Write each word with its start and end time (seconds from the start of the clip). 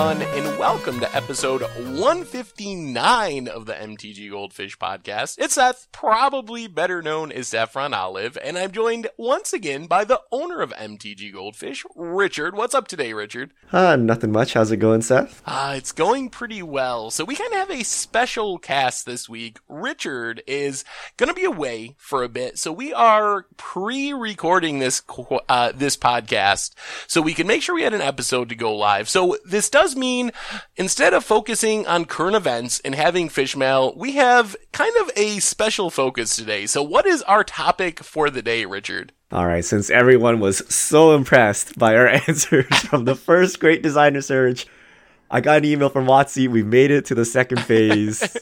everyone, 0.00 0.22
and 0.34 0.59
welcome 0.70 1.00
to 1.00 1.16
episode 1.16 1.62
159 1.62 3.48
of 3.48 3.66
the 3.66 3.72
MTG 3.72 4.30
Goldfish 4.30 4.78
podcast. 4.78 5.34
It's 5.40 5.54
Seth, 5.54 5.88
probably 5.90 6.68
better 6.68 7.02
known 7.02 7.32
as 7.32 7.48
Saffron 7.48 7.92
Olive, 7.92 8.38
and 8.40 8.56
I'm 8.56 8.70
joined 8.70 9.08
once 9.16 9.52
again 9.52 9.86
by 9.86 10.04
the 10.04 10.20
owner 10.30 10.60
of 10.60 10.70
MTG 10.74 11.32
Goldfish, 11.32 11.84
Richard. 11.96 12.54
What's 12.54 12.76
up 12.76 12.86
today, 12.86 13.12
Richard? 13.12 13.52
Uh, 13.72 13.96
nothing 13.96 14.30
much. 14.30 14.52
How's 14.52 14.70
it 14.70 14.76
going, 14.76 15.02
Seth? 15.02 15.42
Uh, 15.44 15.74
it's 15.76 15.90
going 15.90 16.30
pretty 16.30 16.62
well. 16.62 17.10
So 17.10 17.24
we 17.24 17.34
kind 17.34 17.52
of 17.52 17.58
have 17.58 17.70
a 17.72 17.82
special 17.82 18.56
cast 18.56 19.06
this 19.06 19.28
week. 19.28 19.58
Richard 19.68 20.40
is 20.46 20.84
going 21.16 21.28
to 21.28 21.34
be 21.34 21.44
away 21.44 21.96
for 21.98 22.22
a 22.22 22.28
bit, 22.28 22.58
so 22.60 22.70
we 22.70 22.94
are 22.94 23.46
pre-recording 23.56 24.78
this 24.78 25.02
uh, 25.48 25.72
this 25.74 25.96
podcast 25.96 26.74
so 27.08 27.20
we 27.20 27.34
can 27.34 27.48
make 27.48 27.60
sure 27.60 27.74
we 27.74 27.82
had 27.82 27.92
an 27.92 28.00
episode 28.00 28.48
to 28.50 28.54
go 28.54 28.72
live. 28.76 29.08
So 29.08 29.36
this 29.44 29.68
does 29.68 29.96
mean 29.96 30.30
instead 30.76 31.14
of 31.14 31.24
focusing 31.24 31.86
on 31.86 32.04
current 32.04 32.36
events 32.36 32.80
and 32.80 32.94
having 32.94 33.28
fish 33.28 33.56
mail, 33.56 33.92
we 33.96 34.12
have 34.12 34.56
kind 34.72 34.94
of 35.00 35.10
a 35.16 35.38
special 35.40 35.90
focus 35.90 36.36
today. 36.36 36.66
So 36.66 36.82
what 36.82 37.06
is 37.06 37.22
our 37.22 37.44
topic 37.44 38.02
for 38.02 38.30
the 38.30 38.42
day, 38.42 38.64
Richard? 38.64 39.12
All 39.32 39.46
right, 39.46 39.64
since 39.64 39.90
everyone 39.90 40.40
was 40.40 40.58
so 40.74 41.14
impressed 41.14 41.78
by 41.78 41.94
our 41.96 42.08
answers 42.28 42.66
from 42.80 43.04
the 43.04 43.14
first 43.14 43.60
Great 43.60 43.82
Designer 43.82 44.20
Search, 44.20 44.66
I 45.30 45.40
got 45.40 45.58
an 45.58 45.64
email 45.64 45.88
from 45.88 46.06
WotC. 46.06 46.48
We 46.48 46.64
made 46.64 46.90
it 46.90 47.04
to 47.06 47.14
the 47.14 47.24
second 47.24 47.60
phase. 47.62 48.36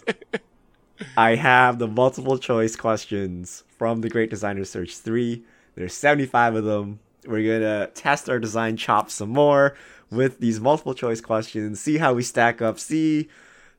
I 1.17 1.35
have 1.35 1.79
the 1.79 1.87
multiple 1.87 2.39
choice 2.39 2.75
questions 2.75 3.65
from 3.77 4.01
the 4.01 4.09
Great 4.09 4.31
Designer 4.31 4.65
Search 4.65 4.97
3. 4.97 5.43
There's 5.75 5.95
75 5.95 6.57
of 6.57 6.65
them. 6.65 7.01
We're 7.27 7.47
going 7.47 7.61
to 7.61 7.91
test 7.95 8.31
our 8.31 8.39
design 8.39 8.77
chops 8.77 9.15
some 9.15 9.29
more 9.29 9.77
with 10.11 10.41
these 10.41 10.61
multiple 10.61 10.95
choice 10.95 11.21
questions, 11.21 11.81
see 11.81 11.99
how 11.99 12.15
we 12.15 12.23
stack 12.23 12.63
up, 12.63 12.79
see 12.79 13.29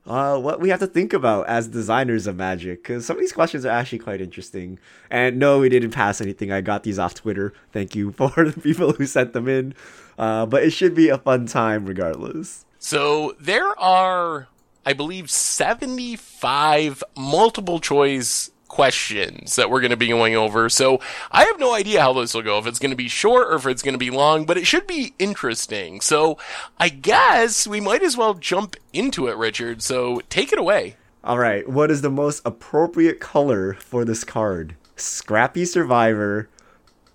uh, 0.06 0.38
what 0.38 0.60
we 0.60 0.70
have 0.70 0.80
to 0.80 0.86
think 0.86 1.12
about 1.12 1.46
as 1.48 1.68
designers 1.68 2.26
of 2.26 2.36
Magic. 2.36 2.82
Because 2.82 3.06
some 3.06 3.16
of 3.16 3.20
these 3.20 3.32
questions 3.32 3.64
are 3.64 3.70
actually 3.70 3.98
quite 3.98 4.20
interesting. 4.20 4.78
And 5.10 5.38
no, 5.38 5.58
we 5.58 5.68
didn't 5.68 5.90
pass 5.90 6.20
anything. 6.20 6.50
I 6.52 6.60
got 6.60 6.82
these 6.82 6.98
off 6.98 7.14
Twitter. 7.14 7.52
Thank 7.72 7.94
you 7.94 8.12
for 8.16 8.30
the 8.30 8.60
people 8.60 8.92
who 8.92 9.06
sent 9.06 9.32
them 9.32 9.48
in. 9.48 9.74
Uh, 10.18 10.46
but 10.46 10.62
it 10.62 10.70
should 10.70 10.94
be 10.94 11.08
a 11.08 11.18
fun 11.18 11.46
time 11.46 11.86
regardless. 11.86 12.64
So 12.78 13.36
there 13.38 13.78
are, 13.78 14.48
I 14.86 14.92
believe, 14.92 15.30
75 15.30 17.04
multiple 17.16 17.78
choice 17.78 18.50
questions 18.70 19.56
that 19.56 19.68
we're 19.68 19.80
going 19.80 19.90
to 19.90 19.96
be 19.96 20.08
going 20.08 20.36
over. 20.36 20.70
So 20.70 21.00
I 21.30 21.44
have 21.44 21.58
no 21.58 21.74
idea 21.74 22.00
how 22.00 22.14
this 22.14 22.32
will 22.32 22.42
go, 22.42 22.58
if 22.58 22.66
it's 22.66 22.78
going 22.78 22.92
to 22.92 22.96
be 22.96 23.08
short 23.08 23.48
or 23.48 23.56
if 23.56 23.66
it's 23.66 23.82
going 23.82 23.94
to 23.94 23.98
be 23.98 24.10
long, 24.10 24.46
but 24.46 24.56
it 24.56 24.66
should 24.66 24.86
be 24.86 25.12
interesting. 25.18 26.00
So 26.00 26.38
I 26.78 26.88
guess 26.88 27.66
we 27.66 27.80
might 27.80 28.02
as 28.02 28.16
well 28.16 28.34
jump 28.34 28.76
into 28.92 29.26
it, 29.26 29.36
Richard. 29.36 29.82
So 29.82 30.22
take 30.30 30.52
it 30.52 30.58
away. 30.58 30.96
All 31.22 31.38
right. 31.38 31.68
What 31.68 31.90
is 31.90 32.00
the 32.00 32.10
most 32.10 32.40
appropriate 32.46 33.20
color 33.20 33.74
for 33.74 34.04
this 34.04 34.24
card? 34.24 34.76
Scrappy 34.96 35.64
Survivor, 35.64 36.48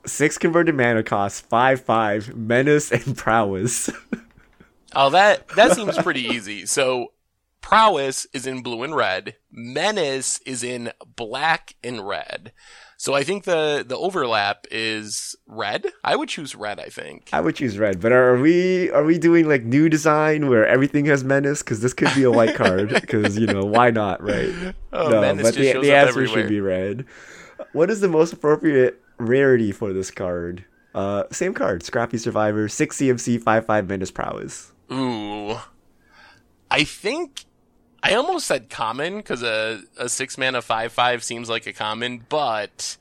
six 0.06 0.38
converted 0.38 0.76
mana 0.76 1.04
cost, 1.04 1.46
five 1.48 1.82
five, 1.82 2.36
menace 2.36 2.92
and 2.92 3.18
prowess. 3.18 3.90
oh, 4.96 5.10
that 5.10 5.48
that 5.56 5.72
seems 5.72 5.98
pretty 5.98 6.26
easy. 6.26 6.66
So 6.66 7.14
Prowess 7.66 8.28
is 8.32 8.46
in 8.46 8.62
blue 8.62 8.84
and 8.84 8.96
red. 8.96 9.38
Menace 9.52 10.40
is 10.46 10.62
in 10.64 10.92
black 11.16 11.74
and 11.84 12.08
red. 12.08 12.52
So 12.96 13.16
I 13.16 13.24
think 13.24 13.46
the 13.46 13.84
the 13.86 13.98
overlap 13.98 14.68
is 14.70 15.36
red. 15.48 15.88
I 16.04 16.16
would 16.16 16.30
choose 16.30 16.54
red. 16.54 16.80
I 16.80 16.90
think 16.90 17.30
I 17.34 17.42
would 17.42 17.56
choose 17.56 17.80
red. 17.80 18.00
But 18.00 18.12
are 18.12 18.38
we 18.38 18.92
are 18.92 19.04
we 19.04 19.18
doing 19.18 19.50
like 19.50 19.64
new 19.64 19.90
design 19.90 20.48
where 20.48 20.68
everything 20.68 21.06
has 21.06 21.24
menace? 21.24 21.64
Because 21.64 21.82
this 21.82 21.96
could 21.96 22.14
be 22.14 22.22
a 22.22 22.30
white 22.30 22.54
card. 22.54 22.90
Because 23.02 23.36
you 23.36 23.48
know 23.48 23.66
why 23.66 23.90
not, 23.90 24.22
right? 24.22 24.76
Oh, 24.94 25.10
no, 25.10 25.22
menace 25.22 25.48
but 25.48 25.56
the, 25.56 25.74
the 25.74 25.92
answer 25.92 26.10
everywhere. 26.10 26.28
should 26.44 26.50
be 26.50 26.62
red. 26.62 27.06
What 27.74 27.90
is 27.90 28.00
the 28.00 28.08
most 28.08 28.32
appropriate 28.32 29.02
rarity 29.18 29.72
for 29.72 29.92
this 29.92 30.12
card? 30.12 30.66
Uh, 30.94 31.24
same 31.32 31.56
card, 31.56 31.82
Scrappy 31.82 32.20
Survivor, 32.20 32.70
six 32.70 33.00
CMC, 33.00 33.42
five 33.42 33.66
five 33.66 33.90
menace 33.90 34.12
prowess. 34.12 34.72
Ooh, 34.92 35.58
I 36.70 36.84
think 36.84 37.46
I 38.06 38.16
almost 38.16 38.46
said 38.46 38.70
common 38.70 39.18
because 39.18 39.42
a, 39.42 39.82
a 39.98 40.10
six 40.10 40.38
mana 40.38 40.62
five 40.62 40.92
five 40.92 41.24
seems 41.24 41.50
like 41.50 41.66
a 41.66 41.74
common, 41.74 42.24
but 42.30 42.98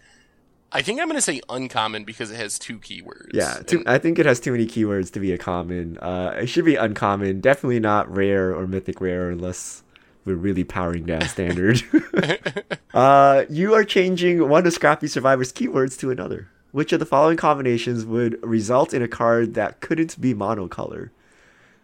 I 0.72 0.82
think 0.82 1.00
I'm 1.00 1.06
going 1.06 1.16
to 1.16 1.22
say 1.22 1.40
uncommon 1.48 2.04
because 2.04 2.30
it 2.30 2.36
has 2.36 2.58
two 2.58 2.78
keywords. 2.78 3.30
Yeah, 3.32 3.58
too, 3.66 3.78
and, 3.78 3.88
I 3.88 3.98
think 3.98 4.18
it 4.18 4.26
has 4.26 4.40
too 4.40 4.50
many 4.50 4.66
keywords 4.66 5.12
to 5.12 5.20
be 5.20 5.32
a 5.32 5.38
common. 5.38 5.98
Uh, 5.98 6.34
it 6.40 6.46
should 6.46 6.64
be 6.64 6.76
uncommon, 6.76 7.40
definitely 7.40 7.80
not 7.80 8.12
rare 8.14 8.54
or 8.54 8.66
mythic 8.66 9.00
rare 9.00 9.30
unless 9.30 9.84
we're 10.24 10.34
really 10.34 10.64
powering 10.64 11.04
down 11.04 11.28
standard. 11.28 11.82
uh, 12.94 13.44
you 13.50 13.74
are 13.74 13.84
changing 13.84 14.48
one 14.48 14.66
of 14.66 14.72
Scrappy 14.72 15.06
Survivor's 15.06 15.52
keywords 15.52 15.98
to 15.98 16.10
another. 16.10 16.48
Which 16.72 16.92
of 16.92 16.98
the 16.98 17.06
following 17.06 17.36
combinations 17.36 18.04
would 18.04 18.42
result 18.42 18.92
in 18.92 19.00
a 19.00 19.06
card 19.06 19.54
that 19.54 19.80
couldn't 19.80 20.20
be 20.20 20.34
monocolor? 20.34 21.10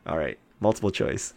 All 0.05 0.19
right, 0.19 0.37
multiple 0.59 0.91
choice. 0.91 1.33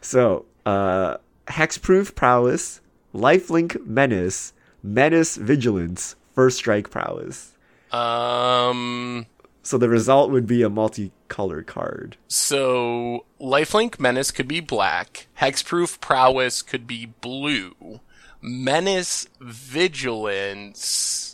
So, 0.00 0.44
uh, 0.66 1.16
Hexproof 1.46 2.14
Prowess, 2.14 2.80
Lifelink 3.14 3.84
Menace, 3.86 4.52
Menace 4.82 5.36
Vigilance, 5.36 6.16
First 6.34 6.58
Strike 6.58 6.90
Prowess. 6.90 7.54
Um. 7.90 9.26
So 9.64 9.78
the 9.78 9.88
result 9.88 10.30
would 10.32 10.46
be 10.46 10.62
a 10.62 10.68
multicolored 10.68 11.66
card. 11.68 12.16
So 12.26 13.26
Lifelink 13.40 14.00
Menace 14.00 14.32
could 14.32 14.48
be 14.48 14.58
black. 14.60 15.28
Hexproof 15.40 16.00
Prowess 16.00 16.62
could 16.62 16.86
be 16.86 17.06
blue. 17.06 18.00
Menace 18.40 19.28
Vigilance 19.40 21.31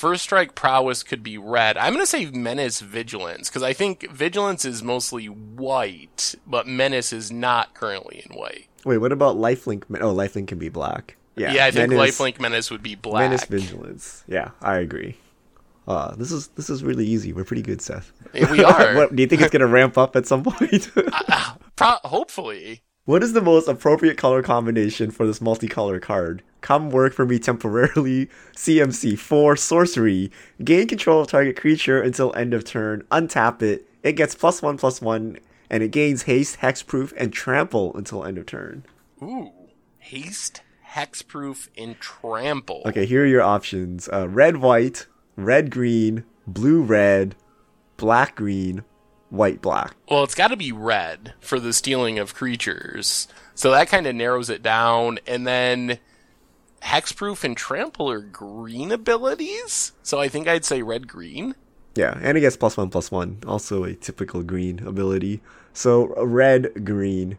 First 0.00 0.22
Strike 0.22 0.54
Prowess 0.54 1.02
could 1.02 1.22
be 1.22 1.36
red. 1.36 1.76
I'm 1.76 1.92
going 1.92 2.02
to 2.02 2.10
say 2.10 2.24
Menace 2.24 2.80
Vigilance 2.80 3.50
because 3.50 3.62
I 3.62 3.74
think 3.74 4.10
Vigilance 4.10 4.64
is 4.64 4.82
mostly 4.82 5.26
white, 5.26 6.34
but 6.46 6.66
Menace 6.66 7.12
is 7.12 7.30
not 7.30 7.74
currently 7.74 8.24
in 8.24 8.34
white. 8.34 8.66
Wait, 8.86 8.96
what 8.96 9.12
about 9.12 9.36
Lifelink? 9.36 9.84
Oh, 10.00 10.14
Lifelink 10.14 10.48
can 10.48 10.58
be 10.58 10.70
black. 10.70 11.18
Yeah, 11.36 11.52
yeah 11.52 11.66
I 11.66 11.70
think 11.70 11.90
Menace, 11.90 12.18
Lifelink 12.18 12.40
Menace 12.40 12.70
would 12.70 12.82
be 12.82 12.94
black. 12.94 13.28
Menace 13.28 13.44
Vigilance. 13.44 14.24
Yeah, 14.26 14.52
I 14.62 14.78
agree. 14.78 15.18
Uh, 15.86 16.14
this 16.14 16.32
is 16.32 16.46
this 16.48 16.70
is 16.70 16.82
really 16.82 17.04
easy. 17.04 17.34
We're 17.34 17.44
pretty 17.44 17.60
good, 17.60 17.82
Seth. 17.82 18.10
we 18.32 18.64
are. 18.64 18.94
what, 18.94 19.14
do 19.14 19.22
you 19.22 19.28
think 19.28 19.42
it's 19.42 19.50
going 19.50 19.60
to 19.60 19.66
ramp 19.66 19.98
up 19.98 20.16
at 20.16 20.26
some 20.26 20.42
point? 20.42 20.90
uh, 20.96 21.56
pro- 21.76 21.98
hopefully. 22.04 22.80
What 23.10 23.24
is 23.24 23.32
the 23.32 23.42
most 23.42 23.66
appropriate 23.66 24.16
color 24.16 24.40
combination 24.40 25.10
for 25.10 25.26
this 25.26 25.40
multicolor 25.40 26.00
card? 26.00 26.44
Come 26.60 26.90
work 26.90 27.12
for 27.12 27.26
me 27.26 27.40
temporarily. 27.40 28.26
CMC 28.56 29.18
4 29.18 29.56
sorcery. 29.56 30.30
Gain 30.62 30.86
control 30.86 31.22
of 31.22 31.26
target 31.26 31.56
creature 31.56 32.00
until 32.00 32.32
end 32.36 32.54
of 32.54 32.64
turn. 32.64 33.02
Untap 33.10 33.62
it. 33.62 33.84
It 34.04 34.12
gets 34.12 34.36
plus 34.36 34.62
1 34.62 34.78
plus 34.78 35.02
1 35.02 35.38
and 35.68 35.82
it 35.82 35.90
gains 35.90 36.22
haste, 36.22 36.60
hexproof, 36.60 37.12
and 37.16 37.32
trample 37.32 37.92
until 37.96 38.24
end 38.24 38.38
of 38.38 38.46
turn. 38.46 38.84
Ooh. 39.20 39.50
Haste, 39.98 40.62
hexproof, 40.92 41.66
and 41.76 41.98
trample. 41.98 42.82
Okay, 42.86 43.06
here 43.06 43.24
are 43.24 43.26
your 43.26 43.42
options 43.42 44.08
uh, 44.12 44.28
red 44.28 44.58
white, 44.58 45.08
red 45.34 45.72
green, 45.72 46.22
blue 46.46 46.80
red, 46.80 47.34
black 47.96 48.36
green, 48.36 48.84
white 49.30 49.62
black. 49.62 49.94
Well, 50.10 50.24
it's 50.24 50.34
got 50.34 50.48
to 50.48 50.56
be 50.56 50.72
red 50.72 51.34
for 51.40 51.58
the 51.58 51.72
stealing 51.72 52.18
of 52.18 52.34
creatures. 52.34 53.28
So 53.54 53.70
that 53.70 53.88
kind 53.88 54.06
of 54.06 54.14
narrows 54.14 54.50
it 54.50 54.62
down. 54.62 55.18
And 55.26 55.46
then 55.46 55.98
hexproof 56.82 57.44
and 57.44 57.56
trample 57.56 58.10
are 58.10 58.20
green 58.20 58.92
abilities. 58.92 59.92
So 60.02 60.18
I 60.18 60.28
think 60.28 60.48
I'd 60.48 60.64
say 60.64 60.82
red 60.82 61.08
green. 61.08 61.54
Yeah, 61.94 62.18
and 62.20 62.38
it 62.38 62.40
gets 62.40 62.56
plus 62.56 62.76
one 62.76 62.88
plus 62.90 63.10
one, 63.10 63.38
also 63.46 63.84
a 63.84 63.94
typical 63.94 64.42
green 64.42 64.86
ability. 64.86 65.40
So 65.72 66.14
red 66.24 66.84
green. 66.84 67.38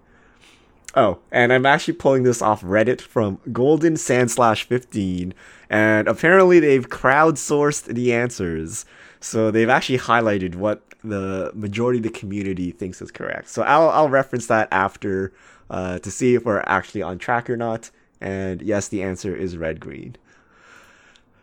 Oh, 0.93 1.19
and 1.31 1.53
I'm 1.53 1.65
actually 1.65 1.93
pulling 1.93 2.23
this 2.23 2.41
off 2.41 2.61
Reddit 2.61 2.99
from 2.99 3.39
Golden 3.53 3.95
Sand 3.95 4.29
Slash 4.29 4.65
15, 4.65 5.33
and 5.69 6.07
apparently 6.09 6.59
they've 6.59 6.89
crowdsourced 6.89 7.85
the 7.85 8.13
answers. 8.13 8.85
So 9.21 9.51
they've 9.51 9.69
actually 9.69 9.99
highlighted 9.99 10.55
what 10.55 10.81
the 11.03 11.51
majority 11.53 11.99
of 11.99 12.03
the 12.03 12.09
community 12.09 12.71
thinks 12.71 13.01
is 13.01 13.11
correct. 13.11 13.49
So 13.49 13.61
I'll 13.63 13.89
I'll 13.89 14.09
reference 14.09 14.47
that 14.47 14.67
after 14.71 15.31
uh, 15.69 15.99
to 15.99 16.11
see 16.11 16.35
if 16.35 16.43
we're 16.43 16.63
actually 16.65 17.01
on 17.03 17.17
track 17.17 17.49
or 17.49 17.55
not. 17.55 17.91
And 18.19 18.61
yes, 18.61 18.87
the 18.87 19.01
answer 19.01 19.35
is 19.35 19.57
red 19.57 19.79
green. 19.79 20.15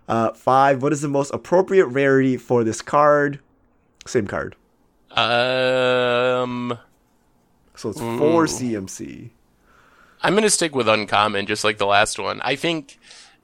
Uh, 0.08 0.32
five. 0.32 0.82
What 0.82 0.92
is 0.92 1.02
the 1.02 1.08
most 1.08 1.32
appropriate 1.32 1.86
rarity 1.86 2.36
for 2.36 2.64
this 2.64 2.82
card? 2.82 3.40
Same 4.06 4.26
card. 4.26 4.56
Um. 5.12 6.78
So 7.74 7.90
it's 7.90 8.00
four 8.00 8.46
CMC. 8.46 9.31
I'm 10.22 10.34
gonna 10.34 10.50
stick 10.50 10.74
with 10.74 10.88
uncommon, 10.88 11.46
just 11.46 11.62
like 11.62 11.78
the 11.78 11.86
last 11.86 12.19
one. 12.19 12.40
I 12.42 12.56
think 12.56 12.98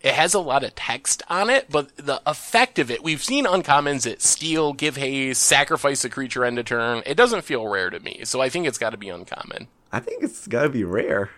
it 0.05 0.15
has 0.15 0.35
a 0.35 0.39
lot 0.39 0.63
of 0.63 0.75
text 0.75 1.23
on 1.29 1.49
it, 1.51 1.71
but 1.71 1.97
the 1.97 2.21
effect 2.27 2.79
of 2.79 2.91
it, 2.91 3.03
we've 3.03 3.25
seen 3.25 3.47
uncommons 3.47 4.03
that 4.03 4.21
steal, 4.23 4.75
give 4.75 4.97
haste, 4.97 5.43
sacrifice 5.43 6.05
a 6.05 6.11
creature 6.11 6.45
end 6.45 6.59
of 6.59 6.67
turn. 6.67 7.03
It 7.07 7.17
doesn't 7.17 7.43
feel 7.43 7.67
rare 7.67 7.89
to 7.89 7.99
me, 7.99 8.21
so 8.25 8.41
I 8.43 8.51
think 8.51 8.67
it's 8.67 8.79
got 8.79 8.91
to 8.91 8.99
be 8.99 9.09
uncommon. 9.09 9.67
I 9.91 10.01
think 10.01 10.25
it's 10.25 10.49
gotta 10.49 10.69
be 10.69 10.83
rare. 10.83 11.31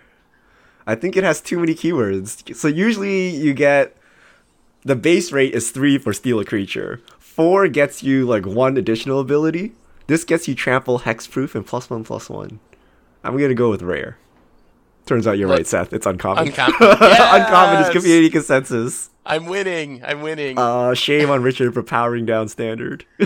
I 0.87 0.95
think 0.95 1.15
it 1.15 1.25
has 1.25 1.43
too 1.43 1.59
many 1.59 1.75
keywords. 1.75 2.57
So 2.57 2.69
usually 2.69 3.29
you 3.29 3.53
get 3.53 3.95
the 4.83 4.97
base 4.97 5.31
rate 5.31 5.55
is 5.55 5.71
three 5.71 5.99
for 5.99 6.15
steal 6.15 6.41
a 6.41 6.45
creature. 6.45 7.03
Four 7.19 7.69
gets 7.69 8.03
you 8.03 8.25
like 8.25 8.47
one 8.47 8.79
additional 8.79 9.21
ability. 9.21 9.73
This 10.07 10.25
gets 10.25 10.49
you 10.49 10.55
trample, 10.55 11.01
hexproof, 11.01 11.55
and 11.55 11.67
plus 11.67 11.91
one 11.91 12.03
plus 12.03 12.31
one. 12.31 12.61
I'm 13.23 13.37
gonna 13.37 13.53
go 13.53 13.69
with 13.69 13.83
rare. 13.83 14.17
Turns 15.07 15.27
out 15.27 15.39
you're 15.39 15.49
Look- 15.49 15.59
right, 15.59 15.67
Seth. 15.67 15.93
It's 15.93 16.05
uncommon. 16.05 16.49
Uncommon. 16.49 16.77
uncommon 16.81 17.83
is 17.85 17.91
community 17.91 18.29
consensus. 18.29 19.11
I'm 19.25 19.47
winning. 19.47 20.05
I'm 20.05 20.21
winning. 20.21 20.59
Uh, 20.59 20.95
shame 20.95 21.31
on 21.31 21.43
Richard 21.43 21.75
for 21.75 21.83
powering 21.83 22.27
down 22.27 22.49
standard. 22.49 23.05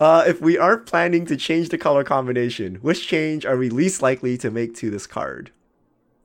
uh, 0.00 0.24
if 0.26 0.40
we 0.40 0.58
aren't 0.58 0.86
planning 0.86 1.26
to 1.26 1.36
change 1.36 1.68
the 1.68 1.78
color 1.78 2.02
combination, 2.04 2.76
which 2.76 3.06
change 3.06 3.44
are 3.46 3.56
we 3.56 3.70
least 3.70 4.02
likely 4.02 4.36
to 4.38 4.50
make 4.50 4.74
to 4.76 4.90
this 4.90 5.06
card? 5.06 5.50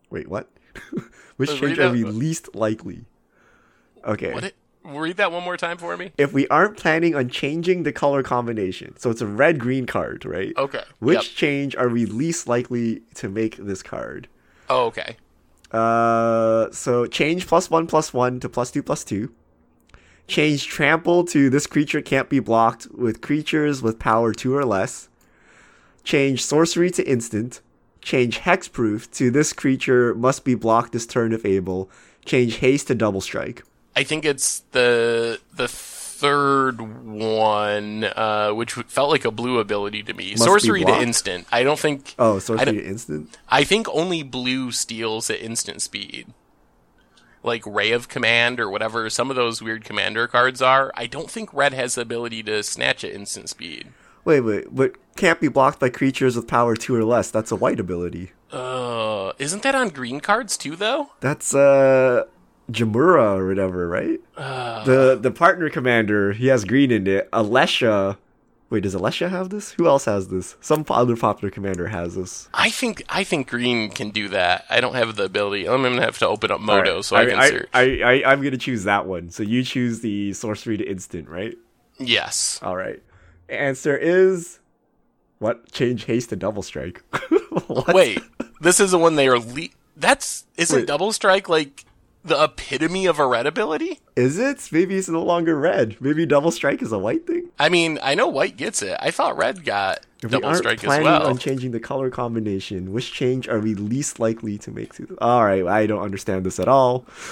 Wait, 0.10 0.28
what? 0.28 0.50
which 1.38 1.56
change 1.60 1.78
are 1.80 1.92
we 1.92 2.04
least 2.04 2.56
likely? 2.56 3.06
Okay. 4.04 4.34
what 4.34 4.44
it, 4.44 4.56
read 4.98 5.18
that 5.18 5.32
one 5.32 5.44
more 5.44 5.58
time 5.58 5.78
for 5.78 5.96
me. 5.98 6.12
If 6.18 6.34
we 6.34 6.48
aren't 6.48 6.78
planning 6.78 7.16
on 7.16 7.30
changing 7.30 7.84
the 7.84 7.92
color 7.92 8.24
combination, 8.24 8.96
so 8.98 9.10
it's 9.10 9.22
a 9.22 9.28
red 9.28 9.60
green 9.60 9.86
card, 9.86 10.26
right? 10.26 10.54
Okay. 10.58 10.84
Which 11.00 11.16
Yep. 11.30 11.36
change 11.36 11.76
are 11.76 11.90
we 11.90 12.06
least 12.06 12.48
likely 12.48 13.02
to 13.16 13.30
make 13.30 13.58
this 13.58 13.84
card? 13.84 14.28
Oh, 14.70 14.86
okay. 14.86 15.18
Uh, 15.72 16.72
so 16.72 17.06
change 17.06 17.46
plus 17.48 17.70
one 17.70 17.86
plus 17.88 18.14
one 18.14 18.40
to 18.40 18.50
plus 18.50 18.72
two 18.72 18.82
plus 18.84 19.04
two. 19.04 19.32
Change 20.28 20.68
trample 20.68 21.24
to 21.26 21.50
this 21.50 21.66
creature 21.68 22.02
can't 22.02 22.30
be 22.30 22.40
blocked 22.40 22.88
with 22.92 23.22
creatures 23.22 23.82
with 23.82 24.00
power 24.00 24.32
two 24.34 24.56
or 24.56 24.66
less. 24.66 25.10
Change 26.04 26.44
sorcery 26.44 26.90
to 26.92 27.08
instant. 27.08 27.62
Change 28.02 28.40
hexproof 28.40 29.12
to 29.12 29.30
this 29.30 29.54
creature 29.54 30.14
must 30.16 30.46
be 30.46 30.56
blocked 30.56 30.94
this 30.94 31.06
turn 31.06 31.34
if 31.34 31.46
able. 31.46 31.90
Change 32.26 32.58
haste 32.58 32.88
to 32.88 32.96
double 32.96 33.22
strike. 33.22 33.64
I 33.96 34.04
think 34.04 34.26
it's 34.26 34.62
the 34.72 35.40
the 35.54 35.68
third 36.20 36.82
one, 36.82 38.04
uh, 38.04 38.52
which 38.52 38.74
felt 38.74 39.10
like 39.10 39.26
a 39.26 39.32
blue 39.32 39.60
ability 39.60 40.04
to 40.04 40.14
me. 40.14 40.32
be 40.32 40.38
Sorcery 40.38 40.84
to 40.84 41.02
instant. 41.02 41.48
I 41.52 41.64
don't 41.64 41.80
think. 41.80 42.16
Oh, 42.20 42.40
sorcery 42.40 42.74
to 42.78 42.86
instant. 42.86 43.38
I 43.48 43.64
think 43.64 43.88
only 43.90 44.24
blue 44.24 44.72
steals 44.72 45.30
at 45.30 45.40
instant 45.42 45.82
speed. 45.82 46.28
Like 47.42 47.66
Ray 47.66 47.94
of 47.94 48.10
Command 48.10 48.60
or 48.60 48.70
whatever 48.70 49.10
some 49.10 49.30
of 49.30 49.38
those 49.38 49.62
weird 49.62 49.86
commander 49.86 50.28
cards 50.28 50.62
are. 50.62 50.92
I 50.96 51.08
don't 51.08 51.32
think 51.32 51.54
red 51.54 51.74
has 51.74 51.96
the 51.96 52.02
ability 52.02 52.44
to 52.44 52.64
snatch 52.64 53.06
at 53.06 53.12
instant 53.14 53.50
speed. 53.50 53.88
Wait, 54.26 54.42
wait, 54.42 54.66
but 54.70 54.96
can't 55.16 55.40
be 55.40 55.48
blocked 55.48 55.80
by 55.80 55.88
creatures 55.90 56.36
with 56.36 56.48
power 56.48 56.76
two 56.76 56.94
or 56.94 57.06
less. 57.06 57.32
That's 57.32 57.52
a 57.52 57.56
white 57.56 57.80
ability. 57.80 58.34
Uh, 58.52 59.32
isn't 59.40 59.64
that 59.64 59.74
on 59.74 59.88
green 59.88 60.20
cards 60.20 60.58
too, 60.58 60.76
though? 60.76 61.12
That's 61.22 61.56
uh 61.56 62.26
Jamura 62.69 63.38
or 63.38 63.48
whatever, 63.48 63.88
right? 63.88 64.19
Uh, 64.38 64.83
the 64.83 65.19
the 65.19 65.31
partner 65.31 65.69
commander, 65.69 66.33
he 66.33 66.48
has 66.48 66.66
green 66.66 66.92
in 66.92 67.07
it. 67.07 67.30
Alesha 67.31 68.18
Wait, 68.69 68.83
does 68.83 68.94
Alesha 68.94 69.30
have 69.30 69.50
this? 69.50 69.71
Who 69.71 69.88
else 69.88 70.06
has 70.06 70.27
this? 70.27 70.56
Some 70.62 70.86
other 70.89 71.16
popular 71.16 71.50
commander 71.50 71.88
has 71.88 72.16
this. 72.16 72.50
I 72.54 72.69
think 72.69 73.04
I 73.10 73.24
think 73.24 73.50
green 73.50 73.89
can 73.89 74.12
do 74.12 74.30
that. 74.30 74.66
I 74.69 74.80
don't 74.80 74.94
have 74.94 75.16
the 75.16 75.24
ability. 75.24 75.68
I'm 75.68 75.81
gonna 75.81 76.01
have 76.01 76.19
to 76.19 76.27
open 76.27 76.51
up 76.51 76.62
Moto 76.62 76.89
Alright, 76.89 77.06
so 77.06 77.16
I, 77.16 77.25
can 77.25 77.39
I, 77.39 77.50
search. 77.50 77.69
I, 77.74 77.81
I, 78.01 78.31
I'm 78.31 78.44
gonna 78.44 78.57
choose 78.57 78.83
that 78.83 79.07
one. 79.07 79.31
So 79.31 79.42
you 79.42 79.63
choose 79.63 80.01
the 80.01 80.33
sorcery 80.33 80.77
to 80.77 80.83
instant, 80.83 81.30
right? 81.30 81.57
yes. 81.98 82.60
All 82.62 82.75
right. 82.75 83.01
Answer 83.50 83.98
is 83.98 84.60
what? 85.39 85.71
Change 85.71 86.06
haste 86.06 86.30
to 86.30 86.36
double 86.36 86.62
strike. 86.62 87.01
Wait, 87.88 88.21
this 88.62 88.80
is 88.80 88.92
the 88.92 89.00
one 89.00 89.16
they 89.16 89.27
are. 89.27 89.39
Le- 89.39 89.69
that's 89.98 90.45
isn't 90.57 90.81
Wait. 90.81 90.88
double 90.88 91.12
strike 91.12 91.50
like 91.50 91.86
the 92.24 92.44
epitome 92.44 93.06
of 93.06 93.19
a 93.19 93.25
red 93.25 93.45
ability? 93.48 94.00
Is 94.16 94.38
it? 94.38 94.69
Maybe 94.71 94.98
it's 94.98 95.10
no 95.10 95.24
longer 95.24 95.57
red. 95.57 95.95
Maybe 96.01 96.25
double 96.25 96.51
strike 96.51 96.81
is 96.81 96.92
a 96.92 96.98
white 97.00 97.25
thing. 97.25 97.50
I 97.57 97.69
mean, 97.69 98.00
I 98.04 98.16
know 98.16 98.27
white 98.27 98.57
gets 98.57 98.81
it. 98.81 98.98
I 99.00 99.12
thought 99.12 99.38
red 99.38 99.63
got 99.63 100.06
If 100.21 100.31
we 100.31 100.42
aren't 100.42 100.57
strike 100.57 100.80
as 100.80 100.86
planning 100.86 101.06
well. 101.06 101.27
on 101.27 101.38
changing 101.38 101.71
the 101.71 101.80
color 101.80 102.10
combination, 102.10 102.92
which 102.92 103.13
change 103.13 103.48
are 103.48 103.60
we 103.60 103.74
least 103.75 104.19
likely 104.19 104.57
to 104.60 104.71
make 104.71 104.94
to? 104.95 105.18
All 105.21 105.45
right, 105.45 105.66
I 105.66 105.86
don't 105.88 106.01
understand 106.01 106.45
this 106.45 106.60
at 106.60 106.68
all. 106.68 107.06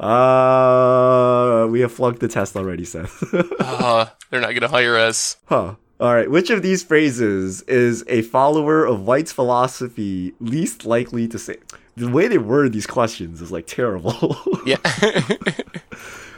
uh, 0.00 1.66
we 1.70 1.80
have 1.80 1.92
flunked 1.92 2.20
the 2.20 2.28
test 2.28 2.56
already, 2.56 2.84
Seth. 2.84 3.22
uh, 3.60 4.06
they're 4.30 4.40
not 4.40 4.54
gonna 4.54 4.68
hire 4.68 4.96
us. 4.96 5.36
huh. 5.46 5.74
All 6.00 6.12
right. 6.12 6.28
Which 6.28 6.50
of 6.50 6.62
these 6.62 6.82
phrases 6.82 7.62
is 7.62 8.02
a 8.08 8.22
follower 8.22 8.84
of 8.84 9.02
White's 9.02 9.30
philosophy 9.30 10.34
least 10.40 10.84
likely 10.84 11.28
to 11.28 11.38
say? 11.38 11.58
The 11.96 12.08
way 12.10 12.26
they 12.28 12.38
word 12.38 12.72
these 12.72 12.86
questions 12.86 13.40
is 13.42 13.52
like 13.52 13.66
terrible. 13.66 14.36
Yeah. 14.64 14.76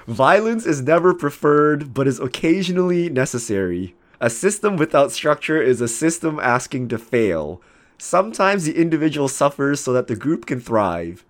Violence 0.06 0.66
is 0.66 0.82
never 0.82 1.14
preferred, 1.14 1.92
but 1.94 2.06
is 2.06 2.18
occasionally 2.20 3.08
necessary. 3.08 3.94
A 4.20 4.30
system 4.30 4.76
without 4.76 5.12
structure 5.12 5.60
is 5.60 5.80
a 5.80 5.88
system 5.88 6.38
asking 6.40 6.88
to 6.88 6.98
fail. 6.98 7.60
Sometimes 7.98 8.64
the 8.64 8.76
individual 8.80 9.28
suffers 9.28 9.80
so 9.80 9.92
that 9.92 10.06
the 10.06 10.16
group 10.16 10.46
can 10.46 10.60
thrive. 10.60 11.24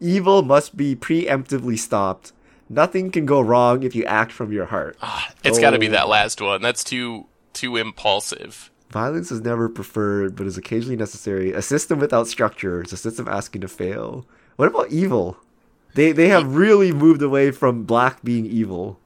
Evil 0.00 0.42
must 0.42 0.76
be 0.76 0.94
preemptively 0.96 1.78
stopped. 1.78 2.32
Nothing 2.68 3.10
can 3.10 3.24
go 3.26 3.40
wrong 3.40 3.82
if 3.82 3.94
you 3.94 4.04
act 4.04 4.32
from 4.32 4.52
your 4.52 4.66
heart. 4.66 4.96
Ah, 5.02 5.32
it's 5.44 5.58
got 5.58 5.70
to 5.70 5.78
be 5.78 5.88
Oh. 5.88 5.92
that 5.92 6.08
last 6.08 6.40
one. 6.40 6.60
That's 6.62 6.84
too 6.84 7.26
too 7.54 7.76
impulsive. 7.76 8.70
Violence 8.90 9.30
is 9.30 9.42
never 9.42 9.68
preferred, 9.68 10.34
but 10.34 10.46
is 10.46 10.56
occasionally 10.56 10.96
necessary. 10.96 11.52
A 11.52 11.60
system 11.60 11.98
without 11.98 12.26
structure 12.26 12.82
is 12.82 12.92
a 12.92 12.96
system 12.96 13.28
asking 13.28 13.60
to 13.60 13.68
fail. 13.68 14.26
What 14.56 14.68
about 14.68 14.90
evil? 14.90 15.36
They 15.94 16.12
they 16.12 16.28
have 16.28 16.54
really 16.54 16.92
moved 16.92 17.22
away 17.22 17.50
from 17.50 17.84
black 17.84 18.22
being 18.22 18.46
evil. 18.46 18.98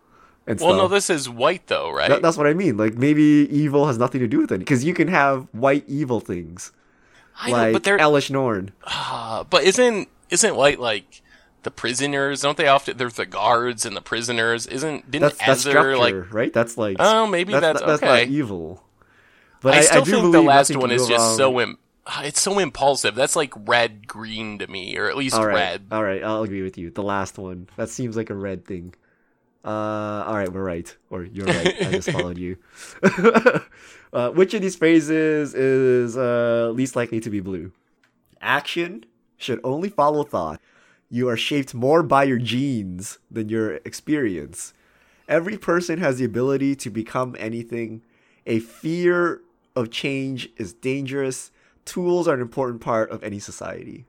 And 0.46 0.58
Well, 0.60 0.74
no, 0.74 0.88
this 0.88 1.08
is 1.10 1.28
white 1.28 1.66
though, 1.68 1.90
right? 1.90 2.08
That, 2.08 2.22
that's 2.22 2.36
what 2.36 2.46
I 2.46 2.54
mean. 2.54 2.76
Like 2.76 2.94
maybe 2.94 3.48
evil 3.50 3.86
has 3.86 3.98
nothing 3.98 4.20
to 4.20 4.28
do 4.28 4.38
with 4.40 4.52
it 4.52 4.58
because 4.58 4.84
you 4.84 4.94
can 4.94 5.08
have 5.08 5.46
white 5.52 5.84
evil 5.88 6.20
things 6.20 6.72
I 7.40 7.50
know, 7.50 7.72
but 7.72 7.84
they're 7.84 7.98
Elesh 7.98 8.30
Norn. 8.30 8.72
uh, 8.84 9.44
but 9.44 9.64
isn't 9.64 10.08
isn't 10.30 10.56
white 10.56 10.80
like 10.80 11.22
the 11.62 11.70
prisoners? 11.70 12.42
Don't 12.42 12.56
they 12.56 12.66
often? 12.68 12.96
There's 12.96 13.14
the 13.14 13.26
guards 13.26 13.86
and 13.86 13.96
the 13.96 14.00
prisoners. 14.00 14.66
Isn't 14.66 15.10
didn't 15.10 15.36
That's 15.38 15.38
that's 15.38 15.66
Ezra 15.66 15.98
like? 15.98 16.32
right? 16.32 16.52
That's 16.52 16.76
like 16.76 16.96
Oh, 16.98 17.26
maybe 17.26 17.52
that's, 17.52 17.80
not, 17.80 17.86
that's 17.86 18.02
okay. 18.02 18.24
not 18.24 18.28
evil. 18.28 18.82
But 19.62 19.74
I 19.74 19.80
still 19.82 20.04
do 20.04 20.10
think 20.10 20.32
the 20.32 20.42
last 20.42 20.76
one 20.76 20.90
is 20.90 21.06
just 21.06 21.36
so 21.36 21.60
Im- 21.60 21.78
uh, 22.04 22.22
it's 22.24 22.40
so 22.40 22.58
impulsive. 22.58 23.14
That's 23.14 23.36
like 23.36 23.52
red 23.56 24.08
green 24.08 24.58
to 24.58 24.66
me, 24.66 24.96
or 24.98 25.08
at 25.08 25.16
least 25.16 25.36
All 25.36 25.46
right, 25.46 25.54
red. 25.54 25.86
all 25.92 26.02
right, 26.02 26.22
I'll 26.22 26.42
agree 26.42 26.62
with 26.62 26.76
you. 26.76 26.90
The 26.90 27.02
last 27.02 27.38
one 27.38 27.68
that 27.76 27.88
seems 27.88 28.16
like 28.16 28.30
a 28.30 28.34
red 28.34 28.64
thing. 28.64 28.94
Uh, 29.64 29.68
all 30.26 30.34
right, 30.34 30.52
we're 30.52 30.64
right, 30.64 30.94
or 31.10 31.22
you're 31.22 31.46
right. 31.46 31.74
I 31.80 31.90
just 31.92 32.10
followed 32.16 32.38
you. 32.38 32.56
uh, 34.12 34.30
which 34.30 34.54
of 34.54 34.62
these 34.62 34.74
phrases 34.74 35.54
is 35.54 36.16
uh, 36.16 36.72
least 36.74 36.96
likely 36.96 37.20
to 37.20 37.30
be 37.30 37.38
blue? 37.38 37.70
Action 38.40 39.06
should 39.36 39.60
only 39.62 39.88
follow 39.88 40.24
thought. 40.24 40.60
You 41.08 41.28
are 41.28 41.36
shaped 41.36 41.74
more 41.74 42.02
by 42.02 42.24
your 42.24 42.38
genes 42.38 43.18
than 43.30 43.48
your 43.48 43.74
experience. 43.84 44.74
Every 45.28 45.56
person 45.56 45.98
has 46.00 46.18
the 46.18 46.24
ability 46.24 46.74
to 46.76 46.90
become 46.90 47.36
anything. 47.38 48.02
A 48.46 48.58
fear 48.58 49.40
of 49.76 49.90
change 49.90 50.48
is 50.56 50.72
dangerous. 50.72 51.50
Tools 51.84 52.28
are 52.28 52.34
an 52.34 52.40
important 52.40 52.80
part 52.80 53.10
of 53.10 53.22
any 53.24 53.38
society. 53.38 54.04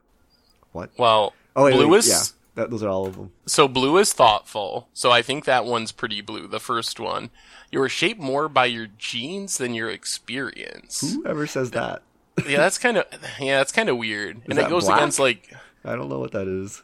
What? 0.72 0.92
Well, 0.98 1.34
Oh, 1.56 1.66
wait, 1.66 1.74
blue 1.74 1.88
wait, 1.90 2.00
is 2.00 2.08
yeah. 2.10 2.22
That, 2.56 2.70
those 2.70 2.84
are 2.84 2.90
all 2.90 3.08
of 3.08 3.16
them. 3.16 3.32
so 3.48 3.68
blue 3.68 3.98
is 3.98 4.14
thoughtful. 4.14 4.88
So 4.94 5.10
I 5.12 5.22
think 5.24 5.46
that 5.46 5.66
one's 5.66 5.92
pretty 5.92 6.22
blue. 6.22 6.48
The 6.48 6.60
first 6.60 7.00
one, 7.00 7.32
you 7.72 7.82
are 7.82 7.90
shaped 7.90 8.20
more 8.20 8.48
by 8.48 8.66
your 8.66 8.88
genes 8.98 9.58
than 9.58 9.74
your 9.74 9.90
experience. 9.90 11.02
Whoever 11.16 11.48
says 11.48 11.72
that, 11.72 12.04
yeah, 12.48 12.58
that's 12.58 12.78
kind 12.78 12.98
of 12.98 13.06
yeah, 13.40 13.58
that's 13.58 13.72
kind 13.72 13.90
of 13.90 13.98
weird, 13.98 14.42
and 14.48 14.58
that 14.58 14.66
it 14.68 14.70
goes 14.70 14.86
black? 14.86 15.00
against 15.00 15.20
like 15.20 15.52
I 15.84 15.96
don't 15.96 16.10
know 16.10 16.20
what 16.20 16.32
that 16.34 16.48
is. 16.48 16.84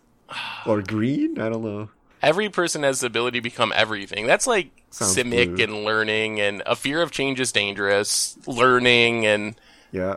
Or 0.65 0.81
green? 0.81 1.39
I 1.39 1.49
don't 1.49 1.63
know. 1.63 1.89
Every 2.21 2.49
person 2.49 2.83
has 2.83 2.99
the 3.01 3.07
ability 3.07 3.39
to 3.39 3.41
become 3.43 3.71
everything. 3.75 4.25
That's 4.27 4.47
like 4.47 4.71
Sounds 4.91 5.15
simic 5.15 5.55
blue. 5.55 5.63
and 5.63 5.85
learning, 5.85 6.39
and 6.39 6.61
a 6.65 6.75
fear 6.75 7.01
of 7.01 7.11
change 7.11 7.39
is 7.39 7.51
dangerous. 7.51 8.37
Learning 8.47 9.25
and 9.25 9.55
Yeah. 9.91 10.15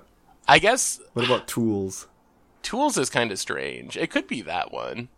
I 0.49 0.59
guess 0.59 1.01
What 1.13 1.25
about 1.25 1.47
tools? 1.47 2.09
tools 2.63 2.97
is 2.99 3.11
kind 3.11 3.31
of 3.33 3.39
strange. 3.39 3.97
It 3.97 4.11
could 4.11 4.27
be 4.27 4.43
that 4.43 4.73
one. 4.73 5.09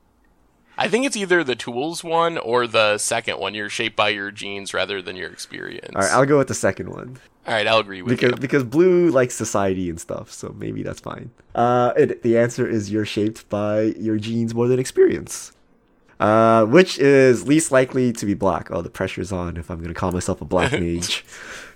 I 0.76 0.88
think 0.88 1.06
it's 1.06 1.16
either 1.16 1.44
the 1.44 1.54
tools 1.54 2.02
one 2.02 2.36
or 2.36 2.66
the 2.66 2.98
second 2.98 3.38
one. 3.38 3.54
You're 3.54 3.68
shaped 3.68 3.94
by 3.94 4.08
your 4.08 4.32
genes 4.32 4.74
rather 4.74 5.00
than 5.00 5.14
your 5.14 5.30
experience. 5.30 5.94
All 5.94 6.02
right, 6.02 6.10
I'll 6.10 6.26
go 6.26 6.38
with 6.38 6.48
the 6.48 6.54
second 6.54 6.88
one. 6.90 7.18
All 7.46 7.54
right, 7.54 7.66
I'll 7.66 7.78
agree 7.78 8.02
with 8.02 8.10
because 8.10 8.30
you. 8.32 8.36
because 8.38 8.64
blue 8.64 9.08
likes 9.10 9.34
society 9.36 9.88
and 9.88 10.00
stuff, 10.00 10.32
so 10.32 10.52
maybe 10.58 10.82
that's 10.82 10.98
fine. 11.00 11.30
Uh, 11.54 11.92
it, 11.96 12.22
the 12.22 12.36
answer 12.38 12.66
is 12.66 12.90
you're 12.90 13.04
shaped 13.06 13.48
by 13.48 13.82
your 13.98 14.16
genes 14.18 14.52
more 14.52 14.66
than 14.66 14.80
experience. 14.80 15.52
Uh, 16.21 16.64
which 16.66 16.99
is 16.99 17.47
least 17.47 17.73
likely 17.73 18.12
to 18.12 18.25
be 18.26 18.35
black? 18.35 18.71
Oh, 18.71 18.83
the 18.83 18.90
pressure's 18.90 19.33
on. 19.33 19.56
If 19.56 19.71
I'm 19.71 19.80
gonna 19.80 19.94
call 19.94 20.12
myself 20.12 20.40
a 20.40 20.44
black 20.44 20.73
mage, 20.80 21.25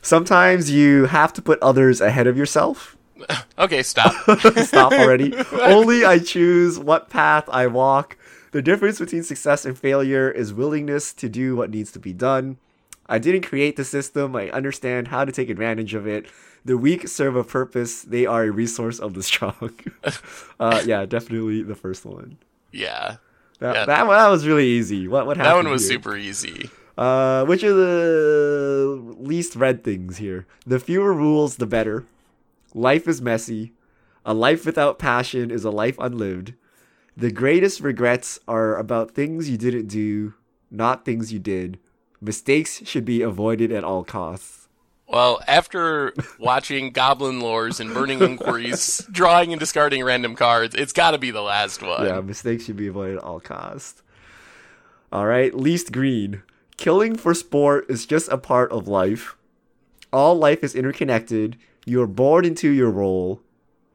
sometimes 0.03 0.71
you 0.71 1.07
have 1.07 1.33
to 1.35 1.43
put 1.43 1.61
others 1.61 2.01
ahead 2.01 2.27
of 2.27 2.37
yourself. 2.37 2.97
Okay, 3.59 3.83
stop. 3.83 4.13
Stop 4.65 4.93
already. 4.93 5.35
Only 5.53 6.05
I 6.05 6.21
choose 6.21 6.79
what 6.79 7.11
path 7.11 7.49
I 7.51 7.67
walk. 7.67 8.17
The 8.53 8.63
difference 8.63 9.01
between 9.01 9.25
success 9.25 9.65
and 9.65 9.77
failure 9.77 10.31
is 10.31 10.55
willingness 10.55 11.13
to 11.15 11.29
do 11.29 11.57
what 11.57 11.71
needs 11.71 11.91
to 11.93 11.99
be 11.99 12.13
done. 12.13 12.59
I 13.09 13.19
didn't 13.19 13.43
create 13.43 13.75
the 13.75 13.85
system. 13.85 14.37
I 14.37 14.49
understand 14.51 15.09
how 15.09 15.25
to 15.25 15.33
take 15.33 15.51
advantage 15.51 15.95
of 15.95 16.07
it. 16.07 16.27
The 16.65 16.79
weak 16.79 17.09
serve 17.09 17.35
a 17.35 17.43
purpose. 17.43 18.03
They 18.03 18.25
are 18.25 18.45
a 18.45 18.53
resource 18.53 19.01
of 19.01 19.15
the 19.15 19.23
strong. 19.25 19.73
uh, 20.61 20.83
yeah, 20.87 21.05
definitely 21.05 21.63
the 21.63 21.75
first 21.75 22.05
one. 22.07 22.39
yeah. 22.71 23.17
That, 23.61 23.75
Yeah. 23.75 23.85
that, 23.87 24.07
one- 24.07 24.17
that 24.17 24.29
was 24.29 24.47
really 24.47 24.67
easy. 24.67 25.09
What 25.09 25.27
what 25.27 25.37
happened? 25.37 25.51
That 25.53 25.57
one 25.65 25.71
was 25.73 25.83
here? 25.89 25.97
super 25.99 26.17
easy. 26.17 26.71
Uh, 26.97 27.45
which 27.45 27.63
are 27.63 27.73
the 27.73 29.15
least 29.19 29.55
read 29.55 29.85
things 29.85 30.17
here? 30.17 30.47
The 30.67 30.81
fewer 30.81 31.13
rules, 31.13 31.57
the 31.57 31.67
better. 31.67 32.05
Life 32.75 33.07
is 33.07 33.23
messy. 33.23 33.73
A 34.27 34.35
life 34.35 34.67
without 34.67 34.99
passion 34.99 35.51
is 35.51 35.65
a 35.65 35.71
life 35.71 35.97
unlived. 36.01 36.55
The 37.17 37.31
greatest 37.31 37.81
regrets 37.81 38.39
are 38.49 38.77
about 38.77 39.13
things 39.13 39.49
you 39.49 39.57
didn't 39.57 39.87
do, 39.87 40.35
not 40.71 41.05
things 41.05 41.33
you 41.33 41.39
did. 41.39 41.79
Mistakes 42.21 42.83
should 42.85 43.05
be 43.05 43.23
avoided 43.23 43.71
at 43.73 43.85
all 43.85 44.03
costs. 44.05 44.58
Well, 45.09 45.41
after 45.49 46.13
watching 46.39 46.91
Goblin 46.91 47.41
Lores 47.41 47.81
and 47.81 47.95
Burning 47.95 48.21
Inquiries, 48.21 49.07
drawing 49.11 49.53
and 49.53 49.59
discarding 49.59 50.05
random 50.05 50.37
cards, 50.37 50.75
it's 50.75 50.93
got 50.93 51.13
to 51.13 51.19
be 51.19 51.31
the 51.31 51.41
last 51.41 51.83
one. 51.83 52.05
Yeah, 52.05 52.21
mistakes 52.21 52.67
should 52.67 52.77
be 52.77 52.89
avoided 52.89 53.17
at 53.17 53.25
all 53.25 53.41
costs. 53.41 54.03
All 55.11 55.25
right, 55.25 55.55
least 55.55 55.93
green. 55.93 56.43
Killing 56.77 57.17
for 57.17 57.33
sport 57.33 57.87
is 57.89 58.05
just 58.05 58.29
a 58.31 58.37
part 58.37 58.71
of 58.71 58.87
life. 58.87 59.35
All 60.13 60.37
life 60.37 60.63
is 60.63 60.75
interconnected. 60.75 61.57
You're 61.87 62.07
born 62.07 62.45
into 62.45 62.69
your 62.69 62.91
role. 62.91 63.41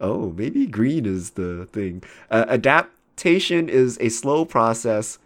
Oh, 0.01 0.31
maybe 0.31 0.65
green 0.65 1.05
is 1.05 1.31
the 1.31 1.67
thing. 1.71 2.01
Uh, 2.31 2.45
adaptation 2.47 3.69
is 3.69 3.99
a 4.01 4.09
slow 4.09 4.45
process. 4.45 5.19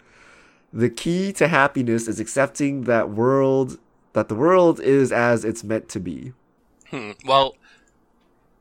The 0.74 0.90
key 0.90 1.32
to 1.34 1.48
happiness 1.48 2.10
is 2.10 2.20
accepting 2.20 2.84
that 2.84 3.10
world 3.10 3.80
that 4.18 4.30
the 4.30 4.36
world 4.36 4.80
is 4.80 5.12
as 5.12 5.46
it's 5.46 5.64
meant 5.64 5.88
to 5.90 6.00
be. 6.00 6.34
Hmm. 6.90 7.12
Well, 7.24 7.56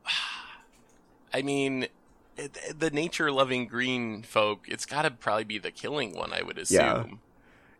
I 1.33 1.41
mean, 1.41 1.87
the 2.77 2.91
nature-loving 2.91 3.65
green 3.65 4.21
folk, 4.21 4.65
it's 4.67 4.85
got 4.85 5.01
to 5.01 5.11
probably 5.11 5.45
be 5.45 5.57
the 5.57 5.71
killing 5.71 6.15
one, 6.15 6.31
I 6.31 6.43
would 6.43 6.59
assume. 6.59 6.77
Yeah. 6.77 7.05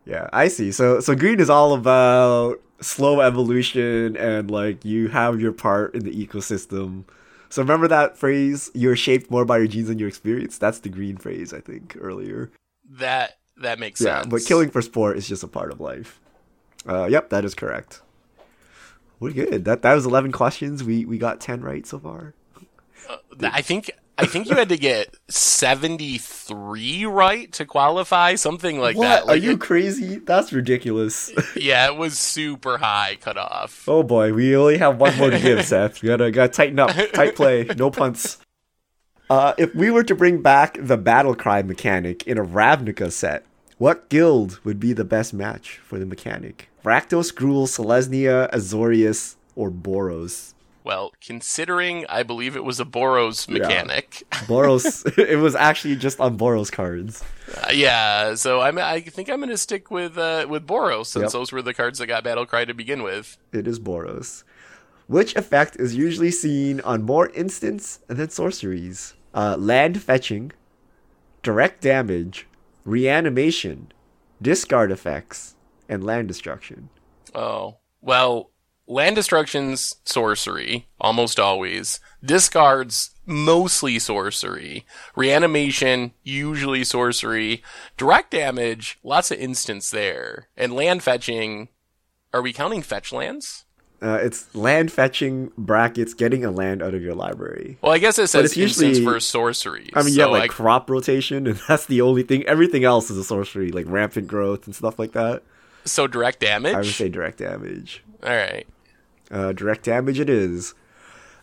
Yeah, 0.04 0.28
I 0.32 0.48
see. 0.48 0.72
So 0.72 1.00
so 1.00 1.14
green 1.14 1.38
is 1.38 1.50
all 1.50 1.74
about 1.74 2.60
slow 2.80 3.20
evolution 3.20 4.16
and 4.16 4.50
like 4.50 4.82
you 4.84 5.08
have 5.08 5.38
your 5.38 5.52
part 5.52 5.94
in 5.94 6.02
the 6.02 6.26
ecosystem. 6.26 7.04
So 7.50 7.60
remember 7.60 7.88
that 7.88 8.16
phrase, 8.16 8.70
you're 8.74 8.96
shaped 8.96 9.30
more 9.30 9.44
by 9.44 9.58
your 9.58 9.66
genes 9.66 9.88
than 9.88 9.98
your 9.98 10.08
experience? 10.08 10.56
That's 10.56 10.78
the 10.80 10.88
green 10.88 11.18
phrase, 11.18 11.52
I 11.52 11.60
think, 11.60 11.96
earlier. 12.00 12.50
That 12.90 13.38
that 13.58 13.78
makes 13.78 14.00
Yeah, 14.00 14.22
sense. 14.22 14.30
but 14.32 14.44
killing 14.46 14.70
for 14.70 14.80
sport 14.80 15.18
is 15.18 15.28
just 15.28 15.42
a 15.42 15.48
part 15.48 15.70
of 15.70 15.78
life. 15.78 16.18
Uh, 16.86 17.06
yep, 17.06 17.30
that 17.30 17.44
is 17.44 17.54
correct. 17.54 18.02
We're 19.20 19.32
good. 19.32 19.64
That 19.64 19.82
that 19.82 19.94
was 19.94 20.06
eleven 20.06 20.32
questions. 20.32 20.84
We 20.84 21.04
we 21.04 21.18
got 21.18 21.40
ten 21.40 21.60
right 21.60 21.86
so 21.86 21.98
far. 21.98 22.34
Th- 23.38 23.52
I 23.52 23.62
think 23.62 23.90
I 24.16 24.26
think 24.26 24.48
you 24.48 24.56
had 24.56 24.68
to 24.68 24.76
get 24.76 25.14
seventy-three 25.28 27.04
right 27.04 27.50
to 27.52 27.64
qualify, 27.64 28.36
something 28.36 28.78
like 28.78 28.96
what? 28.96 29.26
that. 29.26 29.28
Are 29.28 29.36
you 29.36 29.56
crazy? 29.58 30.16
That's 30.16 30.52
ridiculous. 30.52 31.32
yeah, 31.56 31.86
it 31.86 31.96
was 31.96 32.18
super 32.18 32.78
high 32.78 33.16
cutoff. 33.20 33.88
oh 33.88 34.02
boy, 34.02 34.32
we 34.32 34.56
only 34.56 34.78
have 34.78 34.98
one 34.98 35.16
more 35.16 35.30
to 35.30 35.38
give, 35.38 35.64
Seth. 35.64 36.02
We 36.02 36.08
gotta 36.08 36.30
gotta 36.30 36.52
tighten 36.52 36.78
up. 36.78 36.90
Tight 37.12 37.34
play. 37.34 37.64
No 37.76 37.90
punts. 37.90 38.38
Uh, 39.30 39.52
if 39.58 39.74
we 39.74 39.90
were 39.90 40.04
to 40.04 40.14
bring 40.14 40.40
back 40.42 40.78
the 40.80 40.96
battle 40.96 41.34
cry 41.34 41.62
mechanic 41.62 42.26
in 42.26 42.38
a 42.38 42.44
Ravnica 42.44 43.12
set, 43.12 43.44
what 43.78 44.08
guild 44.08 44.60
would 44.64 44.78
be 44.80 44.92
the 44.92 45.04
best 45.04 45.32
match 45.32 45.78
for 45.84 45.98
the 45.98 46.06
mechanic? 46.06 46.68
Rakdos, 46.84 47.32
Gruul, 47.32 47.66
Selesnya, 47.66 48.50
Azorius, 48.52 49.36
or 49.56 49.70
Boros? 49.70 50.54
Well, 50.84 51.12
considering 51.20 52.06
I 52.08 52.22
believe 52.22 52.56
it 52.56 52.64
was 52.64 52.80
a 52.80 52.84
Boros 52.86 53.46
mechanic, 53.48 54.22
Boros. 54.46 55.04
it 55.18 55.36
was 55.36 55.54
actually 55.54 55.96
just 55.96 56.18
on 56.18 56.38
Boros 56.38 56.72
cards. 56.72 57.22
Uh, 57.62 57.70
yeah. 57.72 58.34
So 58.36 58.60
I'm 58.62 58.78
I 58.78 59.00
think 59.00 59.28
I'm 59.28 59.40
gonna 59.40 59.58
stick 59.58 59.90
with 59.90 60.16
uh, 60.16 60.46
with 60.48 60.66
Boros 60.66 61.06
since 61.06 61.24
Yep. 61.24 61.32
those 61.32 61.52
were 61.52 61.60
the 61.60 61.74
cards 61.74 61.98
that 61.98 62.06
got 62.06 62.24
Battle 62.24 62.46
Cry 62.46 62.64
to 62.64 62.72
begin 62.72 63.02
with. 63.02 63.36
It 63.52 63.66
is 63.68 63.78
Boros. 63.78 64.44
Which 65.08 65.36
effect 65.36 65.76
is 65.76 65.94
usually 65.94 66.30
seen 66.30 66.80
on 66.82 67.02
more 67.02 67.28
instants 67.30 68.00
than 68.08 68.30
sorceries? 68.30 69.14
Uh, 69.34 69.56
land 69.58 70.02
fetching, 70.02 70.52
direct 71.42 71.82
damage, 71.82 72.46
reanimation, 72.84 73.92
discard 74.40 74.90
effects, 74.90 75.54
and 75.88 76.04
land 76.04 76.28
destruction. 76.28 76.88
Oh 77.34 77.78
well, 78.00 78.50
land 78.86 79.16
destruction's 79.16 79.96
sorcery 80.04 80.88
almost 81.00 81.38
always. 81.38 82.00
Discards 82.24 83.10
mostly 83.26 83.98
sorcery. 83.98 84.86
Reanimation 85.14 86.12
usually 86.22 86.84
sorcery. 86.84 87.62
Direct 87.96 88.30
damage 88.30 88.98
lots 89.02 89.30
of 89.30 89.38
instants 89.38 89.90
there. 89.90 90.48
And 90.56 90.72
land 90.72 91.02
fetching. 91.02 91.68
Are 92.32 92.42
we 92.42 92.52
counting 92.52 92.82
fetch 92.82 93.12
lands? 93.12 93.64
Uh, 94.00 94.18
it's 94.22 94.54
land 94.54 94.92
fetching 94.92 95.50
brackets 95.58 96.14
getting 96.14 96.44
a 96.44 96.50
land 96.52 96.82
out 96.82 96.94
of 96.94 97.02
your 97.02 97.14
library. 97.16 97.78
Well, 97.82 97.90
I 97.92 97.98
guess 97.98 98.16
it 98.18 98.28
says 98.28 98.44
it's 98.44 98.56
usually- 98.56 99.02
for 99.04 99.18
sorcery. 99.18 99.90
I 99.94 100.02
mean, 100.02 100.14
so 100.14 100.22
have 100.22 100.30
like 100.30 100.44
I- 100.44 100.54
crop 100.54 100.88
rotation, 100.88 101.46
and 101.48 101.60
that's 101.68 101.86
the 101.86 102.00
only 102.00 102.22
thing. 102.22 102.44
Everything 102.46 102.84
else 102.84 103.10
is 103.10 103.18
a 103.18 103.24
sorcery, 103.24 103.72
like 103.72 103.86
rampant 103.88 104.28
growth 104.28 104.66
and 104.66 104.74
stuff 104.74 104.98
like 104.98 105.12
that. 105.12 105.42
so 105.84 106.06
direct 106.06 106.38
damage. 106.40 106.74
I 106.74 106.78
would 106.78 106.86
say 106.86 107.08
direct 107.08 107.38
damage. 107.38 108.04
All 108.22 108.30
right. 108.30 108.66
Uh, 109.30 109.52
direct 109.52 109.84
damage 109.84 110.20
it 110.20 110.30
is. 110.30 110.74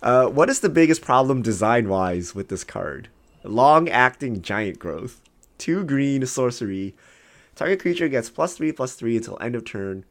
Uh, 0.01 0.27
what 0.27 0.50
is 0.50 0.62
the 0.62 0.69
biggest 0.69 1.01
problem 1.01 1.41
design 1.41 1.89
wise 1.89 2.33
with 2.33 2.47
this 2.50 2.63
card? 2.63 3.09
Long 3.43 3.89
acting 3.89 4.41
giant 4.41 4.79
growth. 4.79 5.19
Two 5.57 5.83
green 5.83 6.25
sorcery. 6.25 6.95
Target 7.55 7.79
creature 7.79 8.07
gets 8.07 8.29
plus 8.29 8.55
three 8.55 8.71
plus 8.71 8.93
three 8.95 9.17
until 9.17 9.38
end 9.41 9.55
of 9.55 9.65
turn. 9.65 10.05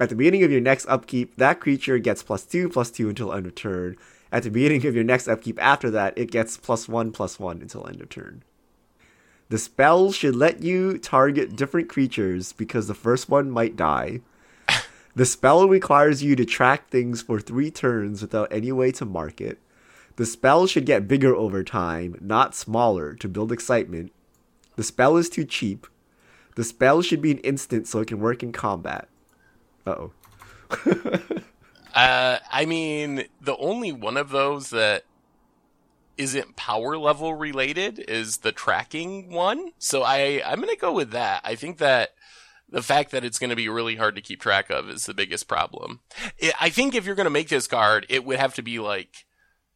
At 0.00 0.10
the 0.10 0.14
beginning 0.14 0.44
of 0.44 0.52
your 0.52 0.60
next 0.60 0.86
upkeep, 0.86 1.36
that 1.36 1.58
creature 1.58 1.98
gets 1.98 2.22
plus 2.22 2.44
two 2.44 2.68
plus 2.68 2.90
two 2.90 3.08
until 3.08 3.32
end 3.32 3.46
of 3.46 3.56
turn. 3.56 3.96
At 4.30 4.44
the 4.44 4.50
beginning 4.50 4.86
of 4.86 4.94
your 4.94 5.04
next 5.04 5.26
upkeep 5.26 5.60
after 5.60 5.90
that, 5.90 6.16
it 6.16 6.30
gets 6.30 6.56
plus 6.56 6.88
one 6.88 7.10
plus 7.10 7.40
one 7.40 7.60
until 7.60 7.86
end 7.86 8.00
of 8.00 8.08
turn. 8.08 8.44
The 9.48 9.58
spell 9.58 10.12
should 10.12 10.36
let 10.36 10.62
you 10.62 10.98
target 10.98 11.56
different 11.56 11.88
creatures 11.88 12.52
because 12.52 12.86
the 12.86 12.94
first 12.94 13.28
one 13.28 13.50
might 13.50 13.76
die. 13.76 14.20
The 15.16 15.26
spell 15.26 15.66
requires 15.66 16.22
you 16.22 16.36
to 16.36 16.44
track 16.44 16.90
things 16.90 17.22
for 17.22 17.40
three 17.40 17.72
turns 17.72 18.22
without 18.22 18.52
any 18.52 18.70
way 18.70 18.92
to 18.92 19.04
mark 19.04 19.40
it. 19.40 19.58
The 20.14 20.26
spell 20.26 20.68
should 20.68 20.86
get 20.86 21.08
bigger 21.08 21.34
over 21.34 21.64
time, 21.64 22.16
not 22.20 22.54
smaller, 22.54 23.14
to 23.14 23.28
build 23.28 23.50
excitement. 23.50 24.12
The 24.76 24.84
spell 24.84 25.16
is 25.16 25.28
too 25.28 25.44
cheap. 25.44 25.88
The 26.54 26.62
spell 26.62 27.02
should 27.02 27.20
be 27.20 27.32
an 27.32 27.38
instant 27.38 27.88
so 27.88 27.98
it 27.98 28.06
can 28.06 28.20
work 28.20 28.44
in 28.44 28.52
combat. 28.52 29.08
Oh. 29.88 30.12
Uh, 31.94 32.38
I 32.52 32.64
mean, 32.64 33.24
the 33.40 33.56
only 33.56 33.90
one 33.90 34.16
of 34.16 34.30
those 34.30 34.70
that 34.70 35.04
isn't 36.16 36.54
power 36.54 36.96
level 36.96 37.34
related 37.34 37.98
is 37.98 38.38
the 38.38 38.52
tracking 38.52 39.32
one. 39.32 39.72
So 39.78 40.04
I, 40.04 40.40
I'm 40.46 40.60
gonna 40.60 40.76
go 40.76 40.92
with 40.92 41.10
that. 41.10 41.40
I 41.44 41.56
think 41.56 41.78
that 41.78 42.10
the 42.68 42.82
fact 42.82 43.10
that 43.10 43.24
it's 43.24 43.40
gonna 43.40 43.56
be 43.56 43.68
really 43.68 43.96
hard 43.96 44.14
to 44.14 44.22
keep 44.22 44.40
track 44.40 44.70
of 44.70 44.88
is 44.88 45.06
the 45.06 45.14
biggest 45.14 45.48
problem. 45.48 46.00
I 46.40 46.52
I 46.60 46.70
think 46.70 46.94
if 46.94 47.04
you're 47.04 47.16
gonna 47.16 47.30
make 47.30 47.48
this 47.48 47.66
card, 47.66 48.06
it 48.08 48.24
would 48.24 48.38
have 48.38 48.54
to 48.54 48.62
be 48.62 48.78
like 48.78 49.26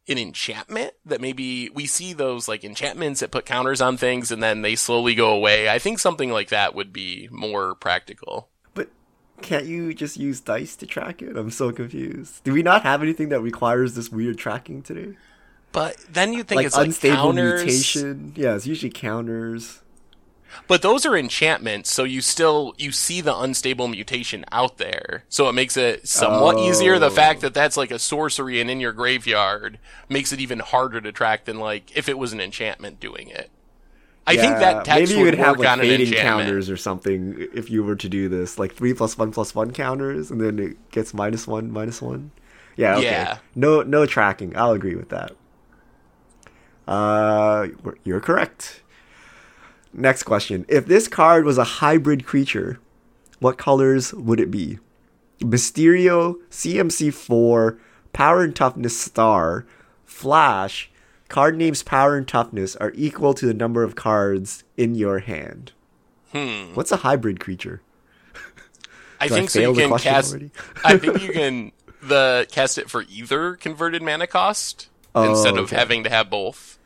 an 0.07 0.17
enchantment 0.17 0.93
that 1.05 1.19
maybe 1.21 1.69
we 1.73 1.85
see 1.85 2.13
those 2.13 2.47
like 2.47 2.63
enchantments 2.63 3.21
that 3.21 3.31
put 3.31 3.45
counters 3.45 3.81
on 3.81 3.97
things 3.97 4.31
and 4.31 4.43
then 4.43 4.61
they 4.61 4.75
slowly 4.75 5.15
go 5.15 5.29
away. 5.33 5.69
I 5.69 5.79
think 5.79 5.99
something 5.99 6.31
like 6.31 6.49
that 6.49 6.75
would 6.75 6.93
be 6.93 7.27
more 7.31 7.75
practical. 7.75 8.49
Can't 9.41 9.65
you 9.65 9.93
just 9.93 10.17
use 10.17 10.39
dice 10.39 10.75
to 10.77 10.85
track 10.85 11.21
it? 11.21 11.35
I'm 11.35 11.51
so 11.51 11.71
confused. 11.71 12.43
Do 12.43 12.53
we 12.53 12.63
not 12.63 12.83
have 12.83 13.01
anything 13.01 13.29
that 13.29 13.41
requires 13.41 13.95
this 13.95 14.09
weird 14.09 14.37
tracking 14.37 14.81
today? 14.81 15.17
But 15.71 15.97
then 16.09 16.33
you 16.33 16.43
think 16.43 16.57
like 16.57 16.67
it's 16.67 16.77
like 16.77 16.85
unstable 16.87 17.15
counters. 17.33 17.61
mutation? 17.63 18.33
Yeah, 18.35 18.55
it's 18.55 18.67
usually 18.67 18.91
counters. 18.91 19.79
But 20.67 20.83
those 20.83 21.03
are 21.03 21.17
enchantments, 21.17 21.91
so 21.91 22.03
you 22.03 22.21
still 22.21 22.75
you 22.77 22.91
see 22.91 23.21
the 23.21 23.35
unstable 23.35 23.87
mutation 23.87 24.45
out 24.51 24.77
there. 24.77 25.23
So 25.27 25.49
it 25.49 25.53
makes 25.53 25.75
it 25.75 26.07
somewhat 26.07 26.59
easier. 26.59 26.99
The 26.99 27.07
Oh. 27.07 27.09
fact 27.09 27.41
that 27.41 27.55
that's 27.55 27.75
like 27.75 27.89
a 27.89 27.97
sorcery 27.97 28.61
and 28.61 28.69
in 28.69 28.79
your 28.79 28.93
graveyard 28.93 29.79
makes 30.09 30.31
it 30.31 30.39
even 30.39 30.59
harder 30.59 31.01
to 31.01 31.11
track 31.11 31.45
than 31.45 31.57
like 31.59 31.97
if 31.97 32.07
it 32.07 32.19
was 32.19 32.33
an 32.33 32.39
enchantment 32.39 32.99
doing 32.99 33.29
it. 33.29 33.49
I 34.25 34.37
think 34.37 34.57
that 34.57 34.85
text 34.85 35.11
maybe 35.11 35.19
you 35.19 35.25
would 35.25 35.35
could 35.35 35.39
have 35.43 35.59
like 35.59 35.79
fading 35.79 36.13
counters 36.13 36.69
or 36.69 36.77
something 36.77 37.35
if 37.53 37.69
you 37.69 37.83
were 37.83 37.95
to 37.95 38.07
do 38.07 38.29
this, 38.29 38.57
like 38.57 38.73
three 38.73 38.93
plus 38.93 39.17
one 39.17 39.31
plus 39.31 39.53
one 39.53 39.71
counters, 39.71 40.31
and 40.31 40.39
then 40.39 40.59
it 40.59 40.91
gets 40.91 41.13
minus 41.13 41.45
one 41.45 41.71
minus 41.71 42.01
one. 42.01 42.31
Yeah, 42.77 42.95
okay. 42.95 43.03
Yeah. 43.05 43.37
No, 43.55 43.81
no 43.81 44.05
tracking. 44.05 44.55
I'll 44.57 44.71
agree 44.71 44.95
with 44.95 45.09
that. 45.09 45.33
Uh, 46.87 47.67
you're 48.03 48.21
correct. 48.21 48.81
Next 49.93 50.23
question: 50.23 50.65
If 50.69 50.85
this 50.85 51.07
card 51.07 51.45
was 51.45 51.57
a 51.57 51.63
hybrid 51.63 52.25
creature, 52.25 52.79
what 53.39 53.57
colors 53.57 54.13
would 54.13 54.39
it 54.39 54.49
be? 54.49 54.79
Mysterio, 55.39 56.35
CMC4, 56.49 57.77
Power 58.13 58.43
and 58.43 58.55
Toughness 58.55 58.97
Star, 58.97 59.65
Flash, 60.05 60.89
card 61.33 61.57
names 61.57 61.81
Power 61.83 62.15
and 62.15 62.27
Toughness 62.27 62.75
are 62.77 62.91
equal 62.95 63.33
to 63.33 63.45
the 63.47 63.53
number 63.53 63.83
of 63.83 63.95
cards 63.95 64.63
in 64.77 64.93
your 64.95 65.19
hand. 65.19 65.71
Hmm. 66.31 66.73
What's 66.75 66.91
a 66.91 66.97
hybrid 66.97 67.39
creature? 67.39 67.81
I 69.19 69.27
think 69.35 69.49
so. 69.49 69.59
You 69.59 69.73
can 69.73 69.97
cast. 69.97 70.35
I 70.85 70.97
think 70.97 71.21
you 71.21 71.31
can 71.33 71.71
the 72.01 72.45
cast 72.51 72.77
it 72.77 72.89
for 72.89 73.03
either 73.09 73.55
converted 73.55 74.01
mana 74.03 74.27
cost 74.27 74.89
Oh, 75.15 75.29
instead 75.29 75.57
of 75.57 75.65
okay. 75.65 75.75
having 75.75 76.03
to 76.03 76.09
have 76.09 76.29
both. 76.29 76.77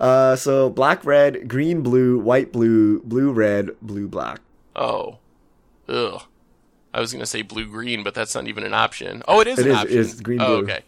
Uh, 0.00 0.34
so 0.36 0.68
black, 0.70 1.04
red, 1.04 1.48
green, 1.48 1.82
blue, 1.82 2.18
white, 2.18 2.52
blue, 2.52 3.00
blue, 3.02 3.30
red, 3.30 3.70
blue, 3.80 4.08
black. 4.08 4.40
Oh, 4.74 5.18
ugh. 5.88 6.22
I 6.94 7.00
was 7.00 7.12
gonna 7.12 7.26
say 7.26 7.42
blue 7.42 7.66
green, 7.66 8.02
but 8.02 8.14
that's 8.14 8.34
not 8.34 8.48
even 8.48 8.64
an 8.64 8.74
option. 8.74 9.22
Oh, 9.28 9.40
it 9.40 9.46
is 9.46 9.58
It 9.60 9.66
an 9.66 9.72
is- 9.72 9.78
option. 9.78 9.98
is 9.98 10.20
green, 10.20 10.40
oh, 10.40 10.46
blue. 10.46 10.64
okay. 10.64 10.80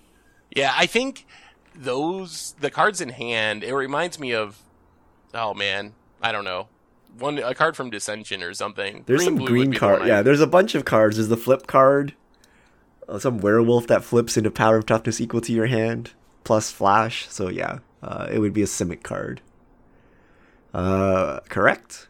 Yeah, 0.54 0.72
I 0.76 0.86
think 0.86 1.26
those 1.74 2.54
the 2.60 2.70
cards 2.70 3.00
in 3.00 3.10
hand. 3.10 3.64
It 3.64 3.74
reminds 3.74 4.18
me 4.18 4.32
of. 4.34 4.58
Oh 5.32 5.54
man, 5.54 5.94
I 6.22 6.32
don't 6.32 6.44
know. 6.44 6.68
One 7.18 7.38
a 7.38 7.54
card 7.54 7.76
from 7.76 7.90
Dissension 7.90 8.42
or 8.42 8.54
something. 8.54 9.04
There's 9.06 9.24
green, 9.24 9.38
some 9.38 9.46
green 9.46 9.70
the 9.70 9.78
card. 9.78 10.06
Yeah, 10.06 10.22
there's 10.22 10.40
a 10.40 10.46
bunch 10.46 10.74
of 10.74 10.84
cards. 10.84 11.16
There's 11.16 11.28
the 11.28 11.36
flip 11.36 11.66
card. 11.66 12.14
Uh, 13.08 13.18
some 13.18 13.38
werewolf 13.38 13.86
that 13.88 14.02
flips 14.02 14.36
into 14.36 14.50
power 14.50 14.76
of 14.76 14.86
toughness 14.86 15.20
equal 15.20 15.40
to 15.42 15.52
your 15.52 15.66
hand 15.66 16.12
plus 16.42 16.70
flash. 16.70 17.28
So 17.28 17.48
yeah, 17.48 17.78
uh, 18.02 18.28
it 18.30 18.38
would 18.38 18.52
be 18.52 18.62
a 18.62 18.66
simic 18.66 19.02
card. 19.02 19.40
Uh, 20.72 21.40
correct. 21.48 22.08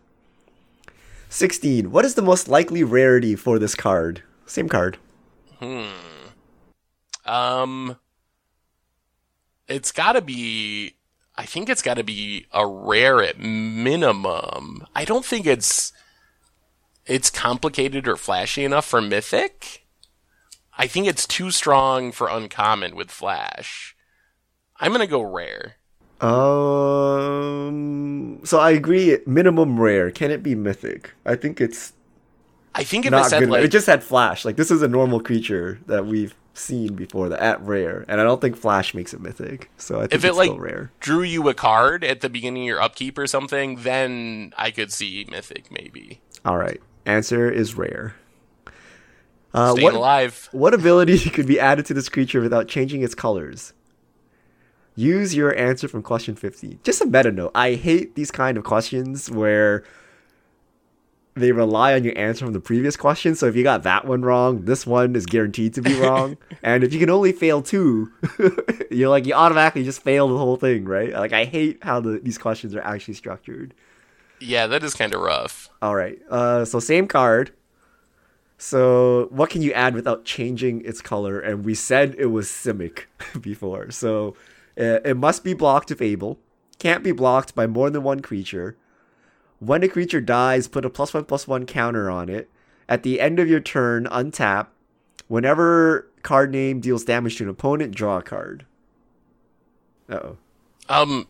Sixteen. 1.28 1.90
What 1.90 2.04
is 2.04 2.14
the 2.14 2.22
most 2.22 2.48
likely 2.48 2.84
rarity 2.84 3.34
for 3.36 3.58
this 3.58 3.74
card? 3.74 4.22
Same 4.46 4.68
card. 4.68 4.98
Hmm. 5.58 5.86
Um, 7.26 7.96
it's 9.68 9.92
got 9.92 10.12
to 10.12 10.20
be. 10.20 10.94
I 11.36 11.46
think 11.46 11.68
it's 11.68 11.82
got 11.82 11.94
to 11.94 12.04
be 12.04 12.46
a 12.52 12.66
rare 12.66 13.22
at 13.22 13.38
minimum. 13.38 14.86
I 14.94 15.04
don't 15.04 15.24
think 15.24 15.46
it's 15.46 15.92
it's 17.06 17.30
complicated 17.30 18.06
or 18.06 18.16
flashy 18.16 18.64
enough 18.64 18.86
for 18.86 19.00
mythic. 19.00 19.84
I 20.76 20.86
think 20.86 21.06
it's 21.06 21.26
too 21.26 21.50
strong 21.50 22.12
for 22.12 22.28
uncommon 22.28 22.94
with 22.96 23.10
flash. 23.10 23.96
I'm 24.80 24.92
gonna 24.92 25.06
go 25.06 25.22
rare. 25.22 25.76
Um. 27.04 27.64
So 28.44 28.58
I 28.58 28.70
agree. 28.72 29.18
Minimum 29.26 29.80
rare. 29.80 30.10
Can 30.10 30.30
it 30.30 30.42
be 30.42 30.54
mythic? 30.54 31.12
I 31.24 31.36
think 31.36 31.60
it's 31.60 31.92
I 32.74 32.82
think 32.84 33.06
if 33.06 33.12
not 33.12 33.26
it 33.26 33.30
said 33.30 33.40
good. 33.40 33.50
like 33.50 33.64
it 33.64 33.68
just 33.68 33.86
had 33.86 34.02
flash. 34.02 34.44
Like 34.44 34.56
this 34.56 34.70
is 34.70 34.82
a 34.82 34.88
normal 34.88 35.20
creature 35.20 35.78
that 35.86 36.06
we've 36.06 36.34
seen 36.54 36.94
before. 36.94 37.28
The 37.28 37.42
at 37.42 37.60
rare, 37.62 38.04
and 38.08 38.20
I 38.20 38.24
don't 38.24 38.40
think 38.40 38.56
flash 38.56 38.94
makes 38.94 39.12
it 39.12 39.20
mythic. 39.20 39.70
So 39.76 39.96
I 39.96 40.00
think 40.02 40.14
if 40.14 40.24
it 40.24 40.28
it's 40.28 40.36
like 40.36 40.48
still 40.48 40.58
rare. 40.58 40.90
drew 41.00 41.22
you 41.22 41.48
a 41.48 41.54
card 41.54 42.04
at 42.04 42.20
the 42.20 42.28
beginning 42.28 42.62
of 42.62 42.66
your 42.66 42.80
upkeep 42.80 43.18
or 43.18 43.26
something, 43.26 43.76
then 43.76 44.52
I 44.56 44.70
could 44.70 44.92
see 44.92 45.26
mythic 45.30 45.70
maybe. 45.70 46.20
All 46.44 46.58
right. 46.58 46.80
Answer 47.06 47.50
is 47.50 47.74
rare. 47.74 48.14
Uh, 49.52 49.72
Staying 49.72 49.84
what 49.84 49.94
alive. 49.94 50.48
what 50.52 50.74
ability 50.74 51.18
could 51.30 51.46
be 51.46 51.60
added 51.60 51.86
to 51.86 51.94
this 51.94 52.08
creature 52.08 52.40
without 52.40 52.68
changing 52.68 53.02
its 53.02 53.14
colors? 53.14 53.72
Use 54.96 55.34
your 55.34 55.56
answer 55.56 55.88
from 55.88 56.02
question 56.02 56.36
50. 56.36 56.78
Just 56.84 57.00
a 57.00 57.06
meta 57.06 57.32
note. 57.32 57.50
I 57.54 57.74
hate 57.74 58.14
these 58.14 58.30
kind 58.30 58.56
of 58.56 58.64
questions 58.64 59.28
where 59.30 59.82
they 61.34 61.52
rely 61.52 61.94
on 61.94 62.04
your 62.04 62.16
answer 62.16 62.44
from 62.44 62.52
the 62.52 62.60
previous 62.60 62.96
question. 62.96 63.34
So 63.34 63.46
if 63.46 63.56
you 63.56 63.62
got 63.62 63.82
that 63.82 64.06
one 64.06 64.22
wrong, 64.22 64.64
this 64.64 64.86
one 64.86 65.16
is 65.16 65.26
guaranteed 65.26 65.74
to 65.74 65.82
be 65.82 65.94
wrong. 66.00 66.36
and 66.62 66.84
if 66.84 66.92
you 66.92 67.00
can 67.00 67.10
only 67.10 67.32
fail 67.32 67.60
two, 67.60 68.12
you're 68.90 69.08
like 69.08 69.26
you 69.26 69.34
automatically 69.34 69.84
just 69.84 70.02
fail 70.02 70.28
the 70.28 70.38
whole 70.38 70.56
thing, 70.56 70.84
right? 70.84 71.12
Like 71.12 71.32
I 71.32 71.44
hate 71.44 71.82
how 71.82 72.00
the, 72.00 72.20
these 72.22 72.38
questions 72.38 72.74
are 72.74 72.82
actually 72.82 73.14
structured. 73.14 73.74
Yeah, 74.40 74.66
that 74.66 74.82
is 74.84 74.94
kind 74.94 75.14
of 75.14 75.20
rough. 75.20 75.70
All 75.82 75.94
right. 75.94 76.18
Uh, 76.30 76.64
so 76.64 76.78
same 76.78 77.08
card. 77.08 77.52
So 78.58 79.26
what 79.30 79.50
can 79.50 79.62
you 79.62 79.72
add 79.72 79.94
without 79.94 80.24
changing 80.24 80.84
its 80.84 81.00
color? 81.00 81.40
And 81.40 81.64
we 81.64 81.74
said 81.74 82.14
it 82.18 82.26
was 82.26 82.48
Simic 82.48 83.04
before. 83.40 83.90
So 83.90 84.36
uh, 84.78 85.00
it 85.04 85.16
must 85.16 85.42
be 85.42 85.54
blocked 85.54 85.90
if 85.90 86.00
able. 86.00 86.38
Can't 86.78 87.02
be 87.02 87.12
blocked 87.12 87.54
by 87.54 87.66
more 87.66 87.90
than 87.90 88.02
one 88.02 88.20
creature. 88.20 88.76
When 89.64 89.82
a 89.82 89.88
creature 89.88 90.20
dies, 90.20 90.68
put 90.68 90.84
a 90.84 90.90
plus 90.90 91.14
one 91.14 91.24
plus 91.24 91.48
one 91.48 91.66
counter 91.66 92.10
on 92.10 92.28
it. 92.28 92.50
At 92.88 93.02
the 93.02 93.20
end 93.20 93.38
of 93.38 93.48
your 93.48 93.60
turn, 93.60 94.06
untap. 94.06 94.66
Whenever 95.28 96.10
card 96.22 96.50
name 96.50 96.80
deals 96.80 97.04
damage 97.04 97.36
to 97.36 97.44
an 97.44 97.50
opponent, 97.50 97.94
draw 97.94 98.18
a 98.18 98.22
card. 98.22 98.66
Uh 100.08 100.14
oh. 100.16 100.36
Um, 100.88 101.28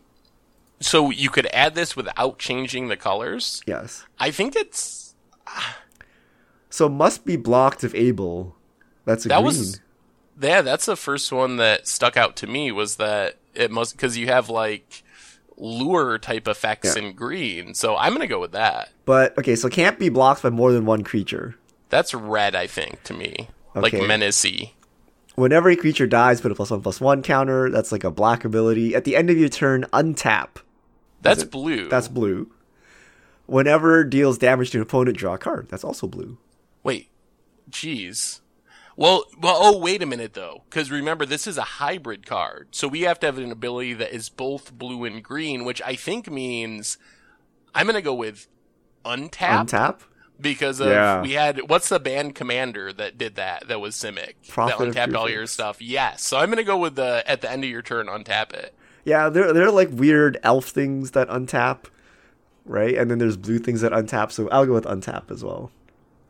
so 0.81 1.09
you 1.09 1.29
could 1.29 1.47
add 1.53 1.75
this 1.75 1.95
without 1.95 2.39
changing 2.39 2.89
the 2.89 2.97
colors. 2.97 3.61
Yes. 3.65 4.05
I 4.19 4.31
think 4.31 4.55
it's 4.55 5.15
So 6.69 6.89
must 6.89 7.25
be 7.25 7.37
blocked 7.37 7.85
if 7.85 7.95
able. 7.95 8.55
That's 9.05 9.25
a 9.25 9.29
that 9.29 9.35
green. 9.35 9.45
was 9.45 9.81
yeah. 10.41 10.61
That's 10.61 10.85
the 10.85 10.97
first 10.97 11.31
one 11.31 11.55
that 11.55 11.87
stuck 11.87 12.17
out 12.17 12.35
to 12.37 12.47
me 12.47 12.71
was 12.71 12.97
that 12.97 13.37
it 13.53 13.71
must 13.71 13.95
because 13.95 14.17
you 14.17 14.27
have 14.27 14.49
like 14.49 15.03
lure 15.57 16.17
type 16.17 16.47
effects 16.47 16.95
Yeah. 16.95 17.03
in 17.03 17.13
green. 17.13 17.73
So 17.73 17.95
I'm 17.95 18.13
gonna 18.13 18.27
go 18.27 18.39
with 18.39 18.51
that. 18.53 18.89
But 19.05 19.37
okay, 19.37 19.55
so 19.55 19.69
can't 19.69 19.97
be 19.99 20.09
blocked 20.09 20.43
by 20.43 20.49
more 20.49 20.71
than 20.71 20.85
one 20.85 21.03
creature. 21.03 21.55
That's 21.89 22.13
red, 22.13 22.55
I 22.55 22.67
think, 22.67 23.03
to 23.03 23.13
me. 23.13 23.49
Like 23.73 23.93
menacey. 23.93 24.71
Whenever 25.35 25.69
a 25.69 25.75
creature 25.75 26.07
dies, 26.07 26.39
put 26.41 26.51
a 26.51 26.55
plus 26.55 26.71
one 26.71 26.81
plus 26.81 27.01
one 27.01 27.21
counter. 27.21 27.69
That's 27.69 27.91
like 27.91 28.03
a 28.03 28.11
black 28.11 28.45
ability. 28.45 28.95
At 28.95 29.03
the 29.03 29.15
end 29.15 29.29
of 29.29 29.37
your 29.37 29.49
turn, 29.49 29.85
untap. 29.91 30.57
That's 31.21 31.43
blue. 31.43 31.89
That's 31.89 32.07
blue. 32.07 32.51
Whenever 33.45 34.03
deals 34.03 34.37
damage 34.37 34.71
to 34.71 34.77
an 34.77 34.81
opponent, 34.83 35.17
draw 35.17 35.33
a 35.35 35.37
card. 35.37 35.67
That's 35.69 35.83
also 35.83 36.07
blue. 36.07 36.37
Wait, 36.83 37.09
jeez. 37.69 38.39
Well, 38.97 39.25
well. 39.41 39.57
Oh, 39.59 39.77
wait 39.77 40.01
a 40.01 40.05
minute 40.05 40.33
though, 40.33 40.63
because 40.69 40.89
remember 40.89 41.25
this 41.25 41.47
is 41.47 41.57
a 41.57 41.63
hybrid 41.63 42.25
card, 42.25 42.69
so 42.71 42.87
we 42.87 43.01
have 43.01 43.19
to 43.19 43.25
have 43.25 43.37
an 43.37 43.51
ability 43.51 43.93
that 43.93 44.13
is 44.13 44.29
both 44.29 44.71
blue 44.73 45.03
and 45.03 45.21
green, 45.23 45.65
which 45.65 45.81
I 45.81 45.95
think 45.95 46.29
means 46.31 46.97
I'm 47.73 47.87
gonna 47.87 48.01
go 48.01 48.13
with 48.13 48.47
untap, 49.03 49.67
Untap. 49.67 49.99
because 50.39 50.79
of 50.79 50.87
Yeah. 50.87 51.21
we 51.21 51.33
had 51.33 51.69
what's 51.69 51.89
the 51.89 51.99
band 51.99 52.35
commander 52.35 52.93
that 52.93 53.17
did 53.17 53.35
that? 53.35 53.67
That 53.67 53.81
was 53.81 53.95
Simic 53.95 54.35
Prophet 54.47 54.77
that 54.77 54.87
untapped 54.87 55.13
all 55.13 55.29
your 55.29 55.45
stuff. 55.45 55.81
Yes, 55.81 56.23
so 56.23 56.37
I'm 56.37 56.49
gonna 56.49 56.63
go 56.63 56.77
with 56.77 56.95
the 56.95 57.21
at 57.29 57.41
the 57.41 57.51
end 57.51 57.65
of 57.65 57.69
your 57.69 57.81
turn 57.81 58.07
untap 58.07 58.53
it. 58.53 58.73
Yeah, 59.03 59.27
they're 59.27 59.51
they're 59.51 59.71
like 59.71 59.89
weird 59.91 60.37
elf 60.41 60.69
things 60.69 61.11
that 61.11 61.27
untap, 61.27 61.79
right? 62.63 62.95
And 62.95 63.11
then 63.11 63.17
there's 63.19 63.35
blue 63.37 63.59
things 63.59 63.81
that 63.81 63.91
untap. 63.91 64.31
So 64.31 64.47
I'll 64.49 64.65
go 64.65 64.73
with 64.73 64.85
untap 64.85 65.29
as 65.29 65.43
well. 65.43 65.69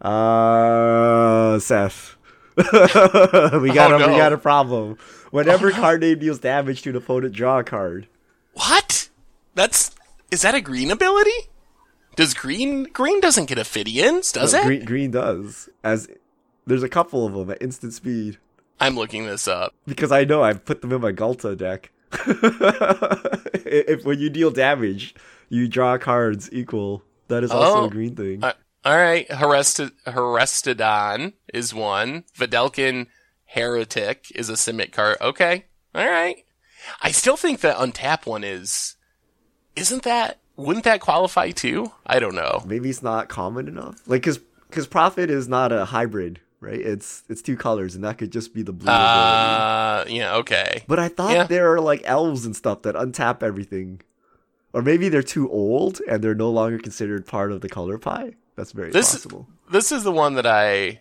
Uh, 0.01 1.59
Seth. 1.59 2.15
we 2.57 3.71
got 3.71 3.91
Oh, 3.91 3.97
a 4.03 4.07
we 4.07 4.17
got 4.17 4.31
a 4.33 4.37
problem. 4.37 4.97
Whenever 5.31 5.67
Oh, 5.67 5.71
no. 5.71 5.75
card 5.75 6.01
name 6.01 6.19
deals 6.19 6.39
damage 6.39 6.81
to 6.83 6.89
an 6.91 6.95
opponent, 6.95 7.33
draw 7.33 7.59
a 7.59 7.63
card. 7.63 8.07
What? 8.53 9.09
That's 9.55 9.91
is 10.31 10.41
that 10.43 10.55
a 10.55 10.61
green 10.61 10.89
ability? 10.91 11.31
Does 12.15 12.33
green 12.33 12.83
green 12.85 13.19
doesn't 13.19 13.45
get 13.47 13.57
Ophidians, 13.57 14.31
does 14.31 14.53
No, 14.53 14.61
it? 14.61 14.65
Green, 14.65 14.85
green 14.85 15.11
does. 15.11 15.69
As 15.83 16.07
there's 16.65 16.83
a 16.83 16.89
couple 16.89 17.25
of 17.25 17.33
them 17.33 17.51
at 17.51 17.61
instant 17.61 17.93
speed 17.93 18.37
I'm 18.79 18.95
looking 18.95 19.25
this 19.25 19.47
up. 19.47 19.73
because 19.85 20.11
I 20.11 20.23
know 20.23 20.41
I've 20.43 20.63
put 20.65 20.81
them 20.81 20.91
in 20.93 21.01
my 21.01 21.11
Ghalta 21.11 21.57
deck. 21.57 21.91
if 23.65 24.05
when 24.05 24.19
you 24.19 24.29
deal 24.29 24.51
damage, 24.51 25.15
you 25.49 25.67
draw 25.67 25.97
cards 25.97 26.49
equal. 26.51 27.03
That 27.27 27.43
is 27.43 27.51
also 27.51 27.81
Oh. 27.81 27.85
a 27.85 27.89
green 27.89 28.15
thing. 28.15 28.43
Uh, 28.43 28.53
all 28.85 28.95
right, 28.95 29.27
Herest- 29.29 29.91
Herestodon 30.05 31.33
is 31.53 31.73
one. 31.73 32.23
Vedalken 32.37 33.07
Heretic 33.45 34.31
is 34.35 34.49
a 34.49 34.53
Simic 34.53 34.91
card. 34.91 35.17
Okay, 35.19 35.65
all 35.93 36.07
right. 36.07 36.45
I 37.01 37.11
still 37.11 37.35
think 37.35 37.61
that 37.61 37.77
Untap 37.77 38.25
one 38.25 38.43
is. 38.43 38.95
Isn't 39.75 40.03
that 40.03 40.39
wouldn't 40.55 40.85
that 40.85 41.01
qualify 41.01 41.51
too? 41.51 41.91
I 42.05 42.19
don't 42.19 42.35
know. 42.35 42.63
Maybe 42.65 42.89
it's 42.89 43.03
not 43.03 43.27
common 43.27 43.67
enough. 43.67 44.01
Like, 44.07 44.23
cause 44.23 44.39
because 44.69 44.87
Prophet 44.87 45.29
is 45.29 45.47
not 45.47 45.71
a 45.71 45.85
hybrid, 45.85 46.39
right? 46.59 46.79
It's 46.79 47.23
it's 47.27 47.41
two 47.41 47.57
colors, 47.57 47.95
and 47.95 48.03
that 48.03 48.17
could 48.17 48.31
just 48.31 48.53
be 48.53 48.61
the 48.61 48.73
blue. 48.73 48.91
ability. 48.91 49.01
Uh, 49.01 50.05
yeah, 50.07 50.35
okay. 50.35 50.83
But 50.87 50.99
I 50.99 51.07
thought 51.07 51.33
yeah. 51.33 51.43
there 51.45 51.73
are 51.73 51.81
like 51.81 52.01
elves 52.05 52.45
and 52.45 52.55
stuff 52.55 52.83
that 52.83 52.95
untap 52.95 53.41
everything, 53.41 54.01
or 54.73 54.81
maybe 54.81 55.09
they're 55.09 55.23
too 55.23 55.49
old 55.49 56.01
and 56.07 56.23
they're 56.23 56.35
no 56.35 56.49
longer 56.49 56.77
considered 56.77 57.25
part 57.25 57.51
of 57.51 57.61
the 57.61 57.69
color 57.69 57.97
pie. 57.97 58.33
That's 58.55 58.71
very 58.71 58.91
This- 58.91 59.11
possible. 59.11 59.47
This 59.71 59.91
is 59.91 60.03
the 60.03 60.11
one 60.11 60.35
that 60.35 60.45
I 60.45 60.99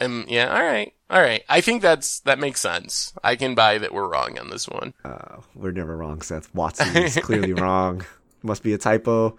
am. 0.00 0.24
Yeah, 0.28 0.54
all 0.54 0.62
right, 0.62 0.92
all 1.10 1.20
right. 1.20 1.42
I 1.48 1.60
think 1.60 1.82
that's 1.82 2.20
that 2.20 2.38
makes 2.38 2.60
sense. 2.60 3.12
I 3.24 3.34
can 3.36 3.54
buy 3.54 3.78
that 3.78 3.92
we're 3.92 4.08
wrong 4.08 4.38
on 4.38 4.50
this 4.50 4.68
one. 4.68 4.94
Uh, 5.04 5.38
we're 5.54 5.72
never 5.72 5.96
wrong, 5.96 6.22
Seth. 6.22 6.54
Watson 6.54 6.96
is 6.96 7.16
clearly 7.22 7.52
wrong. 7.52 8.04
Must 8.42 8.62
be 8.62 8.72
a 8.72 8.78
typo. 8.78 9.36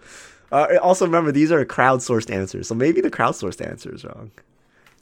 Uh, 0.52 0.66
also, 0.82 1.06
remember 1.06 1.32
these 1.32 1.50
are 1.50 1.64
crowdsourced 1.64 2.30
answers, 2.30 2.68
so 2.68 2.74
maybe 2.74 3.00
the 3.00 3.10
crowdsourced 3.10 3.64
answer 3.66 3.94
is 3.94 4.04
wrong, 4.04 4.30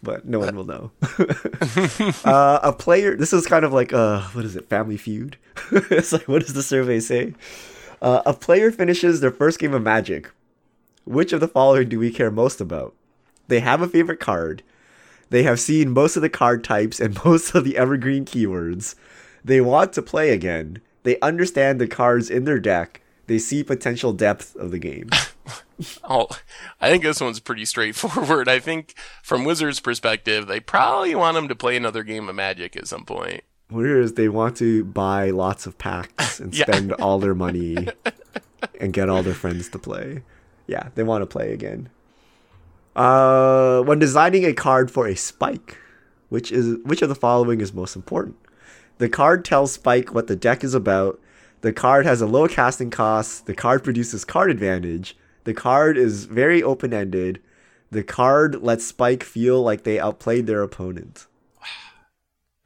but 0.05 0.25
no 0.27 0.39
one 0.39 0.55
will 0.55 0.65
know. 0.65 0.91
uh, 2.25 2.61
a 2.63 2.73
player. 2.73 3.17
This 3.17 3.33
is 3.33 3.47
kind 3.47 3.65
of 3.65 3.73
like 3.73 3.93
uh, 3.93 4.21
what 4.33 4.45
is 4.45 4.55
it? 4.57 4.69
Family 4.69 4.97
Feud. 4.97 5.37
it's 5.73 6.13
like 6.13 6.29
what 6.29 6.43
does 6.43 6.55
the 6.55 6.63
survey 6.63 7.01
say? 7.01 7.35
Uh, 8.01 8.23
a 8.25 8.33
player 8.35 8.71
finishes 8.71 9.21
their 9.21 9.33
first 9.33 9.59
game 9.59 9.75
of 9.75 9.83
Magic. 9.83 10.31
Which 11.09 11.33
of 11.33 11.41
the 11.41 11.49
following 11.49 11.89
do 11.89 11.99
we 11.99 12.11
care 12.13 12.31
most 12.31 12.61
about? 12.61 12.95
They 13.49 13.61
have 13.61 13.81
a 13.81 13.89
favorite 13.89 14.21
card. 14.21 14.63
They 15.31 15.43
have 15.43 15.59
seen 15.59 15.91
most 15.91 16.17
of 16.17 16.23
the 16.23 16.29
card 16.29 16.63
types 16.63 17.01
and 17.01 17.19
most 17.25 17.55
of 17.55 17.65
the 17.65 17.77
evergreen 17.79 18.25
keywords. 18.25 18.95
They 19.45 19.61
want 19.61 19.93
to 19.95 20.03
play 20.03 20.31
again. 20.31 20.81
They 21.05 21.19
understand 21.21 21.81
the 21.81 21.87
cards 21.87 22.29
in 22.29 22.45
their 22.45 22.59
deck. 22.59 23.01
They 23.27 23.39
see 23.39 23.63
potential 23.65 24.13
depth 24.13 24.55
of 24.57 24.71
the 24.71 24.79
game. 24.79 25.09
Oh, 26.03 26.27
I 26.81 26.91
think 26.91 27.05
this 27.05 27.21
one's 27.21 27.39
pretty 27.39 27.65
straightforward. 27.65 28.49
I 28.49 28.59
think 28.59 28.95
from 29.23 29.45
Wizards' 29.45 29.79
perspective, 29.79 30.49
they 30.49 30.59
probably 30.59 31.15
want 31.15 31.37
him 31.37 31.47
to 31.47 31.55
play 31.55 31.77
another 31.77 32.03
game 32.03 32.29
of 32.29 32.35
Magic 32.35 32.75
at 32.77 32.89
some 32.89 33.05
point. 33.05 33.45
Whereas 33.71 34.15
they 34.15 34.29
want 34.29 34.57
to 34.57 34.83
buy 34.85 35.31
lots 35.31 35.67
of 35.67 35.79
packs 35.79 36.41
and 36.41 36.53
Yeah. 36.53 36.65
spend 36.65 36.95
all 36.95 37.21
their 37.21 37.37
money 37.37 37.87
and 38.81 38.93
get 38.93 39.09
all 39.09 39.23
their 39.23 39.35
friends 39.35 39.69
to 39.69 39.79
play. 39.79 40.25
Yeah, 40.69 40.91
they 40.95 41.03
want 41.03 41.23
to 41.23 41.27
play 41.27 41.53
again. 41.53 41.89
Uh, 42.95 43.83
when 43.83 43.99
designing 43.99 44.45
a 44.45 44.53
card 44.53 44.91
for 44.91 45.09
a 45.09 45.17
spike, 45.17 45.79
which 46.29 46.53
is 46.53 46.79
which 46.85 47.03
of 47.03 47.09
the 47.09 47.15
following 47.15 47.61
is 47.61 47.73
most 47.75 47.97
important? 47.97 48.37
The 48.99 49.09
card 49.09 49.45
tells 49.45 49.73
Spike 49.73 50.13
what 50.13 50.27
the 50.27 50.37
deck 50.37 50.63
is 50.63 50.75
about. 50.75 51.21
The 51.61 51.73
card 51.73 52.05
has 52.05 52.21
a 52.21 52.27
low 52.27 52.47
casting 52.49 52.91
cost. 52.91 53.47
The 53.47 53.55
card 53.55 53.83
produces 53.83 54.25
card 54.25 54.51
advantage. 54.51 55.17
The 55.45 55.55
card 55.55 55.97
is 55.97 56.25
very 56.27 56.63
open 56.63 56.93
ended. 56.93 57.41
The 57.91 58.03
card 58.03 58.63
lets 58.63 58.85
Spike 58.85 59.23
feel 59.23 59.63
like 59.63 59.85
they 59.85 59.99
outplayed 59.99 60.47
their 60.47 60.63
opponent. 60.63 61.27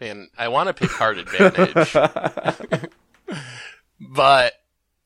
Man, 0.00 0.28
I 0.36 0.48
want 0.48 0.68
to 0.68 0.74
pick 0.74 0.90
card 0.90 1.18
advantage, 1.18 1.92
but 4.00 4.54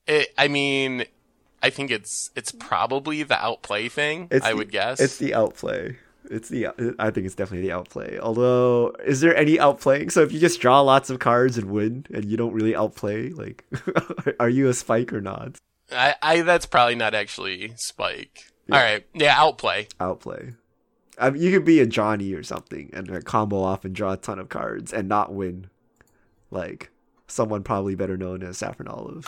it, 0.07 0.29
I 0.39 0.49
mean, 0.49 1.05
I 1.67 1.71
think 1.71 1.91
it's 1.91 2.31
it's 2.37 2.53
probably 2.53 3.25
the 3.25 3.37
outplay 3.45 3.89
thing. 3.89 4.29
I 4.31 4.51
the- 4.51 4.57
would 4.57 4.71
guess. 4.71 5.01
It's 5.01 5.17
the 5.19 5.35
outplay. 5.35 5.97
It's 6.31 6.49
the. 6.49 6.69
I 6.99 7.11
think 7.11 7.27
it's 7.27 7.35
definitely 7.35 7.67
the 7.67 7.73
outplay. 7.75 8.19
Although, 8.19 8.95
is 9.05 9.21
there 9.21 9.37
any 9.37 9.57
outplaying? 9.59 10.13
So 10.13 10.23
if 10.23 10.33
you 10.33 10.39
just 10.39 10.61
draw 10.61 10.81
lots 10.81 11.11
of 11.11 11.19
cards 11.19 11.59
and 11.59 11.71
win, 11.71 12.07
and 12.13 12.25
you 12.25 12.37
don't 12.37 12.53
really 12.53 12.75
outplay, 12.75 13.31
like, 13.31 13.65
are 14.41 14.49
you 14.49 14.69
a 14.69 14.75
spike 14.75 15.13
or 15.13 15.21
not? 15.21 15.57
I, 15.93 16.15
I 16.23 16.41
that's 16.43 16.67
probably 16.67 16.95
not 16.95 17.15
actually 17.15 17.73
Spike. 17.77 18.45
All 18.71 18.79
right, 18.79 19.07
yeah, 19.15 19.35
outplay. 19.37 19.89
Outplay. 20.01 20.55
I 21.19 21.31
mean, 21.31 21.43
you 21.43 21.51
could 21.53 21.65
be 21.65 21.81
a 21.81 21.87
Johnny 21.87 22.33
or 22.35 22.43
something 22.43 22.91
and 22.93 23.25
combo 23.25 23.63
off 23.63 23.85
and 23.85 23.95
draw 23.95 24.13
a 24.13 24.17
ton 24.17 24.39
of 24.39 24.49
cards 24.49 24.93
and 24.93 25.09
not 25.09 25.33
win. 25.33 25.69
Like 26.51 26.91
someone 27.27 27.63
probably 27.63 27.95
better 27.95 28.17
known 28.17 28.43
as 28.43 28.59
Saffron 28.59 28.89
Olive. 28.89 29.27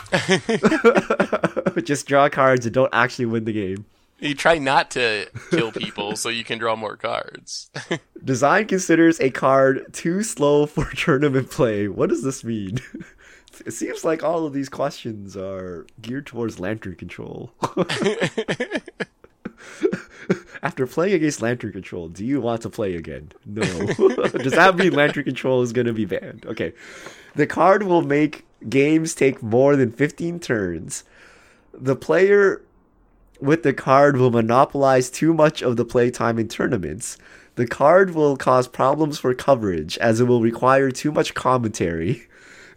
just 1.83 2.07
draw 2.07 2.29
cards 2.29 2.65
and 2.65 2.73
don't 2.73 2.93
actually 2.93 3.25
win 3.25 3.45
the 3.45 3.53
game. 3.53 3.85
You 4.19 4.35
try 4.35 4.57
not 4.57 4.91
to 4.91 5.27
kill 5.49 5.71
people 5.71 6.17
so 6.17 6.27
you 6.27 6.43
can 6.43 6.59
draw 6.59 6.75
more 6.75 6.97
cards. 6.97 7.71
Design 8.23 8.67
considers 8.67 9.19
a 9.21 9.29
card 9.29 9.93
too 9.93 10.23
slow 10.23 10.65
for 10.65 10.89
tournament 10.91 11.49
play. 11.51 11.87
What 11.87 12.09
does 12.09 12.23
this 12.23 12.43
mean? 12.43 12.79
It 13.65 13.71
seems 13.71 14.03
like 14.03 14.23
all 14.23 14.45
of 14.45 14.53
these 14.53 14.69
questions 14.69 15.35
are 15.37 15.87
geared 16.01 16.25
towards 16.25 16.59
lantern 16.59 16.95
control. 16.95 17.51
After 20.61 20.85
playing 20.85 21.13
against 21.13 21.41
lantern 21.41 21.71
control, 21.71 22.09
do 22.09 22.25
you 22.25 22.41
want 22.41 22.61
to 22.63 22.69
play 22.69 22.95
again? 22.95 23.31
No. 23.45 23.63
Does 23.63 24.53
that 24.53 24.75
mean 24.75 24.93
lantern 24.93 25.23
control 25.23 25.61
is 25.61 25.73
going 25.73 25.87
to 25.87 25.93
be 25.93 26.05
banned? 26.05 26.45
Okay. 26.45 26.73
The 27.35 27.47
card 27.47 27.83
will 27.83 28.01
make 28.01 28.45
games 28.67 29.15
take 29.15 29.41
more 29.41 29.75
than 29.75 29.91
15 29.91 30.39
turns. 30.39 31.03
The 31.73 31.95
player 31.95 32.61
with 33.39 33.63
the 33.63 33.73
card 33.73 34.17
will 34.17 34.31
monopolize 34.31 35.09
too 35.09 35.33
much 35.33 35.61
of 35.61 35.77
the 35.77 35.85
playtime 35.85 36.37
in 36.39 36.47
tournaments. 36.47 37.17
The 37.55 37.67
card 37.67 38.13
will 38.13 38.37
cause 38.37 38.67
problems 38.67 39.19
for 39.19 39.33
coverage 39.33 39.97
as 39.99 40.19
it 40.19 40.25
will 40.25 40.41
require 40.41 40.91
too 40.91 41.11
much 41.11 41.33
commentary. 41.33 42.27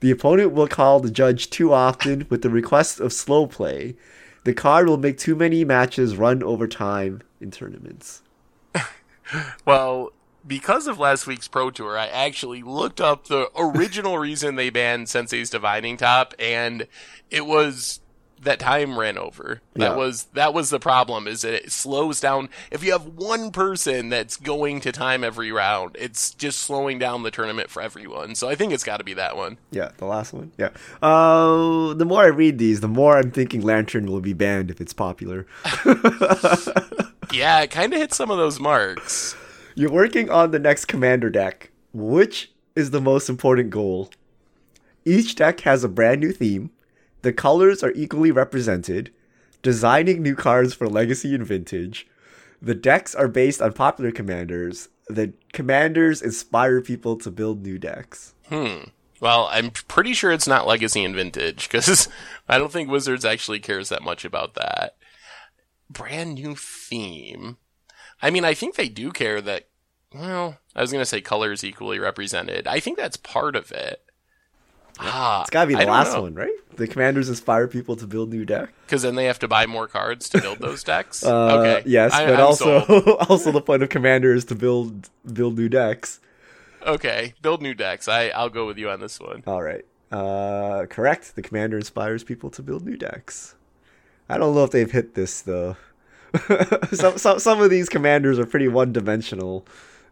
The 0.00 0.10
opponent 0.10 0.52
will 0.52 0.66
call 0.66 1.00
the 1.00 1.10
judge 1.10 1.50
too 1.50 1.72
often 1.72 2.26
with 2.28 2.42
the 2.42 2.50
request 2.50 2.98
of 3.00 3.12
slow 3.12 3.46
play. 3.46 3.96
The 4.44 4.54
card 4.54 4.88
will 4.88 4.96
make 4.96 5.18
too 5.18 5.36
many 5.36 5.64
matches 5.64 6.16
run 6.16 6.42
over 6.42 6.66
time 6.66 7.22
in 7.40 7.52
tournaments. 7.52 8.22
well, 9.64 10.10
because 10.46 10.86
of 10.86 10.98
last 10.98 11.26
week's 11.26 11.48
Pro 11.48 11.70
Tour, 11.70 11.98
I 11.98 12.06
actually 12.06 12.62
looked 12.62 13.00
up 13.00 13.26
the 13.28 13.48
original 13.56 14.18
reason 14.20 14.56
they 14.56 14.70
banned 14.70 15.08
Sensei's 15.08 15.50
Divining 15.50 15.96
Top, 15.96 16.34
and 16.38 16.86
it 17.30 17.46
was 17.46 18.00
that 18.42 18.58
time 18.58 18.98
ran 18.98 19.16
over. 19.16 19.60
That 19.74 19.90
Yeah. 19.92 19.94
was 19.96 20.24
that 20.32 20.52
was 20.52 20.70
the 20.70 20.80
problem. 20.80 21.28
Is 21.28 21.42
that 21.42 21.54
it 21.54 21.70
slows 21.70 22.18
down. 22.20 22.48
If 22.72 22.82
you 22.82 22.90
have 22.90 23.06
one 23.06 23.52
person 23.52 24.08
that's 24.08 24.36
going 24.36 24.80
to 24.80 24.90
time 24.90 25.22
every 25.22 25.52
round, 25.52 25.96
it's 25.96 26.34
just 26.34 26.58
slowing 26.58 26.98
down 26.98 27.22
the 27.22 27.30
tournament 27.30 27.70
for 27.70 27.80
everyone. 27.80 28.34
So 28.34 28.48
I 28.48 28.56
think 28.56 28.72
it's 28.72 28.82
got 28.82 28.96
to 28.96 29.04
be 29.04 29.14
that 29.14 29.36
one. 29.36 29.58
Yeah, 29.70 29.92
the 29.98 30.06
last 30.06 30.32
one. 30.32 30.50
Yeah. 30.58 30.70
Uh, 31.00 31.94
the 31.94 32.04
more 32.04 32.22
I 32.24 32.26
read 32.30 32.58
these, 32.58 32.80
the 32.80 32.88
more 32.88 33.16
I'm 33.16 33.30
thinking 33.30 33.60
Lantern 33.62 34.06
will 34.10 34.20
be 34.20 34.32
banned 34.32 34.72
if 34.72 34.80
it's 34.80 34.92
popular. 34.92 35.46
Yeah, 37.32 37.60
it 37.62 37.70
kind 37.70 37.94
of 37.94 37.98
hit 37.98 38.12
some 38.12 38.30
of 38.30 38.36
those 38.36 38.60
marks. 38.60 39.34
You're 39.74 39.90
working 39.92 40.30
on 40.30 40.50
the 40.50 40.58
next 40.58 40.86
commander 40.86 41.30
deck. 41.30 41.70
Which 41.92 42.52
is 42.74 42.90
the 42.90 43.00
most 43.00 43.28
important 43.28 43.70
goal? 43.70 44.10
Each 45.04 45.34
deck 45.34 45.60
has 45.60 45.84
a 45.84 45.88
brand 45.88 46.20
new 46.20 46.32
theme. 46.32 46.70
The 47.22 47.32
colors 47.32 47.82
are 47.82 47.92
equally 47.92 48.30
represented. 48.30 49.12
Designing 49.62 50.22
new 50.22 50.34
cards 50.34 50.74
for 50.74 50.88
Legacy 50.88 51.34
and 51.34 51.46
Vintage. 51.46 52.06
The 52.60 52.74
decks 52.74 53.14
are 53.14 53.28
based 53.28 53.60
on 53.60 53.72
popular 53.72 54.10
commanders. 54.12 54.88
The 55.08 55.32
commanders 55.52 56.22
inspire 56.22 56.80
people 56.80 57.16
to 57.16 57.30
build 57.30 57.62
new 57.62 57.78
decks. 57.78 58.34
Hmm. 58.48 58.84
Well, 59.20 59.48
I'm 59.52 59.70
pretty 59.70 60.14
sure 60.14 60.32
it's 60.32 60.48
not 60.48 60.66
Legacy 60.66 61.04
and 61.04 61.14
Vintage 61.14 61.68
because 61.68 62.08
I 62.48 62.58
don't 62.58 62.72
think 62.72 62.90
Wizards 62.90 63.24
actually 63.24 63.60
cares 63.60 63.88
that 63.88 64.02
much 64.02 64.24
about 64.24 64.54
that. 64.54 64.96
Brand 65.90 66.34
new 66.34 66.56
theme. 66.56 67.56
I 68.22 68.30
mean, 68.30 68.44
I 68.44 68.54
think 68.54 68.76
they 68.76 68.88
do 68.88 69.10
care 69.12 69.40
that. 69.40 69.68
Well, 70.14 70.58
I 70.76 70.80
was 70.80 70.92
gonna 70.92 71.04
say 71.06 71.20
color 71.20 71.52
is 71.52 71.64
equally 71.64 71.98
represented. 71.98 72.66
I 72.66 72.80
think 72.80 72.96
that's 72.98 73.16
part 73.16 73.56
of 73.56 73.72
it. 73.72 74.02
Ah, 75.00 75.40
It's 75.40 75.50
gotta 75.50 75.66
be 75.68 75.74
the 75.74 75.86
last 75.86 76.12
know. 76.12 76.22
one, 76.22 76.34
right? 76.34 76.52
The 76.76 76.86
commanders 76.86 77.28
inspire 77.30 77.66
people 77.66 77.96
to 77.96 78.06
build 78.06 78.30
new 78.30 78.44
decks. 78.44 78.70
because 78.86 79.02
then 79.02 79.14
they 79.14 79.24
have 79.24 79.38
to 79.40 79.48
buy 79.48 79.64
more 79.66 79.86
cards 79.88 80.28
to 80.30 80.40
build 80.40 80.58
those 80.58 80.84
decks. 80.92 81.24
Uh, 81.24 81.46
okay, 81.58 81.82
Yes, 81.88 82.12
I- 82.12 82.26
but 82.26 82.34
I'm 82.34 82.40
also 82.46 82.80
also 83.28 83.50
the 83.52 83.60
point 83.62 83.82
of 83.82 83.88
commander 83.88 84.34
is 84.34 84.44
to 84.46 84.54
build 84.54 85.08
build 85.32 85.56
new 85.58 85.68
decks. 85.70 86.20
okay, 86.86 87.32
build 87.42 87.62
new 87.62 87.74
decks. 87.74 88.06
I 88.06 88.28
I'll 88.28 88.50
go 88.50 88.66
with 88.66 88.76
you 88.78 88.90
on 88.90 89.00
this 89.00 89.18
one. 89.18 89.42
All 89.46 89.62
right. 89.62 89.84
Uh, 90.10 90.84
correct. 90.90 91.36
The 91.36 91.42
commander 91.42 91.78
inspires 91.78 92.22
people 92.22 92.50
to 92.50 92.62
build 92.62 92.84
new 92.84 92.98
decks. 92.98 93.54
I 94.28 94.36
don't 94.36 94.54
know 94.54 94.64
if 94.64 94.70
they've 94.72 94.90
hit 94.90 95.14
this 95.14 95.40
though. 95.40 95.76
some, 96.92 97.18
some 97.18 97.38
some 97.38 97.60
of 97.60 97.70
these 97.70 97.88
commanders 97.88 98.38
are 98.38 98.46
pretty 98.46 98.68
one 98.68 98.92
dimensional, 98.92 99.66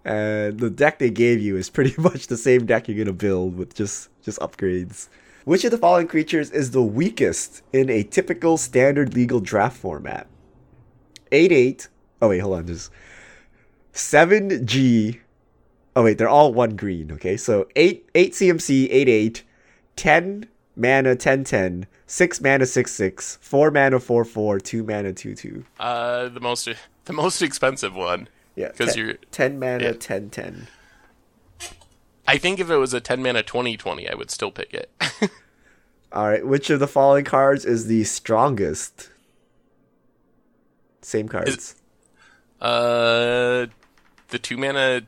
and 0.04 0.58
the 0.58 0.70
deck 0.70 0.98
they 0.98 1.10
gave 1.10 1.40
you 1.40 1.56
is 1.56 1.70
pretty 1.70 1.94
much 2.00 2.26
the 2.26 2.36
same 2.36 2.66
deck 2.66 2.88
you're 2.88 2.98
gonna 2.98 3.12
build 3.12 3.56
with 3.56 3.74
just 3.74 4.08
just 4.22 4.38
upgrades. 4.40 5.08
Which 5.44 5.64
of 5.64 5.70
the 5.70 5.78
following 5.78 6.06
creatures 6.06 6.50
is 6.50 6.72
the 6.72 6.82
weakest 6.82 7.62
in 7.72 7.88
a 7.88 8.02
typical 8.02 8.58
standard 8.58 9.14
legal 9.14 9.40
draft 9.40 9.76
format? 9.76 10.26
Eight 11.32 11.52
eight. 11.52 11.88
Oh 12.20 12.28
wait, 12.28 12.40
hold 12.40 12.56
on. 12.56 12.66
Just 12.66 12.90
seven 13.92 14.66
G. 14.66 15.20
Oh 15.96 16.04
wait, 16.04 16.18
they're 16.18 16.28
all 16.28 16.52
one 16.52 16.76
green. 16.76 17.10
Okay, 17.12 17.36
so 17.36 17.66
eight 17.76 18.08
eight 18.14 18.32
CMC 18.32 18.88
eight 18.90 19.08
eight. 19.08 19.44
10 19.96 20.48
mana 20.80 21.14
10 21.14 21.44
10, 21.44 21.86
6 22.06 22.40
mana 22.40 22.66
6 22.66 22.92
6, 22.92 23.38
4 23.40 23.70
mana 23.70 24.00
4 24.00 24.24
4, 24.24 24.60
2 24.60 24.82
mana 24.82 25.12
2 25.12 25.34
2. 25.34 25.64
Uh, 25.78 26.28
the 26.28 26.40
most 26.40 26.68
the 27.04 27.12
most 27.12 27.42
expensive 27.42 27.94
one. 27.94 28.28
Yeah, 28.56 28.68
because 28.68 28.94
10 28.94 29.04
you're. 29.04 29.14
10 29.30 29.58
mana 29.58 29.84
yeah. 29.84 29.92
10 29.92 30.30
10. 30.30 30.66
I 32.26 32.38
think 32.38 32.60
if 32.60 32.70
it 32.70 32.76
was 32.76 32.94
a 32.94 33.00
ten 33.00 33.22
mana 33.22 33.42
twenty 33.42 33.76
twenty, 33.76 34.08
I 34.08 34.14
would 34.14 34.30
still 34.30 34.52
pick 34.52 34.72
it. 34.72 34.88
All 36.12 36.28
right, 36.28 36.46
which 36.46 36.70
of 36.70 36.78
the 36.78 36.86
following 36.86 37.24
cards 37.24 37.64
is 37.64 37.86
the 37.86 38.04
strongest? 38.04 39.10
Same 41.02 41.28
cards. 41.28 41.74
uh, 42.60 43.66
the 44.28 44.38
two 44.38 44.56
mana. 44.56 45.02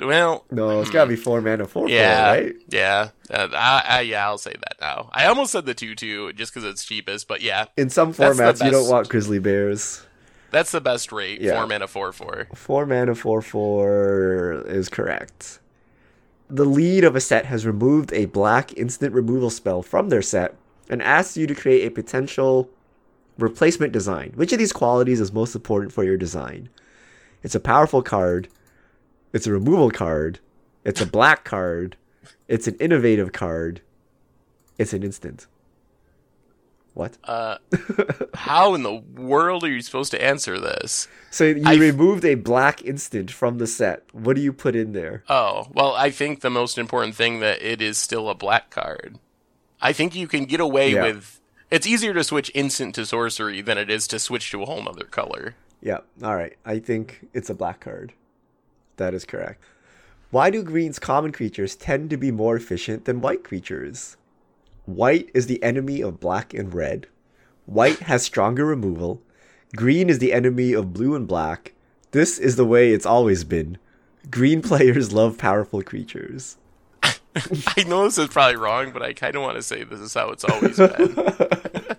Well, 0.00 0.44
no, 0.50 0.80
it's 0.80 0.90
gotta 0.90 1.08
be 1.08 1.16
4 1.16 1.40
mana 1.40 1.66
4 1.66 1.88
yeah, 1.88 2.34
4, 2.34 2.42
right? 2.42 2.54
yeah, 2.68 3.08
uh, 3.30 3.48
I, 3.52 3.84
I, 3.88 4.00
yeah. 4.00 4.26
I'll 4.26 4.38
say 4.38 4.52
that 4.52 4.76
now. 4.80 5.08
I 5.12 5.26
almost 5.26 5.52
said 5.52 5.66
the 5.66 5.74
two 5.74 5.94
two 5.94 6.32
just 6.32 6.52
because 6.52 6.68
it's 6.68 6.84
cheapest, 6.84 7.28
but 7.28 7.42
yeah, 7.42 7.66
In 7.76 7.90
some 7.90 8.12
formats, 8.12 8.64
you 8.64 8.70
don't 8.72 8.88
want 8.88 9.08
Grizzly 9.08 9.38
Bears. 9.38 10.04
that's 10.50 10.72
the 10.72 10.80
best 10.80 11.12
rate. 11.12 11.40
Yeah. 11.40 11.58
Four 11.58 11.66
mana 11.68 11.86
four 11.86 12.12
four. 12.12 12.48
4 12.54 12.86
mana 12.86 13.14
4 13.14 13.40
4 13.42 14.64
is 14.66 14.88
correct. 14.88 15.60
The 16.50 16.64
lead 16.64 17.04
of 17.04 17.16
a 17.16 17.20
set 17.20 17.46
has 17.46 17.64
removed 17.64 18.12
a 18.12 18.26
black 18.26 18.76
instant 18.76 19.14
removal 19.14 19.48
spell 19.50 19.82
from 19.82 20.08
their 20.08 20.22
set 20.22 20.56
and 20.90 21.02
asks 21.02 21.36
you 21.36 21.46
to 21.46 21.54
create 21.54 21.86
a 21.86 21.90
potential 21.90 22.68
replacement 23.38 23.92
design. 23.92 24.32
Which 24.34 24.52
of 24.52 24.58
these 24.58 24.72
qualities 24.72 25.20
is 25.20 25.32
most 25.32 25.54
important 25.54 25.92
for 25.92 26.04
your 26.04 26.16
design? 26.16 26.68
It's 27.42 27.54
a 27.54 27.60
powerful 27.60 28.02
card, 28.02 28.48
it's 29.34 29.46
a 29.46 29.52
removal 29.52 29.90
card, 29.90 30.38
it's 30.84 31.02
a 31.02 31.06
black 31.06 31.44
card, 31.44 31.96
it's 32.48 32.66
an 32.66 32.76
innovative 32.76 33.32
card, 33.32 33.82
it's 34.78 34.94
an 34.94 35.02
instant. 35.02 35.46
What? 36.94 37.18
Uh, 37.24 37.58
how 38.34 38.74
in 38.74 38.84
the 38.84 38.94
world 38.94 39.64
are 39.64 39.68
you 39.68 39.82
supposed 39.82 40.12
to 40.12 40.24
answer 40.24 40.60
this? 40.60 41.08
So 41.30 41.44
you 41.44 41.62
I- 41.66 41.74
removed 41.74 42.24
a 42.24 42.36
black 42.36 42.82
instant 42.84 43.32
from 43.32 43.58
the 43.58 43.66
set. 43.66 44.04
What 44.12 44.36
do 44.36 44.42
you 44.42 44.52
put 44.52 44.76
in 44.76 44.92
there? 44.92 45.24
Oh, 45.28 45.66
well, 45.72 45.94
I 45.94 46.10
think 46.10 46.40
the 46.40 46.50
most 46.50 46.78
important 46.78 47.16
thing 47.16 47.40
that 47.40 47.60
it 47.60 47.82
is 47.82 47.98
still 47.98 48.28
a 48.30 48.34
black 48.36 48.70
card. 48.70 49.18
I 49.82 49.92
think 49.92 50.14
you 50.14 50.28
can 50.28 50.44
get 50.44 50.60
away 50.60 50.92
Yeah. 50.92 51.02
with. 51.02 51.40
It's 51.68 51.86
easier 51.86 52.14
to 52.14 52.22
switch 52.22 52.52
instant 52.54 52.94
to 52.94 53.04
sorcery 53.04 53.60
than 53.60 53.76
it 53.76 53.90
is 53.90 54.06
to 54.08 54.20
switch 54.20 54.52
to 54.52 54.62
a 54.62 54.66
whole 54.66 54.80
nother 54.82 55.04
color. 55.06 55.56
Yeah, 55.82 55.98
all 56.22 56.36
right. 56.36 56.56
I 56.64 56.78
think 56.78 57.26
it's 57.34 57.50
a 57.50 57.54
black 57.54 57.80
card. 57.80 58.12
That 58.96 59.14
is 59.14 59.24
correct. 59.24 59.62
Why 60.30 60.50
do 60.50 60.62
green's 60.62 60.98
common 60.98 61.32
creatures 61.32 61.76
tend 61.76 62.10
to 62.10 62.16
be 62.16 62.30
more 62.30 62.56
efficient 62.56 63.04
than 63.04 63.20
white 63.20 63.44
creatures? 63.44 64.16
White 64.86 65.30
is 65.32 65.46
the 65.46 65.62
enemy 65.62 66.00
of 66.00 66.20
black 66.20 66.52
and 66.52 66.74
red. 66.74 67.06
White 67.66 68.00
has 68.00 68.22
stronger 68.22 68.66
removal. 68.66 69.22
Green 69.76 70.10
is 70.10 70.18
the 70.18 70.32
enemy 70.32 70.72
of 70.72 70.92
blue 70.92 71.14
and 71.14 71.26
black. 71.26 71.72
This 72.10 72.38
is 72.38 72.56
the 72.56 72.64
way 72.64 72.92
it's 72.92 73.06
always 73.06 73.44
been. 73.44 73.78
Green 74.30 74.60
players 74.70 75.12
love 75.12 75.38
powerful 75.38 75.82
creatures. 75.82 76.56
I 77.02 77.84
know 77.86 78.04
this 78.04 78.18
is 78.18 78.28
probably 78.28 78.56
wrong, 78.56 78.92
but 78.92 79.02
I 79.02 79.12
kind 79.12 79.34
of 79.34 79.42
want 79.42 79.56
to 79.56 79.62
say 79.62 79.84
this 79.84 80.00
is 80.00 80.14
how 80.14 80.30
it's 80.30 80.44
always 80.44 80.76
been. 80.76 81.16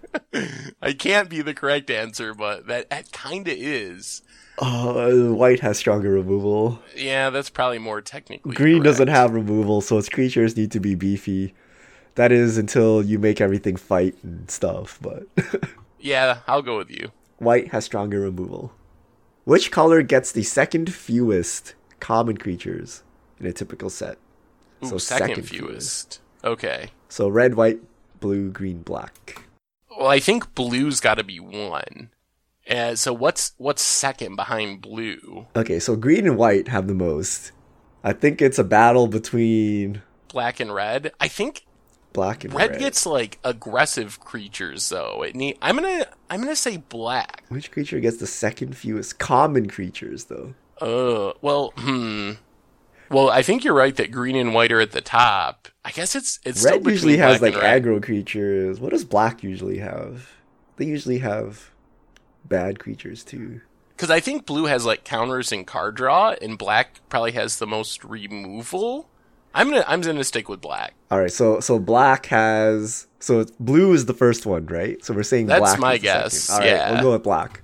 I 0.86 0.94
can't 0.94 1.30
be 1.30 1.42
the 1.42 1.54
correct 1.54 1.90
answer, 1.90 2.34
but 2.34 2.68
that, 2.68 2.90
that 2.90 3.12
kind 3.12 3.48
of 3.48 3.54
is. 3.58 4.22
Uh, 4.58 5.12
white 5.34 5.60
has 5.60 5.78
stronger 5.78 6.12
removal. 6.12 6.80
Yeah, 6.96 7.30
that's 7.30 7.50
probably 7.50 7.80
more 7.80 8.02
technically. 8.02 8.56
Green 8.56 8.84
doesn't 8.84 9.10
have 9.10 9.34
removal, 9.34 9.82
so 9.82 9.98
its 9.98 10.08
creatures 10.08 10.56
need 10.56 10.72
to 10.72 10.80
be 10.80 10.96
beefy. 10.96 11.54
That 12.16 12.32
is 12.32 12.58
until 12.58 13.04
you 13.04 13.20
make 13.20 13.42
everything 13.42 13.76
fight 13.76 14.16
and 14.24 14.50
stuff, 14.50 14.98
but 15.02 15.24
Yeah, 16.00 16.40
I'll 16.48 16.62
go 16.62 16.78
with 16.78 16.90
you. 16.90 17.12
white 17.40 17.70
has 17.74 17.84
stronger 17.84 18.22
removal. 18.22 18.72
Which 19.44 19.72
color 19.72 20.02
gets 20.04 20.32
the 20.32 20.44
second 20.44 20.94
fewest 20.94 21.74
common 22.00 22.38
creatures 22.38 23.04
in 23.40 23.46
a 23.46 23.52
typical 23.52 23.90
set? 23.90 24.18
Ooh, 24.84 24.88
So 24.88 24.98
second, 24.98 25.28
second 25.28 25.44
fewest. 25.44 26.20
Okay. 26.44 26.92
So 27.10 27.28
red, 27.28 27.56
white, 27.56 27.80
blue, 28.22 28.52
green, 28.52 28.82
black. 28.84 29.44
Well, 29.98 30.08
I 30.08 30.20
think 30.20 30.56
blue's 30.56 31.00
got 31.00 31.16
to 31.16 31.24
be 31.24 31.40
one. 31.40 32.10
Uh, 32.70 32.96
so 32.96 33.14
what's 33.14 33.54
what's 33.58 33.82
second 33.82 34.36
behind 34.36 34.82
blue? 34.82 35.48
Okay, 35.56 35.80
so 35.80 35.96
green 35.96 36.26
and 36.26 36.38
white 36.38 36.68
have 36.68 36.88
the 36.88 36.96
most. 36.96 37.52
I 38.04 38.14
think 38.14 38.42
it's 38.42 38.60
a 38.60 38.64
battle 38.64 39.08
between 39.08 40.02
Black 40.30 40.60
and 40.60 40.74
red. 40.74 41.12
I 41.20 41.28
think 41.28 41.66
black 42.14 42.44
and 42.44 42.54
red, 42.54 42.72
red. 42.72 42.80
gets 42.80 43.06
like 43.06 43.40
aggressive 43.44 44.20
creatures 44.20 44.90
though. 44.90 45.22
It 45.22 45.36
need, 45.36 45.58
I'm 45.62 45.76
gonna 45.76 46.08
I'm 46.30 46.42
gonna 46.42 46.56
say 46.56 46.78
black. 46.78 47.44
Which 47.50 47.72
creature 47.72 48.00
gets 48.00 48.18
the 48.18 48.28
second 48.28 48.76
fewest 48.76 49.20
common 49.20 49.70
creatures, 49.70 50.26
though? 50.26 50.56
Uh, 50.82 51.34
well, 51.42 51.74
hmm. 51.78 52.34
Well, 53.10 53.30
I 53.30 53.42
think 53.42 53.64
you're 53.64 53.74
right 53.74 53.96
that 53.96 54.12
green 54.12 54.36
and 54.36 54.54
white 54.54 54.72
are 54.72 54.82
at 54.82 54.92
the 54.92 55.02
top. 55.02 55.68
I 55.84 55.92
guess 55.92 56.16
it's 56.16 56.40
it's 56.44 56.64
red 56.64 56.86
usually 56.86 57.18
has 57.18 57.42
like 57.42 57.54
aggro 57.54 58.02
creatures. 58.02 58.80
What 58.80 58.92
does 58.92 59.06
black 59.06 59.44
usually 59.44 59.78
have? 59.78 60.32
They 60.78 60.86
usually 60.86 61.20
have 61.20 61.72
bad 62.44 62.80
creatures 62.80 63.24
too. 63.24 63.62
Because 63.96 64.10
I 64.10 64.20
think 64.20 64.46
blue 64.46 64.66
has 64.66 64.86
like 64.86 65.04
counters 65.04 65.52
and 65.52 65.66
card 65.66 65.96
draw, 65.96 66.36
and 66.42 66.58
black 66.58 67.00
probably 67.10 67.32
has 67.34 67.60
the 67.60 67.68
most 67.68 68.04
removal. 68.04 69.08
I'm 69.54 69.70
gonna 69.70 69.86
I'm 69.88 70.02
gonna 70.02 70.24
stick 70.24 70.50
with 70.50 70.60
black. 70.60 70.94
All 71.10 71.20
right, 71.20 71.32
so 71.32 71.60
so 71.62 71.80
black 71.80 72.26
has 72.26 73.08
so 73.20 73.46
blue 73.60 73.94
is 73.94 74.06
the 74.06 74.14
first 74.14 74.46
one, 74.46 74.66
right? 74.66 75.04
So 75.04 75.14
we're 75.14 75.24
saying 75.24 75.46
That's 75.46 75.62
black. 75.62 75.80
my 75.80 75.94
is 75.94 76.02
guess, 76.02 76.34
second. 76.34 76.54
All 76.54 76.74
right, 76.74 76.78
yeah. 76.78 76.92
we'll 76.92 77.02
go 77.02 77.12
with 77.14 77.24
black. 77.24 77.62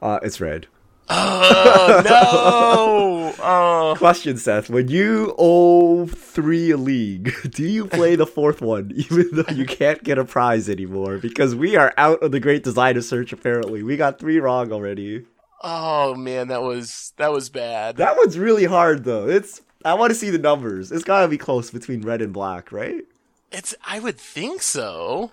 Uh, 0.00 0.20
it's 0.22 0.40
red. 0.40 0.68
Oh 1.08 2.02
no! 2.04 3.10
Oh, 3.46 3.94
Question, 3.98 4.38
Seth: 4.38 4.70
When 4.70 4.88
you 4.88 5.34
owe 5.38 6.06
three 6.06 6.70
a 6.70 6.78
league, 6.78 7.34
do 7.50 7.62
you 7.62 7.86
play 7.86 8.16
the 8.16 8.26
fourth 8.26 8.62
one, 8.62 8.90
even 8.96 9.28
though 9.32 9.52
you 9.54 9.66
can't 9.66 10.02
get 10.02 10.16
a 10.16 10.24
prize 10.24 10.70
anymore? 10.70 11.18
Because 11.18 11.54
we 11.54 11.76
are 11.76 11.92
out 11.98 12.22
of 12.22 12.32
the 12.32 12.40
Great 12.40 12.62
Designer 12.64 13.02
Search. 13.02 13.32
Apparently, 13.34 13.82
we 13.82 13.98
got 13.98 14.18
three 14.18 14.38
wrong 14.40 14.72
already. 14.72 15.26
oh 15.62 16.14
man, 16.14 16.48
that 16.48 16.62
was 16.62 17.12
that 17.18 17.32
was 17.32 17.50
bad. 17.50 17.98
That 17.98 18.16
one's 18.16 18.38
really 18.38 18.64
hard, 18.64 19.04
though. 19.04 19.28
It's 19.28 19.60
I 19.84 19.92
want 19.94 20.10
to 20.10 20.14
see 20.14 20.30
the 20.30 20.38
numbers. 20.38 20.90
It's 20.90 21.04
gotta 21.04 21.28
be 21.28 21.36
close 21.38 21.70
between 21.70 22.00
red 22.00 22.22
and 22.22 22.32
black, 22.32 22.72
right? 22.72 23.04
It's 23.52 23.74
I 23.86 23.98
would 23.98 24.16
think 24.18 24.62
so. 24.62 25.32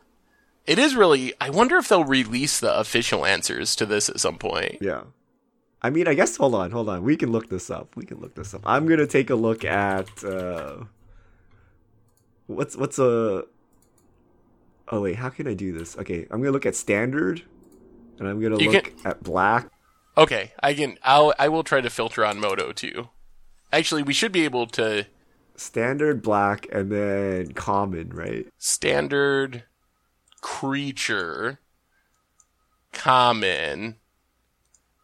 It 0.68 0.78
is 0.80 0.96
really. 0.96 1.34
I 1.40 1.50
wonder 1.50 1.78
if 1.78 1.88
they'll 1.88 2.04
release 2.04 2.60
the 2.60 2.78
official 2.78 3.26
answers 3.26 3.74
to 3.78 3.86
this 3.86 4.10
at 4.10 4.20
some 4.20 4.38
point. 4.38 4.80
Yeah. 4.82 5.04
I 5.82 5.90
mean, 5.90 6.08
I 6.08 6.14
guess. 6.14 6.38
Hold 6.38 6.56
on, 6.56 6.72
hold 6.72 6.90
on. 6.90 7.04
We 7.04 7.16
can 7.18 7.32
look 7.32 7.50
this 7.50 7.70
up. 7.70 7.96
We 7.96 8.06
can 8.06 8.20
look 8.20 8.36
this 8.36 8.54
up. 8.54 8.62
I'm 8.66 8.88
gonna 8.88 9.08
take 9.08 9.30
a 9.30 9.36
look 9.36 9.66
at 9.66 10.24
uh, 10.24 10.84
what's 12.48 12.76
what's 12.76 13.00
a. 13.00 13.46
Oh 14.90 15.02
wait, 15.02 15.16
how 15.16 15.30
can 15.30 15.48
I 15.48 15.54
do 15.54 15.72
this? 15.72 15.98
Okay, 15.98 16.28
I'm 16.30 16.42
gonna 16.42 16.52
look 16.52 16.66
at 16.66 16.76
standard, 16.76 17.44
and 18.20 18.28
I'm 18.28 18.42
gonna 18.42 18.62
You 18.62 18.72
look 18.72 18.94
at 19.06 19.24
black. 19.24 19.70
Okay, 20.18 20.52
I 20.62 20.74
can. 20.74 20.98
I'll. 21.04 21.34
I 21.40 21.48
will 21.48 21.64
try 21.64 21.82
to 21.82 21.90
filter 21.90 22.26
on 22.26 22.40
Moto 22.40 22.72
too. 22.72 23.10
Actually, 23.74 24.04
we 24.04 24.14
should 24.14 24.32
be 24.34 24.44
able 24.44 24.68
to 24.68 25.08
Standard 25.56 26.22
black 26.22 26.68
and 26.72 26.92
then 26.92 27.54
common, 27.54 28.10
right? 28.10 28.48
standard 28.58 29.64
creature 30.42 31.60
common 32.92 33.98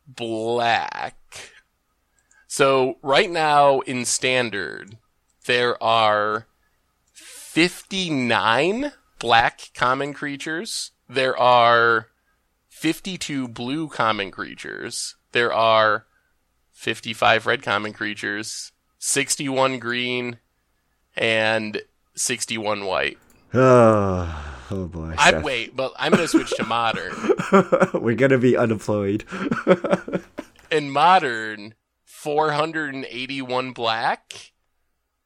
black. 0.08 1.52
So 2.48 2.98
right 3.02 3.30
now 3.30 3.80
in 3.82 4.06
standard 4.06 4.98
there 5.46 5.82
are 5.82 6.48
59 7.14 8.92
black 9.20 9.72
common 9.74 10.14
creatures. 10.14 10.92
There 11.10 11.38
are 11.38 12.08
52 12.70 13.48
blue 13.48 13.88
common 13.88 14.32
creatures. 14.32 15.16
There 15.32 15.52
are 15.52 16.06
55 16.72 17.46
red 17.46 17.64
common 17.64 17.94
creatures, 17.94 18.72
61 19.00 19.80
green 19.80 20.38
and 21.16 21.82
61 22.16 22.86
white. 22.86 23.18
Ah. 23.54 24.57
Oh, 24.72 24.86
boy. 24.88 25.16
I 25.18 25.32
Seth. 25.32 25.44
wait, 25.44 25.76
but 25.78 25.94
I'm 25.98 26.12
gonna 26.12 26.28
switch 26.28 26.50
to 26.58 26.66
modern. 26.66 27.14
We're 27.94 28.16
gonna 28.16 28.38
be 28.38 28.58
unemployed. 28.58 29.24
In 30.72 30.90
modern, 30.90 31.74
481 32.04 33.72
black, 33.72 34.52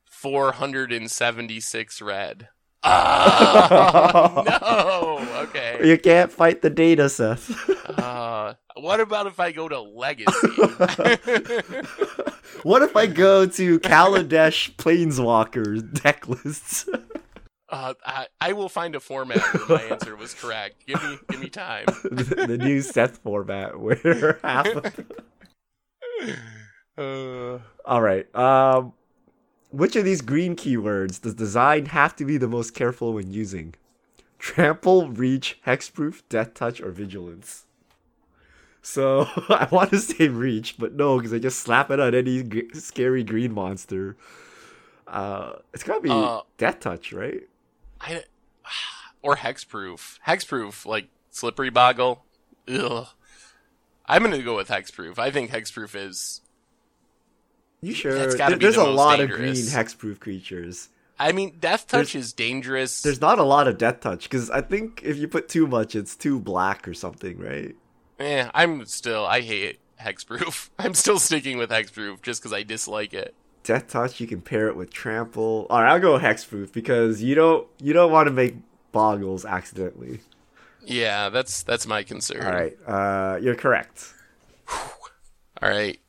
476 0.06 2.01
red. 2.04 2.49
Oh, 2.84 4.43
no. 4.45 5.41
Okay. 5.43 5.80
you 5.88 5.97
can't 5.97 6.32
fight 6.32 6.62
the 6.62 6.69
data, 6.69 7.10
Seth. 7.10 7.49
Uh, 7.89 8.54
what 8.75 8.99
about 8.99 9.25
if 9.27 9.39
I 9.39 9.51
go 9.51 9.67
to 9.67 9.80
legacy? 9.80 10.47
what 12.63 12.82
if 12.84 12.95
I 12.95 13.08
go 13.08 13.45
to 13.47 13.80
Kaladesh 13.80 14.75
Planeswalker 14.75 16.01
deck 16.01 16.27
lists? 16.27 16.88
Uh, 17.72 17.94
I, 18.06 18.28
I 18.42 18.54
will 18.54 18.68
find 18.70 18.96
a 18.96 19.00
format 19.00 19.40
where 19.54 19.80
my 19.80 19.84
answer 19.86 20.16
was 20.18 20.34
correct. 20.34 20.86
Give 20.86 21.02
me 21.02 21.18
give 21.30 21.40
me 21.40 21.50
time. 21.50 21.86
the, 22.04 22.46
the 22.48 22.58
new 22.58 22.82
Seth 22.82 23.20
format 23.20 23.80
where 23.80 24.40
half. 24.44 24.68
Of... 24.68 25.06
Uh, 26.98 27.58
All 27.86 28.02
right. 28.02 28.34
Um, 28.36 28.94
which 29.72 29.96
of 29.96 30.04
these 30.04 30.22
green 30.22 30.56
keywords 30.56 31.22
does 31.22 31.34
design 31.34 31.86
have 31.88 32.16
to 32.18 32.26
be 32.26 32.38
the 32.38 32.50
most 32.50 32.76
careful 32.76 33.14
when 33.14 33.32
using? 33.32 33.74
Trample, 34.38 35.08
reach, 35.10 35.60
hexproof, 35.66 36.22
death 36.30 36.54
touch, 36.54 36.82
or 36.82 36.92
vigilance. 36.92 37.66
So 38.84 39.22
I 39.50 39.68
want 39.72 39.92
to 39.92 40.00
say 40.00 40.28
reach, 40.28 40.76
but 40.78 40.94
no, 40.94 41.18
because 41.18 41.34
I 41.34 41.40
just 41.40 41.60
slap 41.60 41.90
it 41.90 42.00
on 42.00 42.14
any 42.14 42.44
g- 42.44 42.70
scary 42.74 43.24
green 43.24 43.54
monster. 43.54 44.18
Uh, 45.08 45.54
it's 45.74 45.84
gotta 45.84 46.02
be 46.02 46.10
Uh, 46.10 46.42
death 46.58 46.82
touch, 46.82 47.14
right? 47.14 47.44
I 48.02 48.24
or 49.22 49.36
hexproof. 49.38 50.18
Hexproof, 50.28 50.86
like 50.86 51.08
Slippery 51.30 51.70
Bogle. 51.70 52.26
Ugh. 52.68 53.08
I'm 54.06 54.24
gonna 54.24 54.42
go 54.42 54.56
with 54.56 54.68
hexproof. 54.68 55.18
I 55.20 55.32
think 55.32 55.52
hexproof 55.52 55.96
is. 55.96 56.42
You 57.82 57.94
sure? 57.94 58.14
There- 58.14 58.50
be 58.50 58.56
there's 58.56 58.76
the 58.76 58.82
a 58.82 58.86
most 58.86 58.98
lot 58.98 59.20
of 59.20 59.30
green 59.30 59.54
dangerous. 59.54 59.74
hexproof 59.74 60.20
creatures. 60.20 60.90
I 61.20 61.32
mean, 61.34 61.58
death 61.60 61.88
touch 61.88 62.16
is 62.16 62.34
dangerous. 62.34 63.02
There's 63.04 63.22
not 63.22 63.38
a 63.38 63.44
lot 63.44 63.68
of 63.68 63.78
death 63.78 64.00
touch 64.00 64.24
because 64.24 64.50
I 64.50 64.62
think 64.62 65.02
if 65.04 65.18
you 65.18 65.28
put 65.28 65.48
too 65.50 65.68
much, 65.68 65.96
it's 65.96 66.16
too 66.16 66.40
black 66.40 66.88
or 66.88 66.96
something, 66.96 67.38
right? 67.38 67.76
Eh, 68.20 68.50
I'm 68.56 68.86
still. 68.88 69.26
I 69.26 69.42
hate 69.42 69.80
hexproof. 70.00 70.70
I'm 70.80 70.96
still 70.96 71.20
sticking 71.20 71.58
with 71.60 71.70
hexproof 71.70 72.22
just 72.24 72.42
because 72.42 72.54
I 72.54 72.64
dislike 72.64 73.14
it. 73.14 73.36
Death 73.63 73.88
touch, 73.88 74.19
you 74.19 74.28
can 74.28 74.41
pair 74.41 74.67
it 74.67 74.76
with 74.76 74.91
trample. 74.91 75.67
All 75.69 75.82
right, 75.82 75.91
I'll 75.91 76.00
go 76.00 76.17
hexproof 76.17 76.74
because 76.74 77.21
you 77.21 77.36
don't 77.36 77.67
you 77.80 77.93
don't 77.93 78.12
want 78.12 78.28
to 78.28 78.34
make 78.34 78.56
Bogles 78.93 79.45
accidentally. 79.45 80.21
Yeah, 80.84 81.30
that's 81.30 81.62
that's 81.63 81.86
my 81.86 82.04
concern. 82.04 82.43
All 82.43 82.52
right, 82.52 82.78
uh, 82.88 83.38
you're 83.41 83.56
correct. 83.56 84.13
All 85.62 85.69
right. 85.69 86.00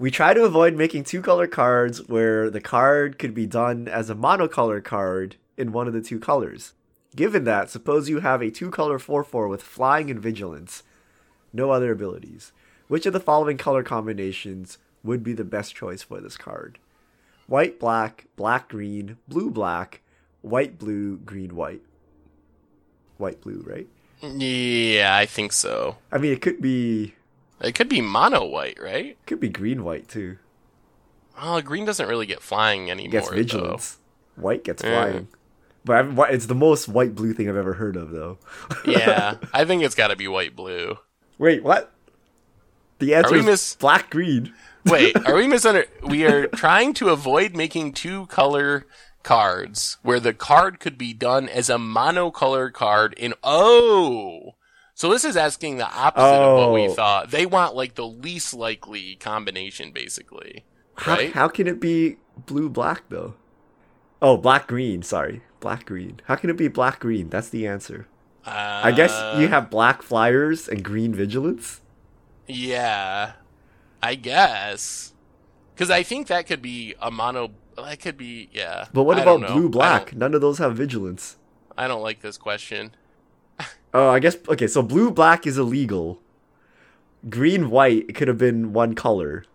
We 0.00 0.10
try 0.12 0.32
to 0.32 0.44
avoid 0.44 0.74
making 0.74 1.04
two 1.04 1.22
color 1.22 1.48
cards 1.48 2.06
where 2.08 2.50
the 2.50 2.60
card 2.60 3.18
could 3.18 3.34
be 3.34 3.46
done 3.46 3.88
as 3.88 4.10
a 4.10 4.14
monocolor 4.14 4.82
card 4.82 5.36
in 5.56 5.72
one 5.72 5.88
of 5.88 5.92
the 5.92 6.00
two 6.00 6.20
colors. 6.20 6.72
Given 7.16 7.44
that, 7.44 7.70
suppose 7.70 8.08
you 8.08 8.20
have 8.20 8.40
a 8.40 8.50
two 8.50 8.70
color 8.70 8.98
4 8.98 9.24
4 9.24 9.48
with 9.48 9.62
flying 9.62 10.10
and 10.10 10.20
vigilance, 10.20 10.84
no 11.52 11.70
other 11.70 11.90
abilities. 11.90 12.52
Which 12.86 13.06
of 13.06 13.12
the 13.12 13.20
following 13.20 13.56
color 13.56 13.82
combinations 13.82 14.78
would 15.02 15.22
be 15.22 15.32
the 15.32 15.44
best 15.44 15.74
choice 15.74 16.02
for 16.02 16.20
this 16.20 16.36
card? 16.36 16.78
White, 17.48 17.80
black, 17.80 18.26
black, 18.36 18.68
green, 18.68 19.16
blue, 19.26 19.50
black, 19.50 20.02
white, 20.42 20.78
blue, 20.78 21.16
green, 21.16 21.56
white. 21.56 21.80
White, 23.16 23.40
blue, 23.40 23.64
right? 23.66 23.86
Yeah, 24.22 25.16
I 25.16 25.26
think 25.26 25.52
so. 25.52 25.96
I 26.12 26.18
mean, 26.18 26.32
it 26.32 26.40
could 26.42 26.60
be 26.60 27.14
It 27.60 27.74
could 27.74 27.88
be 27.88 28.00
mono 28.00 28.44
white, 28.44 28.78
right? 28.80 29.16
could 29.26 29.40
be 29.40 29.48
green, 29.48 29.82
white 29.82 30.08
too. 30.08 30.36
Oh, 31.40 31.60
green 31.62 31.84
doesn't 31.84 32.06
really 32.08 32.26
get 32.26 32.42
flying 32.42 32.90
anymore. 32.90 33.12
gets 33.12 33.28
though. 33.30 33.34
vigilance. 33.36 33.98
White 34.36 34.62
gets 34.64 34.82
flying. 34.82 35.28
But 35.84 35.96
I've, 35.96 36.18
it's 36.34 36.46
the 36.46 36.54
most 36.54 36.86
white 36.86 37.14
blue 37.14 37.32
thing 37.32 37.48
I've 37.48 37.56
ever 37.56 37.74
heard 37.74 37.96
of, 37.96 38.10
though. 38.10 38.38
yeah, 38.84 39.36
I 39.54 39.64
think 39.64 39.82
it's 39.82 39.94
got 39.94 40.08
to 40.08 40.16
be 40.16 40.28
white 40.28 40.54
blue. 40.54 40.98
Wait, 41.38 41.62
what? 41.62 41.92
The 42.98 43.14
answer 43.14 43.36
is 43.36 43.46
miss- 43.46 43.74
black 43.76 44.10
green. 44.10 44.52
Wait, 44.84 45.16
are 45.26 45.34
we 45.34 45.46
misunder? 45.46 45.86
We 46.02 46.24
are 46.24 46.46
trying 46.48 46.94
to 46.94 47.10
avoid 47.10 47.54
making 47.56 47.92
two 47.92 48.26
color 48.26 48.86
cards 49.22 49.98
where 50.02 50.20
the 50.20 50.32
card 50.32 50.80
could 50.80 50.96
be 50.96 51.12
done 51.12 51.48
as 51.48 51.68
a 51.68 51.74
monocolor 51.76 52.72
card 52.72 53.12
in 53.14 53.34
oh. 53.42 54.54
So 54.94 55.10
this 55.10 55.24
is 55.24 55.36
asking 55.36 55.76
the 55.76 55.88
opposite 55.88 56.24
of 56.24 56.58
what 56.58 56.72
we 56.72 56.88
Oh. 56.88 56.92
thought. 56.94 57.30
They 57.30 57.46
want 57.46 57.74
like 57.76 57.94
the 57.94 58.06
least 58.06 58.54
likely 58.54 59.16
combination, 59.16 59.92
basically. 59.92 60.64
How, 60.96 61.14
Right? 61.14 61.32
how 61.32 61.48
can 61.48 61.66
it 61.68 61.80
be 61.80 62.16
blue 62.46 62.68
black 62.68 63.02
though? 63.08 63.34
Oh, 64.20 64.36
black 64.36 64.66
green. 64.66 65.02
Sorry, 65.02 65.42
black 65.60 65.84
green. 65.86 66.20
How 66.24 66.34
can 66.36 66.50
it 66.50 66.56
be 66.56 66.66
black 66.68 66.98
green? 67.00 67.28
That's 67.28 67.48
the 67.50 67.66
answer. 67.66 68.08
Uh, 68.44 68.80
I 68.84 68.92
guess 68.92 69.12
you 69.38 69.48
have 69.48 69.70
black 69.70 70.02
flyers 70.02 70.68
and 70.68 70.82
green 70.82 71.14
vigilance. 71.14 71.80
Yeah, 72.46 73.32
I 74.02 74.14
guess. 74.14 75.12
Because 75.74 75.90
I 75.90 76.02
think 76.02 76.26
that 76.28 76.46
could 76.46 76.62
be 76.62 76.94
a 77.00 77.10
mono. 77.10 77.50
That 77.76 78.00
could 78.00 78.16
be 78.16 78.48
yeah. 78.52 78.86
But 78.92 79.04
what 79.04 79.18
I 79.18 79.22
about 79.22 79.46
blue 79.52 79.68
black? 79.68 80.14
None 80.14 80.34
of 80.34 80.40
those 80.40 80.58
have 80.58 80.76
vigilance. 80.76 81.36
I 81.76 81.86
don't 81.86 82.02
like 82.02 82.20
this 82.20 82.38
question. 82.38 82.92
Oh, 83.94 84.10
I 84.10 84.18
guess 84.18 84.36
okay. 84.46 84.66
So 84.66 84.82
blue 84.82 85.10
black 85.10 85.46
is 85.46 85.56
illegal. 85.56 86.20
Green 87.30 87.70
white 87.70 88.14
could 88.14 88.28
have 88.28 88.36
been 88.36 88.74
one 88.74 88.94
color. 88.94 89.46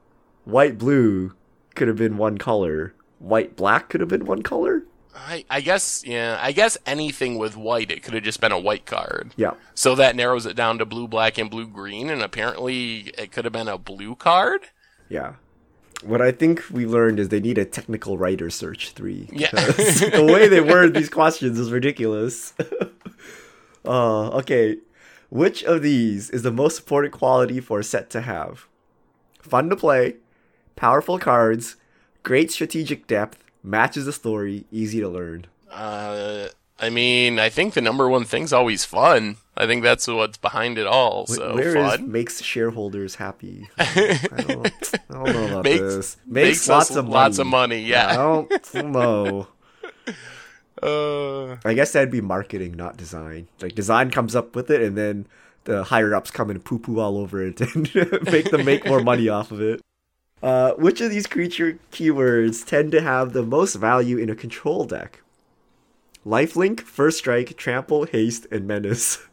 White 0.43 0.79
blue 0.79 1.33
could 1.75 1.87
have 1.87 1.97
been 1.97 2.17
one 2.17 2.39
color. 2.39 2.95
White 3.19 3.55
black 3.55 3.89
could 3.89 4.01
have 4.01 4.09
been 4.09 4.25
one 4.25 4.41
color. 4.41 4.85
I, 5.15 5.45
I 5.49 5.61
guess 5.61 6.03
yeah. 6.05 6.39
I 6.41 6.51
guess 6.51 6.77
anything 6.85 7.37
with 7.37 7.55
white, 7.55 7.91
it 7.91 8.03
could 8.03 8.13
have 8.13 8.23
just 8.23 8.41
been 8.41 8.51
a 8.51 8.59
white 8.59 8.85
card. 8.85 9.31
Yeah. 9.35 9.53
So 9.75 9.95
that 9.95 10.15
narrows 10.15 10.45
it 10.45 10.55
down 10.55 10.79
to 10.79 10.85
blue, 10.85 11.07
black, 11.07 11.37
and 11.37 11.49
blue, 11.49 11.67
green, 11.67 12.09
and 12.09 12.21
apparently 12.21 13.11
it 13.17 13.31
could 13.31 13.45
have 13.45 13.51
been 13.53 13.67
a 13.67 13.77
blue 13.77 14.15
card. 14.15 14.69
Yeah. 15.09 15.33
What 16.03 16.21
I 16.21 16.31
think 16.31 16.63
we 16.69 16.85
learned 16.85 17.19
is 17.19 17.29
they 17.29 17.39
need 17.39 17.57
a 17.57 17.65
technical 17.65 18.17
writer 18.17 18.49
search 18.49 18.91
three. 18.91 19.29
Yeah. 19.31 19.51
the 19.51 20.27
way 20.27 20.47
they 20.47 20.59
word 20.59 20.93
these 20.93 21.09
questions 21.09 21.57
is 21.57 21.71
ridiculous. 21.71 22.53
uh, 23.85 24.29
okay. 24.29 24.77
Which 25.29 25.63
of 25.63 25.81
these 25.81 26.29
is 26.29 26.43
the 26.43 26.51
most 26.51 26.79
important 26.79 27.13
quality 27.13 27.59
for 27.59 27.79
a 27.79 27.83
set 27.83 28.09
to 28.11 28.21
have? 28.21 28.67
Fun 29.39 29.69
to 29.69 29.75
play, 29.75 30.17
powerful 30.75 31.19
cards, 31.19 31.75
great 32.21 32.51
strategic 32.51 33.07
depth, 33.07 33.42
matches 33.63 34.05
the 34.05 34.13
story, 34.13 34.65
easy 34.71 34.99
to 34.99 35.09
learn. 35.09 35.45
Uh, 35.71 36.47
I 36.79 36.89
mean, 36.89 37.39
I 37.39 37.49
think 37.49 37.73
the 37.73 37.81
number 37.81 38.07
one 38.09 38.25
thing's 38.25 38.51
always 38.53 38.83
fun. 38.85 39.37
I 39.55 39.65
think 39.67 39.83
that's 39.83 40.07
what's 40.07 40.37
behind 40.37 40.77
it 40.77 40.87
all. 40.87 41.27
So 41.27 41.55
Where 41.55 41.77
is 41.77 41.91
fun. 41.95 42.11
makes 42.11 42.41
shareholders 42.41 43.15
happy? 43.15 43.69
I 43.79 44.43
don't, 44.47 44.67
I 44.93 45.13
don't 45.13 45.23
know 45.33 45.47
about 45.47 45.63
Makes- 45.63 45.79
this. 45.79 46.17
makes 46.25 46.69
us 46.69 46.91
lots 46.91 47.37
of 47.39 47.47
money, 47.47 47.81
yeah. 47.81 48.09
I 48.09 48.15
don't 48.15 48.91
know. 48.91 49.47
Uh, 50.81 51.55
I 51.63 51.73
guess 51.75 51.93
that'd 51.93 52.11
be 52.11 52.19
marketing, 52.19 52.73
not 52.75 52.97
design. 52.97 53.47
Like 53.61 53.73
design 53.73 54.11
comes 54.11 54.35
up 54.35 54.53
with 54.53 54.69
it, 54.69 54.81
and 54.81 54.97
then 54.97 55.27
the 55.63 55.85
higher 55.85 56.13
ups 56.13 56.29
come 56.29 56.49
and 56.49 56.63
poo 56.63 56.77
poo 56.77 56.99
all 56.99 57.17
over 57.17 57.41
it 57.45 57.61
and 57.75 57.93
make 58.29 58.51
them 58.51 58.65
make 58.65 58.85
more 58.85 58.99
money 59.01 59.29
off 59.29 59.51
of 59.51 59.61
it. 59.61 59.81
Uh, 60.43 60.73
which 60.73 60.99
of 60.99 61.09
these 61.09 61.25
creature 61.25 61.79
keywords 61.91 62.65
tend 62.65 62.91
to 62.91 63.01
have 63.01 63.31
the 63.31 63.43
most 63.43 63.75
value 63.75 64.17
in 64.17 64.29
a 64.29 64.35
control 64.35 64.83
deck? 64.83 65.21
Lifelink, 66.25 66.81
First 66.81 67.17
Strike, 67.19 67.55
Trample, 67.57 68.05
Haste, 68.05 68.45
and 68.51 68.67
Menace. 68.67 69.25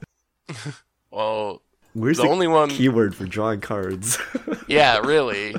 well, 1.10 1.62
Where's 1.92 2.18
The 2.18 2.22
the, 2.22 2.28
only 2.28 2.46
one- 2.46 2.70
keyword 2.70 3.16
for 3.16 3.26
drawing 3.26 3.60
cards? 3.60 4.18
yeah, 4.68 4.98
really. 4.98 5.56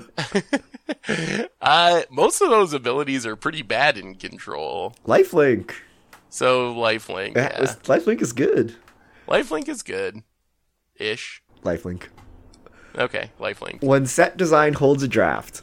uh, 1.61 2.01
most 2.09 2.41
of 2.41 2.49
those 2.49 2.71
abilities 2.73 3.25
are 3.25 3.35
pretty 3.35 3.61
bad 3.61 3.97
in 3.97 4.15
control. 4.15 4.95
Lifelink. 5.05 5.71
So 6.29 6.73
lifelink, 6.73 7.35
yeah. 7.35 7.59
Lifelink 7.83 8.21
is 8.21 8.31
good. 8.31 8.75
lifelink 9.27 9.67
is 9.67 9.83
good, 9.83 10.23
ish. 10.95 11.43
Lifelink. 11.63 12.03
Okay, 12.97 13.32
lifelink. 13.39 13.82
When 13.82 14.06
set 14.06 14.38
design 14.38 14.73
holds 14.73 15.04
a 15.04 15.08
draft, 15.08 15.62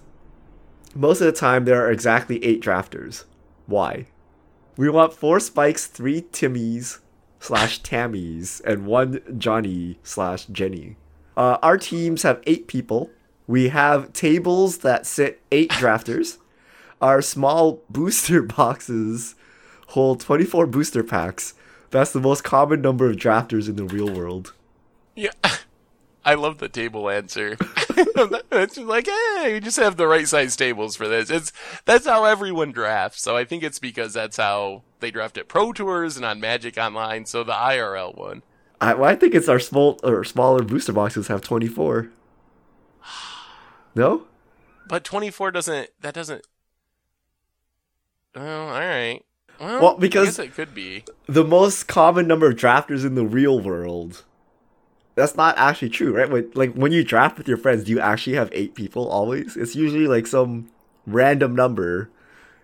most 0.94 1.20
of 1.20 1.26
the 1.26 1.32
time 1.32 1.64
there 1.64 1.84
are 1.84 1.90
exactly 1.90 2.42
eight 2.44 2.62
drafters. 2.62 3.24
Why? 3.66 4.06
We 4.76 4.88
want 4.88 5.12
four 5.12 5.40
spikes, 5.40 5.86
three 5.86 6.22
Timmies 6.22 7.00
slash 7.40 7.82
Tammies, 7.82 8.60
and 8.64 8.86
one 8.86 9.20
Johnny 9.38 9.98
slash 10.02 10.46
Jenny. 10.46 10.96
Uh, 11.36 11.58
our 11.62 11.76
teams 11.76 12.22
have 12.22 12.42
eight 12.46 12.66
people. 12.66 13.10
We 13.46 13.68
have 13.68 14.12
tables 14.12 14.78
that 14.78 15.06
sit 15.06 15.40
eight 15.52 15.70
drafters. 15.72 16.38
Our 17.00 17.22
small 17.22 17.82
booster 17.88 18.42
boxes 18.56 19.34
hold 19.88 20.20
24 20.20 20.66
booster 20.66 21.02
packs. 21.02 21.54
That's 21.90 22.12
the 22.12 22.20
most 22.20 22.44
common 22.44 22.82
number 22.82 23.08
of 23.08 23.16
drafters 23.16 23.68
in 23.68 23.76
the 23.76 23.84
real 23.84 24.12
world. 24.12 24.52
Yeah. 25.14 25.30
I 26.30 26.34
love 26.34 26.58
the 26.58 26.68
table 26.68 27.08
answer. 27.08 27.56
it's 27.60 28.74
just 28.74 28.86
like, 28.86 29.06
hey, 29.06 29.54
we 29.54 29.60
just 29.60 29.78
have 29.78 29.96
the 29.96 30.06
right 30.06 30.28
size 30.28 30.56
tables 30.56 30.94
for 30.94 31.08
this. 31.08 31.30
It's 31.30 31.52
that's 31.86 32.06
how 32.06 32.24
everyone 32.24 32.70
drafts. 32.72 33.22
So 33.22 33.34
I 33.36 33.44
think 33.44 33.62
it's 33.62 33.78
because 33.78 34.12
that's 34.12 34.36
how 34.36 34.82
they 35.00 35.10
draft 35.10 35.38
at 35.38 35.48
Pro 35.48 35.72
Tours 35.72 36.16
and 36.16 36.24
on 36.26 36.38
Magic 36.38 36.76
Online. 36.76 37.24
So 37.24 37.44
the 37.44 37.52
IRL 37.54 38.14
one. 38.16 38.42
I, 38.80 38.92
well, 38.94 39.08
I 39.10 39.14
think 39.16 39.34
it's 39.34 39.48
our 39.48 39.58
small 39.58 39.98
or 40.04 40.22
smaller 40.22 40.62
booster 40.62 40.92
boxes 40.92 41.28
have 41.28 41.40
24. 41.40 42.10
No? 43.94 44.26
But 44.86 45.02
24 45.04 45.50
doesn't, 45.50 45.90
that 46.00 46.14
doesn't. 46.14 46.46
Oh, 48.36 48.40
alright. 48.42 49.24
Well, 49.58 49.80
Well, 49.82 49.96
I 49.96 49.98
because- 50.00 50.36
guess 50.36 50.38
it 50.38 50.54
could 50.54 50.74
be. 50.74 51.04
the 51.26 51.44
most 51.44 51.88
common 51.88 52.26
number 52.28 52.48
of 52.50 52.56
drafters 52.56 53.04
in 53.04 53.14
the 53.14 53.24
real 53.26 53.58
world. 53.60 54.24
That's 55.18 55.34
not 55.34 55.58
actually 55.58 55.88
true, 55.88 56.16
right? 56.16 56.30
When, 56.30 56.48
like 56.54 56.74
when 56.74 56.92
you 56.92 57.02
draft 57.02 57.38
with 57.38 57.48
your 57.48 57.56
friends, 57.56 57.82
do 57.82 57.90
you 57.90 57.98
actually 57.98 58.36
have 58.36 58.50
eight 58.52 58.76
people 58.76 59.08
always? 59.08 59.56
It's 59.56 59.74
usually 59.74 60.06
like 60.06 60.28
some 60.28 60.70
random 61.06 61.56
number. 61.56 62.08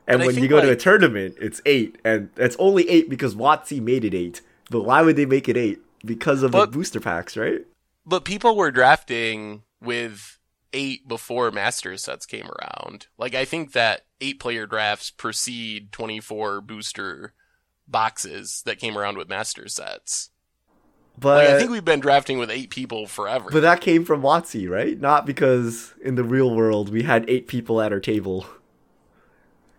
And 0.06 0.20
But 0.20 0.26
when 0.28 0.38
you 0.38 0.46
go 0.46 0.60
to 0.60 0.70
a 0.70 0.76
tournament, 0.76 1.34
it's 1.40 1.60
eight, 1.66 1.98
and 2.04 2.30
it's 2.36 2.54
only 2.60 2.88
eight 2.88 3.10
because 3.10 3.34
WotC 3.34 3.80
made 3.80 4.04
it 4.04 4.14
eight. 4.14 4.40
But 4.70 4.82
why 4.82 5.02
would 5.02 5.16
they 5.16 5.26
make 5.26 5.48
it 5.48 5.56
eight? 5.56 5.80
Because 6.04 6.44
of 6.44 6.52
But- 6.52 6.66
the 6.70 6.78
booster 6.78 7.00
packs, 7.00 7.36
right? 7.36 7.62
But 8.06 8.24
people 8.24 8.54
were 8.54 8.70
drafting 8.70 9.62
with 9.80 10.38
eight 10.72 11.08
before 11.08 11.50
master 11.50 11.96
sets 11.96 12.24
came 12.24 12.46
around. 12.46 13.08
Like 13.18 13.34
I 13.34 13.44
think 13.44 13.72
that 13.72 14.02
eight 14.20 14.38
player 14.38 14.66
drafts 14.66 15.10
precede 15.10 15.90
24 15.90 16.60
booster 16.60 17.32
boxes 17.88 18.62
that 18.64 18.78
came 18.78 18.96
around 18.96 19.16
with 19.16 19.28
master 19.28 19.66
sets. 19.68 20.30
But 21.16 21.44
Like 21.44 21.54
I 21.54 21.58
think 21.58 21.70
we've 21.70 21.84
been 21.84 22.00
drafting 22.00 22.38
with 22.38 22.50
eight 22.50 22.70
people 22.70 23.06
forever. 23.06 23.48
but 23.50 23.60
that 23.60 23.80
came 23.80 24.04
from 24.04 24.22
WotC, 24.22 24.68
right? 24.68 25.00
Not 25.00 25.26
because 25.26 25.94
in 26.02 26.16
the 26.16 26.24
real 26.24 26.54
world 26.54 26.88
we 26.90 27.04
had 27.04 27.24
eight 27.28 27.46
people 27.46 27.80
at 27.80 27.92
our 27.92 28.00
table. 28.00 28.46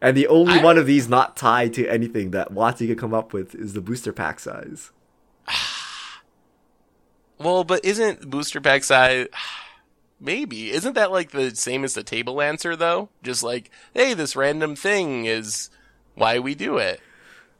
And 0.01 0.15
the 0.15 0.27
only 0.27 0.59
I- 0.59 0.63
one 0.63 0.77
of 0.77 0.85
these 0.85 1.09
not 1.09 1.35
tied 1.35 1.73
to 1.73 1.87
anything 1.87 2.31
that 2.31 2.53
WotC 2.53 2.87
could 2.87 2.97
come 2.97 3.13
up 3.13 3.33
with 3.33 3.53
is 3.55 3.73
the 3.73 3.81
booster 3.81 4.13
pack 4.13 4.39
size. 4.39 4.91
well, 7.39 7.63
but 7.63 7.83
isn't 7.83 8.29
booster 8.29 8.61
pack 8.61 8.83
size 8.83 9.27
maybe 10.19 10.71
isn't 10.71 10.93
that 10.93 11.11
like 11.11 11.31
the 11.31 11.53
same 11.53 11.83
as 11.83 11.93
the 11.93 12.03
table 12.03 12.41
answer 12.41 12.75
though? 12.75 13.09
Just 13.23 13.43
like, 13.43 13.69
hey, 13.93 14.13
this 14.13 14.35
random 14.35 14.75
thing 14.75 15.25
is 15.25 15.69
why 16.15 16.39
we 16.39 16.55
do 16.55 16.77
it. 16.77 17.01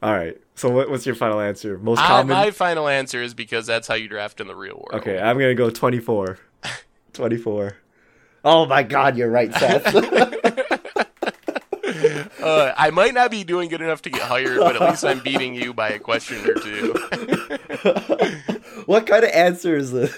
All 0.02 0.14
right. 0.14 0.38
So 0.56 0.70
what, 0.70 0.90
what's 0.90 1.04
your 1.04 1.14
final 1.14 1.38
answer? 1.38 1.78
Most 1.78 2.00
I, 2.00 2.06
common. 2.06 2.28
my 2.28 2.50
final 2.50 2.88
answer 2.88 3.22
is 3.22 3.34
because 3.34 3.66
that's 3.66 3.86
how 3.86 3.94
you 3.94 4.08
draft 4.08 4.40
in 4.40 4.46
the 4.46 4.56
real 4.56 4.76
world. 4.76 5.02
Okay, 5.02 5.18
I'm 5.18 5.38
gonna 5.38 5.54
go 5.54 5.70
24. 5.70 6.38
24. 7.12 7.76
Oh 8.44 8.64
my 8.66 8.82
God, 8.82 9.16
you're 9.16 9.30
right, 9.30 9.52
Seth. 9.54 9.94
Uh, 12.46 12.72
I 12.76 12.90
might 12.90 13.12
not 13.12 13.32
be 13.32 13.42
doing 13.42 13.68
good 13.68 13.80
enough 13.80 14.02
to 14.02 14.10
get 14.10 14.22
hired, 14.22 14.58
but 14.58 14.76
at 14.76 14.90
least 14.90 15.04
I'm 15.04 15.18
beating 15.18 15.56
you 15.56 15.74
by 15.74 15.88
a 15.88 15.98
question 15.98 16.48
or 16.48 16.54
two. 16.54 16.92
what 18.86 19.04
kind 19.04 19.24
of 19.24 19.30
answer 19.30 19.76
is 19.76 19.90
this? 19.90 20.16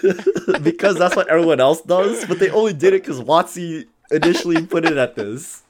because 0.61 0.95
that's 0.99 1.15
what 1.15 1.27
everyone 1.27 1.59
else 1.59 1.81
does, 1.81 2.25
but 2.25 2.37
they 2.37 2.51
only 2.51 2.73
did 2.73 2.93
it 2.93 3.01
because 3.01 3.19
WotC 3.19 3.87
initially 4.11 4.63
put 4.63 4.85
it 4.85 4.95
at 4.97 5.15
this. 5.15 5.63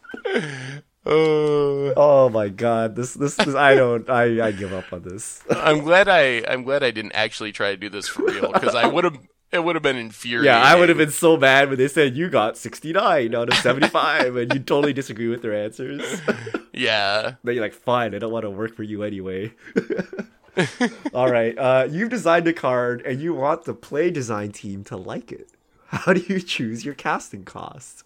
Uh, 1.09 1.93
Oh 1.97 2.29
my 2.29 2.49
God, 2.49 2.95
this 2.95 3.13
this, 3.15 3.35
this 3.35 3.55
I 3.55 3.75
don't 3.75 4.09
I 4.09 4.47
I 4.47 4.51
give 4.51 4.71
up 4.73 4.91
on 4.93 5.01
this. 5.01 5.41
I'm 5.49 5.79
glad 5.79 6.07
I 6.07 6.43
I'm 6.47 6.63
glad 6.63 6.83
I 6.83 6.91
didn't 6.91 7.13
actually 7.13 7.51
try 7.51 7.71
to 7.71 7.77
do 7.77 7.89
this 7.89 8.07
for 8.07 8.23
real 8.25 8.51
because 8.51 8.75
I 8.75 8.87
would 8.87 9.03
have 9.03 9.17
it 9.51 9.63
would 9.63 9.75
have 9.75 9.81
been 9.81 9.97
infuriating. 9.97 10.45
Yeah, 10.45 10.61
I 10.61 10.75
would 10.75 10.89
have 10.89 10.99
been 10.99 11.09
so 11.09 11.35
mad 11.35 11.69
when 11.69 11.79
they 11.79 11.87
said 11.87 12.15
you 12.15 12.29
got 12.29 12.55
69 12.55 13.33
out 13.33 13.49
of 13.49 13.55
75 13.55 14.35
and 14.35 14.53
you 14.53 14.59
totally 14.59 14.93
disagree 14.93 15.27
with 15.27 15.41
their 15.41 15.53
answers. 15.55 16.21
Yeah. 16.71 17.33
Then 17.43 17.55
you're 17.55 17.63
like, 17.63 17.73
fine, 17.73 18.15
I 18.15 18.19
don't 18.19 18.31
want 18.31 18.43
to 18.43 18.49
work 18.49 18.73
for 18.73 18.83
you 18.83 19.03
anyway. 19.03 19.51
All 21.13 21.29
right, 21.29 21.57
uh, 21.57 21.87
you've 21.89 22.09
designed 22.09 22.47
a 22.47 22.53
card 22.53 23.01
and 23.05 23.21
you 23.21 23.33
want 23.33 23.65
the 23.65 23.73
play 23.73 24.09
design 24.11 24.53
team 24.53 24.85
to 24.85 24.95
like 24.95 25.29
it. 25.31 25.49
How 25.87 26.13
do 26.13 26.21
you 26.21 26.39
choose 26.39 26.85
your 26.85 26.93
casting 26.93 27.43
cost? 27.43 28.03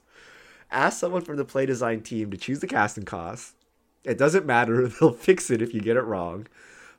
Ask 0.74 1.00
someone 1.00 1.22
from 1.22 1.38
the 1.38 1.46
play 1.46 1.66
design 1.66 2.02
team 2.02 2.32
to 2.32 2.38
choose 2.38 2.60
the 2.60 2.68
casting 2.68 3.06
cost. 3.06 3.56
It 4.04 4.18
doesn't 4.18 4.46
matter, 4.46 4.88
they'll 5.00 5.14
fix 5.14 5.50
it 5.50 5.62
if 5.62 5.74
you 5.74 5.82
get 5.82 5.98
it 5.98 6.02
wrong. 6.02 6.48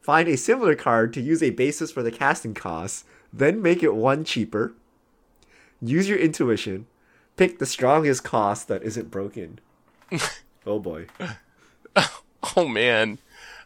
Find 0.01 0.29
a 0.29 0.37
similar 0.37 0.75
card 0.75 1.13
to 1.15 1.21
use 1.21 1.43
a 1.43 1.51
basis 1.51 1.91
for 1.91 2.03
the 2.03 2.11
casting 2.13 2.55
cost, 2.55 3.05
then 3.33 3.61
make 3.61 3.83
it 3.83 3.95
one 3.95 4.25
cheaper. 4.25 4.75
Use 5.81 6.09
your 6.09 6.19
intuition. 6.19 6.87
Pick 7.37 7.59
the 7.59 7.67
strongest 7.67 8.23
cost 8.23 8.69
that 8.69 8.83
isn't 8.83 9.11
broken. 9.11 9.59
oh 10.67 10.79
boy. 10.79 11.07
Oh 12.57 12.69
man. 12.69 13.19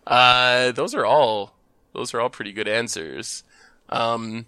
Uh, 0.07 0.73
those 0.73 0.95
are 0.95 1.05
all 1.05 1.55
those 1.93 2.15
are 2.15 2.21
all 2.21 2.31
pretty 2.31 2.53
good 2.53 2.69
answers. 2.69 3.43
Um, 3.89 4.47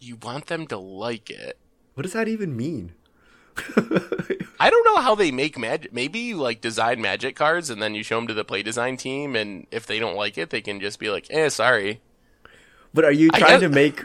you 0.00 0.16
want 0.16 0.46
them 0.46 0.66
to 0.66 0.76
like 0.76 1.30
it. 1.30 1.56
What 1.94 2.02
does 2.02 2.12
that 2.12 2.28
even 2.28 2.56
mean? 2.56 2.92
I 4.60 4.70
don't 4.70 4.84
know 4.84 5.02
how 5.02 5.14
they 5.14 5.30
make 5.30 5.58
magic. 5.58 5.92
Maybe 5.92 6.20
you 6.20 6.36
like 6.36 6.60
design 6.60 7.00
magic 7.00 7.36
cards 7.36 7.68
and 7.70 7.82
then 7.82 7.94
you 7.94 8.02
show 8.02 8.16
them 8.16 8.26
to 8.28 8.34
the 8.34 8.44
play 8.44 8.62
design 8.62 8.96
team, 8.96 9.36
and 9.36 9.66
if 9.70 9.86
they 9.86 9.98
don't 9.98 10.16
like 10.16 10.38
it, 10.38 10.50
they 10.50 10.60
can 10.60 10.80
just 10.80 10.98
be 10.98 11.10
like, 11.10 11.26
"Eh, 11.30 11.48
sorry." 11.48 12.00
But 12.94 13.04
are 13.04 13.12
you 13.12 13.30
trying 13.30 13.60
guess- 13.60 13.60
to 13.60 13.68
make 13.68 14.04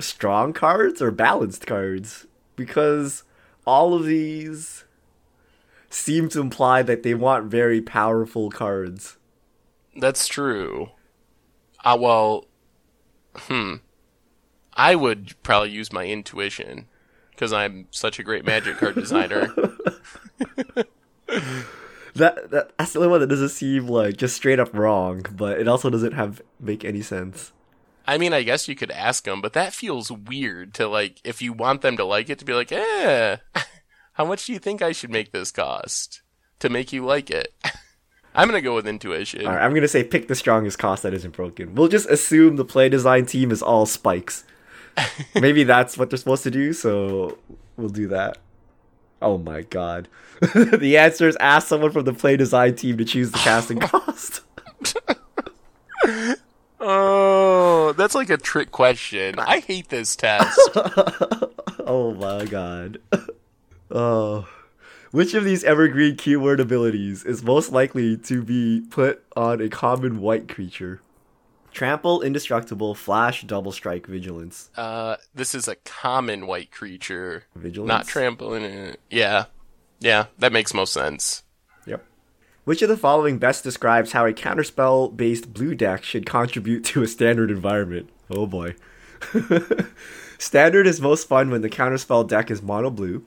strong 0.00 0.52
cards 0.52 1.00
or 1.02 1.10
balanced 1.10 1.66
cards? 1.66 2.26
Because 2.56 3.24
all 3.66 3.94
of 3.94 4.04
these 4.04 4.84
seem 5.90 6.28
to 6.30 6.40
imply 6.40 6.82
that 6.82 7.02
they 7.02 7.14
want 7.14 7.50
very 7.50 7.80
powerful 7.80 8.50
cards. 8.50 9.16
That's 9.96 10.26
true. 10.26 10.90
Uh, 11.84 11.96
well, 12.00 12.46
hmm. 13.34 13.74
I 14.74 14.94
would 14.96 15.34
probably 15.42 15.70
use 15.70 15.92
my 15.92 16.06
intuition 16.06 16.88
because 17.34 17.52
I'm 17.52 17.86
such 17.90 18.18
a 18.18 18.22
great 18.22 18.44
magic 18.44 18.78
card 18.78 18.94
designer. 18.94 19.54
That, 22.14 22.50
that 22.52 22.78
that's 22.78 22.92
the 22.92 23.00
only 23.00 23.10
one 23.10 23.20
that 23.20 23.26
doesn't 23.26 23.48
seem 23.48 23.88
like 23.88 24.16
just 24.16 24.36
straight 24.36 24.60
up 24.60 24.72
wrong, 24.72 25.26
but 25.32 25.58
it 25.58 25.66
also 25.66 25.90
doesn't 25.90 26.12
have 26.12 26.40
make 26.60 26.84
any 26.84 27.02
sense. 27.02 27.52
I 28.06 28.18
mean, 28.18 28.32
I 28.32 28.42
guess 28.42 28.68
you 28.68 28.76
could 28.76 28.90
ask 28.90 29.24
them, 29.24 29.40
but 29.40 29.54
that 29.54 29.72
feels 29.72 30.12
weird 30.12 30.74
to 30.74 30.86
like, 30.86 31.20
if 31.24 31.42
you 31.42 31.52
want 31.52 31.80
them 31.80 31.96
to 31.96 32.04
like 32.04 32.30
it, 32.30 32.38
to 32.38 32.44
be 32.44 32.52
like, 32.52 32.70
eh, 32.70 33.38
how 34.12 34.24
much 34.24 34.46
do 34.46 34.52
you 34.52 34.58
think 34.58 34.80
I 34.80 34.92
should 34.92 35.10
make 35.10 35.32
this 35.32 35.50
cost 35.50 36.22
to 36.60 36.68
make 36.68 36.92
you 36.92 37.04
like 37.04 37.30
it? 37.30 37.52
I'm 38.36 38.48
gonna 38.48 38.60
go 38.60 38.74
with 38.76 38.86
intuition. 38.86 39.46
All 39.46 39.52
right, 39.52 39.62
I'm 39.62 39.74
gonna 39.74 39.88
say 39.88 40.04
pick 40.04 40.28
the 40.28 40.34
strongest 40.36 40.78
cost 40.78 41.02
that 41.02 41.14
isn't 41.14 41.34
broken. 41.34 41.74
We'll 41.74 41.88
just 41.88 42.08
assume 42.08 42.56
the 42.56 42.64
play 42.64 42.88
design 42.88 43.26
team 43.26 43.50
is 43.50 43.62
all 43.62 43.86
spikes. 43.86 44.44
Maybe 45.34 45.64
that's 45.64 45.98
what 45.98 46.10
they're 46.10 46.16
supposed 46.18 46.42
to 46.44 46.50
do, 46.50 46.72
so 46.72 47.38
we'll 47.76 47.88
do 47.88 48.08
that. 48.08 48.38
Oh 49.22 49.38
my 49.38 49.62
god. 49.62 50.08
the 50.54 50.98
answer 50.98 51.28
is 51.28 51.36
ask 51.40 51.68
someone 51.68 51.92
from 51.92 52.04
the 52.04 52.12
play 52.12 52.36
design 52.36 52.74
team 52.74 52.98
to 52.98 53.04
choose 53.04 53.30
the 53.30 53.38
casting 53.38 53.78
cost. 53.80 54.42
Oh, 56.80 57.94
that's 57.96 58.14
like 58.14 58.28
a 58.28 58.36
trick 58.36 58.70
question. 58.70 59.38
I 59.38 59.60
hate 59.60 59.88
this 59.88 60.14
test. 60.16 60.58
oh 61.86 62.14
my 62.18 62.44
god. 62.44 62.98
Oh. 63.90 64.46
Which 65.10 65.32
of 65.32 65.44
these 65.44 65.62
evergreen 65.62 66.16
keyword 66.16 66.58
abilities 66.58 67.24
is 67.24 67.44
most 67.44 67.70
likely 67.70 68.16
to 68.16 68.42
be 68.42 68.82
put 68.90 69.22
on 69.36 69.60
a 69.60 69.68
common 69.68 70.20
white 70.20 70.48
creature? 70.48 71.00
Trample, 71.74 72.22
indestructible, 72.22 72.94
flash, 72.94 73.42
double 73.42 73.72
strike, 73.72 74.06
vigilance. 74.06 74.70
Uh, 74.76 75.16
this 75.34 75.56
is 75.56 75.66
a 75.66 75.74
common 75.74 76.46
white 76.46 76.70
creature, 76.70 77.44
Vigilance. 77.56 77.88
not 77.88 78.06
trampling 78.06 78.62
it. 78.62 79.00
Yeah, 79.10 79.46
yeah, 79.98 80.26
that 80.38 80.52
makes 80.52 80.72
most 80.72 80.92
sense. 80.92 81.42
Yep. 81.84 82.04
Which 82.62 82.80
of 82.80 82.88
the 82.88 82.96
following 82.96 83.38
best 83.38 83.64
describes 83.64 84.12
how 84.12 84.24
a 84.24 84.32
counterspell 84.32 85.16
based 85.16 85.52
blue 85.52 85.74
deck 85.74 86.04
should 86.04 86.26
contribute 86.26 86.84
to 86.84 87.02
a 87.02 87.08
standard 87.08 87.50
environment? 87.50 88.08
Oh 88.30 88.46
boy. 88.46 88.76
standard 90.38 90.86
is 90.86 91.00
most 91.00 91.26
fun 91.26 91.50
when 91.50 91.62
the 91.62 91.68
counterspell 91.70 92.28
deck 92.28 92.52
is 92.52 92.62
mono 92.62 92.90
blue. 92.90 93.24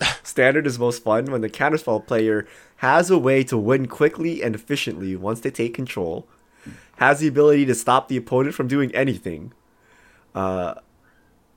Standard 0.22 0.66
is 0.66 0.78
most 0.78 1.02
fun 1.02 1.26
when 1.26 1.40
the 1.40 1.48
counterspell 1.48 2.06
player 2.06 2.46
has 2.76 3.10
a 3.10 3.16
way 3.16 3.42
to 3.44 3.56
win 3.56 3.86
quickly 3.86 4.42
and 4.42 4.54
efficiently 4.54 5.16
once 5.16 5.40
they 5.40 5.50
take 5.50 5.72
control, 5.72 6.28
has 6.96 7.20
the 7.20 7.28
ability 7.28 7.66
to 7.66 7.74
stop 7.74 8.08
the 8.08 8.16
opponent 8.16 8.54
from 8.54 8.68
doing 8.68 8.94
anything. 8.94 9.52
Uh, 10.34 10.74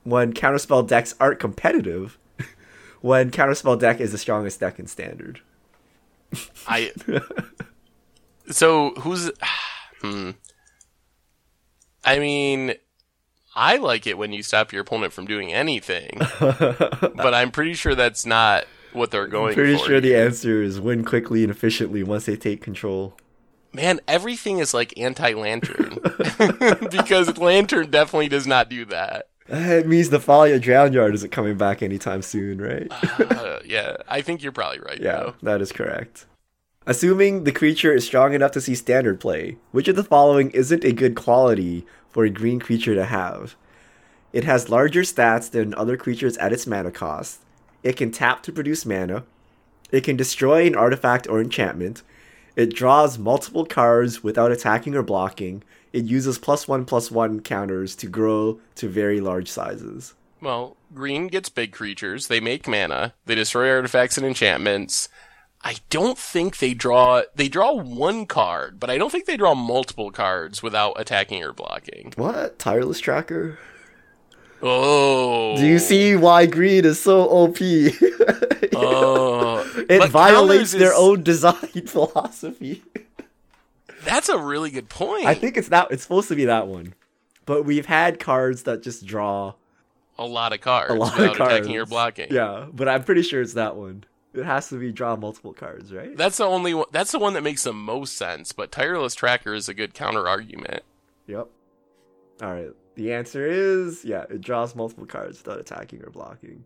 when 0.04 0.34
counterspell 0.34 0.88
decks 0.88 1.16
aren't 1.20 1.40
competitive, 1.40 2.18
when 3.02 3.32
counterspell 3.32 3.80
deck 3.80 4.00
is 4.00 4.12
the 4.12 4.18
strongest 4.18 4.60
deck 4.60 4.80
in 4.80 4.88
standard. 4.88 5.42
I. 6.68 6.92
so 8.50 8.92
who's? 9.00 9.32
Hmm. 10.02 10.32
I 12.06 12.20
mean, 12.20 12.76
I 13.54 13.76
like 13.76 14.08
it 14.08 14.18
when 14.18 14.32
you 14.32 14.44
stop 14.44 14.72
your 14.72 14.84
opponent 14.84 15.12
from 15.12 15.26
doing 15.26 15.52
anything, 15.52 16.18
but 16.40 17.34
I'm 17.34 17.52
pretty 17.52 17.74
sure 17.74 17.96
that's 17.96 18.26
not 18.26 18.64
what 18.94 19.12
they're 19.12 19.28
going 19.28 19.56
for. 19.56 19.62
Pretty 19.62 19.78
for. 19.78 19.86
sure 19.86 20.00
the 20.00 20.16
answer 20.16 20.64
is 20.64 20.80
win 20.80 21.04
quickly 21.04 21.44
and 21.44 21.52
efficiently 21.52 22.02
once 22.02 22.28
they 22.28 22.38
take 22.38 22.62
control. 22.62 23.18
Man, 23.74 23.99
everything 24.07 24.57
is 24.59 24.74
like 24.74 24.97
anti-lantern 24.97 25.99
because 26.91 27.38
lantern 27.38 27.91
definitely 27.91 28.30
does 28.30 28.47
not 28.47 28.70
do 28.70 28.86
that. 28.86 29.28
It 29.47 29.88
means 29.88 30.09
the 30.09 30.20
Thalia 30.20 30.59
Drown 30.59 30.93
Yard 30.93 31.15
isn't 31.15 31.32
coming 31.32 31.57
back 31.57 31.82
anytime 31.82 32.22
soon, 32.22 32.61
right? 32.61 32.91
Uh, 33.39 33.59
yeah, 33.65 33.97
I 34.07 34.22
think 34.22 34.41
you're 34.43 34.51
probably 34.51 34.80
right. 34.80 34.99
yeah, 34.99 35.17
though. 35.17 35.36
that 35.43 35.61
is 35.61 35.72
correct. 35.72 36.26
Assuming 36.86 37.43
the 37.43 37.51
creature 37.51 37.93
is 37.93 38.05
strong 38.05 38.34
enough 38.34 38.51
to 38.51 38.61
see 38.61 38.76
standard 38.76 39.20
play, 39.20 39.57
which 39.72 39.88
of 39.88 39.95
the 39.95 40.03
following 40.03 40.49
isn't 40.51 40.84
a 40.84 40.91
good 40.91 41.15
quality 41.15 41.86
for 42.09 42.26
a 42.26 42.30
green 42.30 42.59
creature 42.59 42.95
to 42.95 43.05
have? 43.05 43.55
It 44.34 44.43
has 44.43 44.70
larger 44.70 45.01
stats 45.01 45.49
than 45.49 45.74
other 45.76 45.97
creatures 45.97 46.38
at 46.38 46.53
its 46.53 46.67
mana 46.67 46.91
cost. 46.91 47.41
It 47.84 47.97
can 47.97 48.11
tap 48.11 48.43
to 48.43 48.51
produce 48.51 48.86
mana. 48.86 49.24
It 49.91 50.03
can 50.03 50.15
destroy 50.15 50.65
an 50.67 50.76
artifact 50.76 51.28
or 51.28 51.39
enchantment. 51.41 52.03
It 52.60 52.76
draws 52.76 53.18
multiple 53.18 53.66
cards 53.66 54.22
without 54.22 54.51
attacking 54.51 54.93
or 54.93 55.01
blocking. 55.01 55.64
It 55.93 56.03
uses 56.03 56.38
plus 56.38 56.68
one 56.68 56.84
plus 56.84 57.10
one 57.10 57.39
counters 57.39 57.95
to 57.95 58.07
grow 58.07 58.60
to 58.76 58.89
very 58.89 59.22
large 59.22 59.47
sizes. 59.47 60.14
Well, 60.41 60.76
green 60.93 61.28
gets 61.28 61.47
big 61.47 61.72
creatures. 61.72 62.28
They 62.28 62.41
make 62.41 62.68
mana. 62.68 63.14
They 63.26 63.36
destroy 63.36 63.72
artifacts 63.72 64.18
and 64.18 64.28
enchantments. 64.28 65.07
I 65.64 65.78
don't 65.89 66.18
think 66.18 66.57
they 66.57 66.74
draw. 66.74 67.22
They 67.34 67.47
draw 67.47 67.76
one 67.76 68.26
card, 68.26 68.78
but 68.78 68.89
I 68.89 68.97
don't 68.97 69.10
think 69.10 69.24
they 69.24 69.38
draw 69.38 69.55
multiple 69.55 70.12
cards 70.12 70.62
without 70.62 70.99
attacking 70.99 71.41
or 71.41 71.53
blocking. 71.53 72.12
What? 72.18 72.60
Tireless 72.60 72.99
Tracker? 72.99 73.57
Oh. 74.62 75.57
Do 75.57 75.66
you 75.66 75.80
see 75.80 76.16
why 76.16 76.45
greed 76.45 76.86
is 76.86 76.99
so 76.99 77.22
OP? 77.30 77.57
Oh. 77.62 78.36
Uh, 78.80 79.64
it 79.89 79.99
But 79.99 80.10
violates 80.10 80.72
their 80.72 80.91
is- 80.93 80.97
own 80.99 81.24
design 81.24 81.53
philosophy. 81.88 82.82
That's 84.05 84.30
a 84.30 84.38
really 84.38 84.70
good 84.70 84.88
point. 84.89 85.26
I 85.26 85.34
think 85.34 85.57
it's 85.57 85.68
that 85.70 85.91
it's 85.91 86.03
supposed 86.03 86.30
to 86.30 86.36
be 86.36 86.45
that 86.45 86.68
one. 86.68 86.93
But 87.45 87.64
we've 87.66 87.86
had 87.88 88.20
cards 88.20 88.64
that 88.64 88.82
just 88.82 89.05
draw 89.05 89.53
a 90.18 90.26
lot 90.26 90.53
of 90.53 90.62
cards 90.62 90.91
a 90.93 90.97
lot 90.97 91.18
without 91.18 91.32
of 91.32 91.38
cards. 91.38 91.53
attacking 91.55 91.78
or 91.78 91.86
blocking. 91.86 92.28
Yeah, 92.32 92.68
but 92.72 92.88
I'm 92.88 93.03
pretty 93.03 93.22
sure 93.24 93.41
it's 93.41 93.53
that 93.53 93.76
one. 93.76 94.03
It 94.34 94.45
has 94.45 94.70
to 94.70 94.80
be 94.80 94.91
draw 94.91 95.16
multiple 95.16 95.53
cards, 95.53 95.91
right? 95.91 96.16
That's 96.16 96.38
the 96.38 96.45
only 96.45 96.74
one. 96.74 96.86
That's 96.91 97.12
the 97.12 97.20
one 97.20 97.34
that 97.34 97.41
makes 97.43 97.64
the 97.64 97.74
most 97.74 98.16
sense. 98.16 98.51
But 98.53 98.72
tireless 98.72 99.16
tracker 99.16 99.53
is 99.53 99.68
a 99.68 99.74
good 99.74 99.93
counter 99.93 100.28
argument. 100.28 100.84
Yep. 101.28 101.47
All 102.43 102.53
right. 102.53 102.70
The 103.00 103.14
answer 103.14 103.47
is 103.47 104.04
yeah, 104.04 104.26
it 104.30 104.41
draws 104.41 104.76
multiple 104.76 105.06
cards 105.06 105.38
without 105.38 105.58
attacking 105.58 106.04
or 106.04 106.10
blocking. 106.10 106.66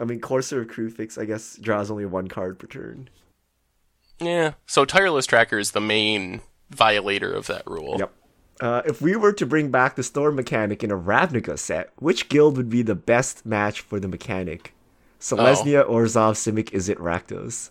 I 0.00 0.04
mean, 0.04 0.20
Courser 0.20 0.62
of 0.62 0.66
Kruphix, 0.66 1.16
I 1.16 1.26
guess, 1.26 1.56
draws 1.58 1.92
only 1.92 2.06
one 2.06 2.26
card 2.26 2.58
per 2.58 2.66
turn. 2.66 3.08
Yeah. 4.18 4.54
So 4.66 4.84
tireless 4.84 5.24
tracker 5.24 5.60
is 5.60 5.70
the 5.70 5.80
main 5.80 6.40
violator 6.70 7.32
of 7.32 7.46
that 7.46 7.64
rule. 7.68 7.94
Yep. 8.00 8.12
Uh, 8.60 8.82
if 8.84 9.00
we 9.00 9.14
were 9.14 9.32
to 9.34 9.46
bring 9.46 9.70
back 9.70 9.94
the 9.94 10.02
storm 10.02 10.34
mechanic 10.34 10.82
in 10.82 10.90
a 10.90 10.98
Ravnica 10.98 11.56
set, 11.56 11.92
which 12.00 12.28
guild 12.28 12.56
would 12.56 12.68
be 12.68 12.82
the 12.82 12.96
best 12.96 13.46
match 13.46 13.80
for 13.80 14.00
the 14.00 14.08
mechanic? 14.08 14.74
Selesnya, 15.20 15.88
Orzhov, 15.88 16.34
Simic, 16.34 16.72
is 16.72 16.88
it 16.88 16.98
Rakdos? 16.98 17.70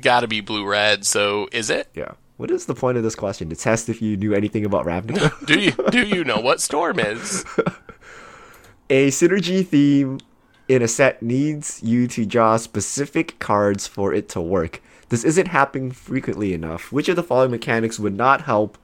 Got 0.00 0.20
to 0.20 0.26
be 0.26 0.40
blue 0.40 0.66
red. 0.66 1.06
So 1.06 1.46
is 1.52 1.70
it? 1.70 1.90
Yeah. 1.94 2.14
What 2.42 2.50
is 2.50 2.66
the 2.66 2.74
point 2.74 2.98
of 2.98 3.04
this 3.04 3.14
question? 3.14 3.48
To 3.50 3.54
test 3.54 3.88
if 3.88 4.02
you 4.02 4.16
knew 4.16 4.34
anything 4.34 4.66
about 4.66 4.84
Ravnica? 4.84 5.46
Do 5.46 5.60
you 5.60 5.70
do 5.92 6.04
you 6.04 6.24
know 6.24 6.40
what 6.40 6.60
storm 6.60 6.98
is? 6.98 7.44
a 8.90 9.12
synergy 9.12 9.64
theme 9.64 10.18
in 10.66 10.82
a 10.82 10.88
set 10.88 11.22
needs 11.22 11.80
you 11.84 12.08
to 12.08 12.26
draw 12.26 12.56
specific 12.56 13.38
cards 13.38 13.86
for 13.86 14.12
it 14.12 14.28
to 14.30 14.40
work. 14.40 14.82
This 15.08 15.22
isn't 15.22 15.46
happening 15.46 15.92
frequently 15.92 16.52
enough. 16.52 16.90
Which 16.90 17.08
of 17.08 17.14
the 17.14 17.22
following 17.22 17.52
mechanics 17.52 18.00
would 18.00 18.16
not 18.16 18.40
help 18.40 18.76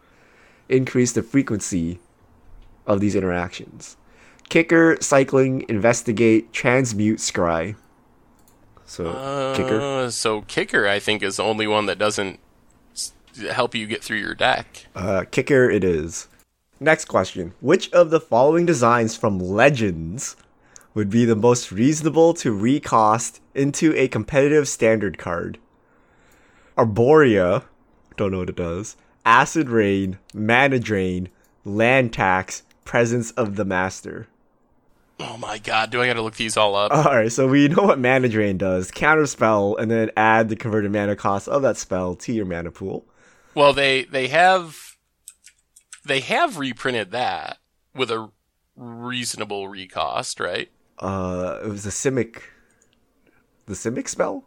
increase 0.68 1.10
the 1.10 1.24
frequency 1.24 1.98
of 2.86 3.00
these 3.00 3.16
interactions? 3.16 3.96
Kicker, 4.48 4.98
cycling, 5.00 5.64
investigate, 5.68 6.52
transmute, 6.52 7.18
scry. 7.18 7.74
So, 8.84 9.52
kicker. 9.56 9.80
Uh, 9.80 10.10
so 10.10 10.42
kicker, 10.42 10.86
I 10.86 11.00
think, 11.00 11.24
is 11.24 11.38
the 11.38 11.42
only 11.42 11.66
one 11.66 11.86
that 11.86 11.98
doesn't 11.98 12.38
help 13.38 13.74
you 13.74 13.86
get 13.86 14.02
through 14.02 14.18
your 14.18 14.34
deck. 14.34 14.86
Uh, 14.94 15.24
kicker 15.30 15.70
it 15.70 15.84
is. 15.84 16.28
Next 16.80 17.06
question. 17.06 17.54
Which 17.60 17.90
of 17.92 18.10
the 18.10 18.20
following 18.20 18.66
designs 18.66 19.16
from 19.16 19.38
Legends 19.38 20.36
would 20.94 21.10
be 21.10 21.24
the 21.24 21.36
most 21.36 21.72
reasonable 21.72 22.34
to 22.34 22.52
recost 22.52 23.40
into 23.54 23.94
a 23.96 24.08
competitive 24.08 24.68
standard 24.68 25.18
card? 25.18 25.58
Arboria, 26.76 27.64
don't 28.16 28.30
know 28.32 28.38
what 28.38 28.50
it 28.50 28.56
does. 28.56 28.96
Acid 29.26 29.68
Rain, 29.68 30.18
Mana 30.32 30.78
Drain, 30.78 31.28
Land 31.64 32.12
Tax, 32.12 32.62
Presence 32.84 33.32
of 33.32 33.56
the 33.56 33.64
Master. 33.64 34.28
Oh 35.20 35.36
my 35.36 35.58
god, 35.58 35.90
do 35.90 36.00
I 36.00 36.06
got 36.06 36.14
to 36.14 36.22
look 36.22 36.36
these 36.36 36.56
all 36.56 36.76
up? 36.76 36.92
Alright, 36.92 37.32
so 37.32 37.48
we 37.48 37.66
know 37.66 37.82
what 37.82 37.98
Mana 37.98 38.28
Drain 38.28 38.56
does. 38.56 38.92
Counter 38.92 39.26
spell, 39.26 39.74
and 39.76 39.90
then 39.90 40.10
add 40.16 40.48
the 40.48 40.56
converted 40.56 40.92
mana 40.92 41.16
cost 41.16 41.48
of 41.48 41.62
that 41.62 41.76
spell 41.76 42.14
to 42.14 42.32
your 42.32 42.46
mana 42.46 42.70
pool. 42.70 43.04
Well, 43.58 43.72
they 43.72 44.04
they 44.04 44.28
have 44.28 44.96
they 46.04 46.20
have 46.20 46.58
reprinted 46.58 47.10
that 47.10 47.58
with 47.92 48.08
a 48.08 48.30
reasonable 48.76 49.66
recost, 49.66 50.38
right? 50.38 50.70
Uh, 50.96 51.58
it 51.64 51.68
was 51.68 51.84
a 51.84 51.88
Simic. 51.88 52.42
The 53.66 53.74
Simic 53.74 54.06
spell? 54.06 54.44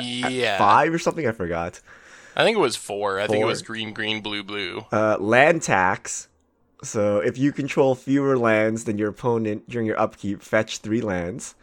yeah, 0.00 0.58
five 0.58 0.94
or 0.94 0.98
something. 1.00 1.26
I 1.26 1.32
forgot. 1.32 1.80
I 2.36 2.44
think 2.44 2.56
it 2.56 2.60
was 2.60 2.76
four. 2.76 3.18
I 3.18 3.26
think 3.26 3.42
it 3.42 3.46
was 3.46 3.62
green, 3.62 3.92
green, 3.92 4.20
blue, 4.20 4.44
blue. 4.44 4.86
Uh, 4.92 5.16
land 5.18 5.62
tax. 5.62 6.28
So 6.84 7.18
if 7.18 7.36
you 7.36 7.50
control 7.50 7.96
fewer 7.96 8.38
lands 8.38 8.84
than 8.84 8.96
your 8.96 9.08
opponent 9.08 9.68
during 9.68 9.88
your 9.88 9.98
upkeep, 9.98 10.40
fetch 10.40 10.78
three 10.78 11.00
lands. 11.00 11.56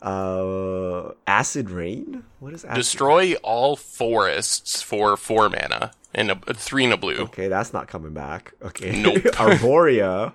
Uh, 0.00 1.12
acid 1.26 1.70
rain. 1.70 2.24
What 2.38 2.54
is 2.54 2.64
acid? 2.64 2.76
Destroy 2.76 3.34
all 3.36 3.74
forests 3.76 4.80
for 4.80 5.16
four 5.16 5.48
mana 5.48 5.92
and 6.14 6.30
a, 6.30 6.40
a 6.46 6.54
three 6.54 6.84
in 6.84 6.92
a 6.92 6.96
blue. 6.96 7.16
Okay, 7.16 7.48
that's 7.48 7.72
not 7.72 7.88
coming 7.88 8.12
back. 8.12 8.54
Okay. 8.62 9.00
Nope. 9.00 9.16
Arboria. 9.34 10.32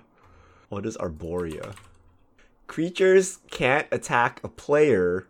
What 0.68 0.86
is 0.86 0.96
Arboria? 0.98 1.74
Creatures 2.66 3.38
can't 3.50 3.86
attack 3.92 4.40
a 4.42 4.48
player 4.48 5.26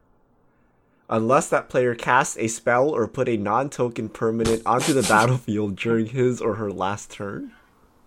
unless 1.08 1.48
that 1.50 1.68
player 1.68 1.94
casts 1.94 2.36
a 2.38 2.48
spell 2.48 2.88
or 2.88 3.06
put 3.06 3.28
a 3.28 3.36
non-token 3.36 4.08
permanent 4.08 4.62
onto 4.64 4.92
the 4.92 5.02
battlefield 5.08 5.76
during 5.76 6.06
his 6.06 6.40
or 6.40 6.54
her 6.54 6.72
last 6.72 7.10
turn. 7.10 7.52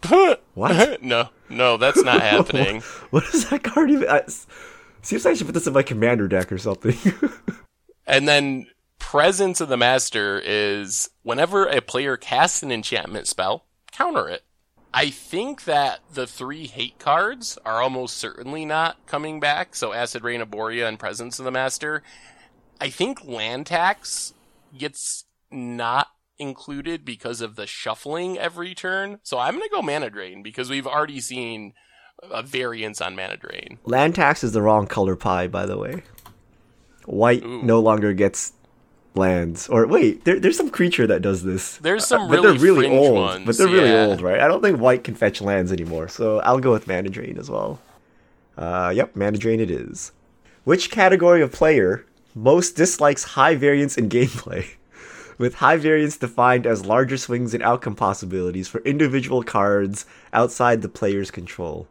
What? 0.54 1.04
no, 1.04 1.30
no, 1.50 1.78
that's 1.78 2.02
not 2.02 2.22
happening. 2.22 2.82
What 3.12 3.26
is 3.32 3.48
that 3.52 3.64
card 3.64 3.92
even? 3.92 4.08
Seems 5.08 5.24
like 5.24 5.32
I 5.32 5.36
should 5.36 5.48
put 5.48 5.54
this 5.54 5.68
in 5.68 5.72
my 5.72 5.84
commander 5.84 6.28
deck 6.28 6.52
or 6.52 6.58
something. 6.58 6.98
And 8.10 8.26
then 8.26 8.68
Presence 9.00 9.60
of 9.60 9.68
the 9.68 9.76
Master 9.76 10.42
is 10.44 11.10
whenever 11.24 11.66
a 11.66 11.82
player 11.82 12.16
casts 12.16 12.64
an 12.64 12.72
enchantment 12.72 13.28
spell, 13.28 13.66
counter 13.92 14.30
it. 14.30 14.46
I 14.94 15.10
think 15.10 15.66
that 15.66 16.00
the 16.14 16.26
three 16.26 16.68
hate 16.68 17.00
cards 17.00 17.58
are 17.66 17.82
almost 17.82 18.16
certainly 18.16 18.64
not 18.64 19.06
coming 19.06 19.42
back. 19.42 19.76
So 19.76 19.92
Acid 19.92 20.24
Rain, 20.24 20.40
Arboria, 20.40 20.88
and 20.88 20.98
Presence 20.98 21.38
of 21.38 21.44
the 21.44 21.52
Master. 21.52 22.02
I 22.80 22.90
think 22.90 23.26
Land 23.26 23.66
Tax 23.66 24.34
gets 24.78 25.26
not 25.52 26.08
included 26.40 27.04
because 27.04 27.42
of 27.42 27.58
the 27.58 27.68
shuffling 27.68 28.38
every 28.38 28.74
turn. 28.74 29.20
So 29.24 29.38
I'm 29.38 29.56
gonna 29.56 29.70
go 29.70 29.82
Mana 29.82 30.10
Drain 30.10 30.44
because 30.44 30.70
we've 30.70 30.88
already 30.88 31.20
seen 31.20 31.74
a 32.24 32.44
variance 32.44 33.02
on 33.02 33.16
Mana 33.16 33.38
Drain. 33.38 33.80
Land 33.86 34.16
tax 34.16 34.44
is 34.44 34.52
the 34.52 34.62
wrong 34.62 34.88
color 34.88 35.16
pie, 35.16 35.48
by 35.48 35.66
the 35.66 35.78
way. 35.78 36.04
White 37.06 37.44
Ooh. 37.44 37.62
no 37.64 37.80
longer 37.80 38.14
gets 38.14 38.54
lands. 39.16 39.68
Or 39.70 39.88
wait, 39.88 40.26
there, 40.26 40.40
there's 40.40 40.58
some 40.58 40.70
creature 40.70 41.08
that 41.08 41.22
does 41.22 41.44
this. 41.44 41.78
There's 41.78 42.06
some 42.06 42.24
Uh, 42.24 42.28
but 42.28 42.42
really 42.42 42.52
they're 42.58 42.60
really 42.62 42.98
old. 42.98 43.16
ones, 43.16 43.46
But 43.46 43.58
they're 43.58 43.68
really 43.68 43.90
yeah. 43.90 44.06
old, 44.06 44.22
right? 44.22 44.40
I 44.40 44.48
don't 44.48 44.62
think 44.62 44.80
white 44.80 45.04
can 45.04 45.16
fetch 45.16 45.42
lands 45.42 45.72
anymore, 45.72 46.08
so 46.08 46.40
I'll 46.40 46.60
go 46.60 46.72
with 46.72 46.88
Mana 46.88 47.10
Drain 47.10 47.38
as 47.38 47.50
well. 47.50 47.80
Uh, 48.58 48.92
yep, 48.96 49.16
Mana 49.16 49.38
Drain 49.38 49.60
it 49.60 49.72
is. 49.72 50.12
Which 50.64 50.92
category 50.92 51.42
of 51.42 51.52
player 51.52 52.06
most 52.36 52.76
dislikes 52.76 53.24
high 53.24 53.56
variance 53.56 53.98
in 53.98 54.10
gameplay? 54.10 54.68
With 55.38 55.54
high 55.56 55.78
variance 55.78 56.18
defined 56.18 56.66
as 56.66 56.84
larger 56.88 57.16
swings 57.16 57.54
and 57.54 57.62
outcome 57.62 57.96
possibilities 57.96 58.68
for 58.68 58.82
individual 58.82 59.44
cards 59.44 60.08
outside 60.34 60.82
the 60.82 60.90
player's 60.90 61.30
control. 61.30 61.88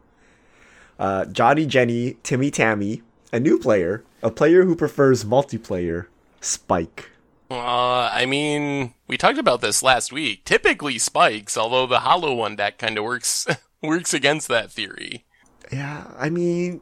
Uh, 0.99 1.25
Johnny 1.25 1.65
Jenny, 1.65 2.17
Timmy 2.23 2.49
Tammy, 2.51 3.01
a 3.31 3.39
new 3.39 3.59
player, 3.59 4.03
a 4.23 4.31
player 4.31 4.63
who 4.65 4.75
prefers 4.75 5.23
multiplayer, 5.23 6.07
Spike. 6.41 7.11
Uh, 7.49 8.09
I 8.11 8.25
mean, 8.25 8.93
we 9.07 9.17
talked 9.17 9.37
about 9.37 9.61
this 9.61 9.81
last 9.81 10.11
week. 10.11 10.43
Typically 10.43 10.97
spikes, 10.97 11.57
although 11.57 11.87
the 11.87 11.99
hollow 11.99 12.33
one 12.33 12.55
deck 12.57 12.77
kind 12.77 12.97
of 12.97 13.03
works 13.03 13.47
works 13.81 14.13
against 14.13 14.47
that 14.49 14.71
theory. 14.71 15.25
Yeah, 15.71 16.11
I 16.17 16.29
mean, 16.29 16.81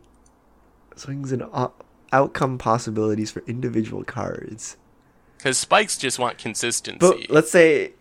swings 0.96 1.32
and 1.32 1.44
o- 1.44 1.74
outcome 2.12 2.58
possibilities 2.58 3.32
for 3.32 3.44
individual 3.46 4.04
cards. 4.04 4.78
Because 5.38 5.58
spikes 5.58 5.98
just 5.98 6.18
want 6.18 6.38
consistency. 6.38 7.00
But 7.00 7.30
let's 7.30 7.52
say, 7.52 7.94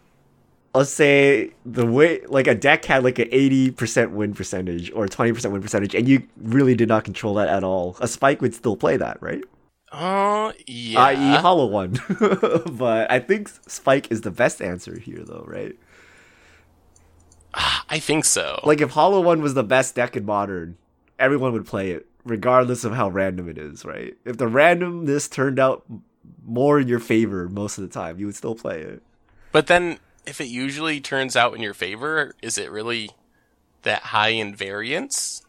let's 0.75 0.91
say 0.91 1.53
the 1.65 1.87
way 1.87 2.21
like 2.27 2.47
a 2.47 2.55
deck 2.55 2.85
had 2.85 3.05
like 3.05 3.19
an 3.19 3.29
eighty 3.31 3.71
percent 3.71 4.11
win 4.11 4.35
percentage 4.35 4.91
or 4.93 5.09
twenty 5.09 5.33
percent 5.33 5.53
win 5.53 5.63
percentage, 5.63 5.95
and 5.95 6.09
you 6.09 6.27
really 6.37 6.75
did 6.75 6.89
not 6.89 7.05
control 7.05 7.35
that 7.35 7.49
at 7.49 7.65
all. 7.65 7.97
A 8.01 8.09
spike 8.09 8.41
would 8.43 8.55
still 8.55 8.77
play 8.77 8.97
that, 8.97 9.23
right? 9.23 9.45
Oh, 9.97 10.53
yeah. 10.67 11.01
i.e., 11.01 11.37
Hollow 11.41 11.67
One. 11.67 12.01
but 12.73 13.11
I 13.13 13.21
think 13.21 13.49
Spike 13.69 14.11
is 14.11 14.23
the 14.23 14.33
best 14.33 14.61
answer 14.61 14.99
here, 14.99 15.23
though, 15.25 15.45
right? 15.47 15.77
Ah, 17.55 17.85
I 17.89 18.01
think 18.01 18.25
so. 18.25 18.59
Like 18.65 18.81
if 18.81 18.91
Hollow 18.91 19.21
One 19.21 19.41
was 19.41 19.55
the 19.55 19.63
best 19.63 19.95
deck 19.95 20.17
in 20.17 20.25
Modern, 20.25 20.77
everyone 21.21 21.53
would 21.53 21.67
play 21.67 21.93
it, 21.93 22.07
regardless 22.25 22.83
of 22.83 22.95
how 22.95 23.09
random 23.09 23.49
it 23.49 23.57
is, 23.57 23.85
right? 23.85 24.17
If 24.25 24.37
the 24.37 24.47
randomness 24.47 25.31
turned 25.31 25.61
out 25.61 25.85
more 26.45 26.81
in 26.81 26.89
your 26.89 26.99
favor 26.99 27.49
most 27.49 27.79
of 27.79 27.83
the 27.83 27.89
time, 27.89 28.19
you 28.19 28.27
would 28.27 28.35
still 28.35 28.57
play 28.57 28.81
it. 28.81 29.01
but 29.53 29.69
then, 29.69 30.01
if 30.27 30.41
it 30.41 30.47
usually 30.47 31.01
turns 31.01 31.37
out 31.37 31.55
in 31.55 31.61
your 31.61 31.75
favor, 31.75 32.35
is 32.43 32.59
it 32.59 32.71
really 32.71 33.11
that 33.83 34.03
high 34.03 34.29
in 34.31 34.55
variance? 34.55 35.43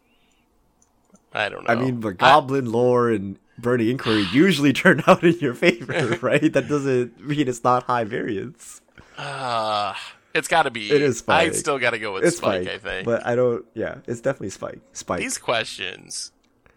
I 1.34 1.50
don't 1.50 1.68
know. 1.68 1.74
I 1.74 1.76
mean, 1.76 2.00
but 2.00 2.18
Goblin 2.18 2.72
lore 2.72 3.10
and 3.10 3.38
Burning 3.58 3.90
Inquiry 3.90 4.26
usually 4.34 4.74
turn 4.84 5.04
out 5.08 5.24
in 5.24 5.38
your 5.40 5.54
favor, 5.54 6.18
right? 6.22 6.52
That 6.54 6.68
doesn't 6.68 7.20
mean 7.26 7.48
it's 7.48 7.64
not 7.64 7.84
high 7.84 8.04
variance. 8.04 8.82
Uh, 9.18 9.94
it's 10.34 10.48
got 10.48 10.64
to 10.64 10.72
be. 10.72 10.92
It 10.92 11.02
is 11.02 11.24
I 11.28 11.50
still 11.52 11.80
got 11.80 11.92
to 11.92 12.00
go 12.00 12.14
with 12.14 12.26
It's 12.26 12.38
Spike, 12.38 12.64
Spike, 12.64 12.76
I 12.76 12.78
think. 12.80 13.06
but 13.06 13.26
I 13.26 13.36
don't. 13.36 13.66
Yeah, 13.74 14.00
it's 14.08 14.22
definitely 14.22 14.50
Spike. 14.50 14.80
Spike. 14.94 15.22
These 15.22 15.38
questions. 15.38 16.32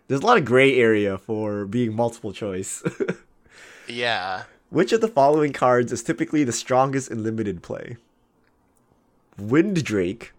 There's 0.06 0.20
a 0.20 0.26
lot 0.26 0.38
of 0.38 0.44
gray 0.44 0.76
area 0.76 1.18
for 1.18 1.66
being 1.66 1.94
multiple 1.94 2.32
choice. 2.32 2.82
Yeah. 3.88 4.42
Which 4.70 4.92
of 4.92 5.00
the 5.00 5.08
following 5.08 5.52
cards 5.52 5.92
is 5.92 6.02
typically 6.02 6.44
the 6.44 6.52
strongest 6.52 7.10
in 7.10 7.22
limited 7.22 7.62
play? 7.62 7.96
Wind 9.38 9.82
Drake. 9.84 10.32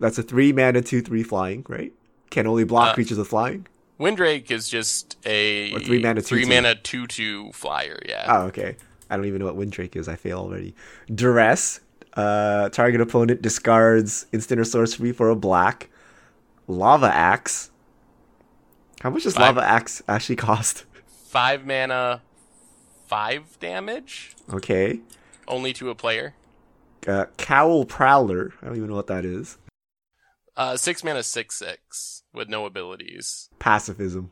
That's 0.00 0.18
a 0.18 0.22
three 0.22 0.52
mana, 0.52 0.80
two 0.82 1.02
three 1.02 1.22
flying, 1.22 1.64
right? 1.68 1.92
Can 2.30 2.46
only 2.46 2.64
block 2.64 2.90
Uh, 2.90 2.94
creatures 2.94 3.18
with 3.18 3.28
flying. 3.28 3.66
Wind 3.98 4.16
Drake 4.16 4.50
is 4.50 4.68
just 4.68 5.16
a 5.26 5.72
Or 5.74 5.80
three 5.80 6.00
mana, 6.00 6.20
three 6.20 6.44
2-2. 6.44 6.48
mana 6.48 6.74
two 6.76 7.06
two 7.06 7.50
flyer. 7.52 8.00
Yeah. 8.08 8.24
Oh, 8.28 8.42
okay. 8.46 8.76
I 9.10 9.16
don't 9.16 9.24
even 9.26 9.40
know 9.40 9.46
what 9.46 9.56
Wind 9.56 9.72
Drake 9.72 9.96
is. 9.96 10.08
I 10.08 10.14
fail 10.16 10.38
already. 10.38 10.74
Duress. 11.12 11.80
Uh, 12.14 12.68
target 12.70 13.00
opponent 13.00 13.42
discards 13.42 14.26
instant 14.32 14.60
or 14.60 14.64
sorcery 14.64 15.12
for 15.12 15.28
a 15.30 15.36
black. 15.36 15.88
Lava 16.66 17.12
Axe. 17.14 17.70
How 19.00 19.10
much 19.10 19.22
does 19.24 19.34
Five. 19.34 19.56
Lava 19.56 19.66
Axe 19.68 20.02
actually 20.08 20.36
cost? 20.48 20.84
Five 21.06 21.66
mana, 21.66 22.22
five 23.08 23.58
damage 23.60 24.36
Okay. 24.52 25.00
only 25.46 25.72
to 25.74 25.90
a 25.90 25.94
player. 25.94 26.34
Uh, 27.06 27.24
Cowl 27.38 27.84
Prowler. 27.84 28.52
I 28.62 28.66
don't 28.66 28.76
even 28.76 28.88
know 28.90 28.96
what 28.96 29.06
that 29.06 29.24
is. 29.24 29.56
Uh, 30.56 30.76
six 30.76 31.02
mana, 31.04 31.22
six 31.22 31.56
six 31.56 32.22
with 32.34 32.48
no 32.48 32.66
abilities. 32.66 33.48
Pacifism. 33.58 34.30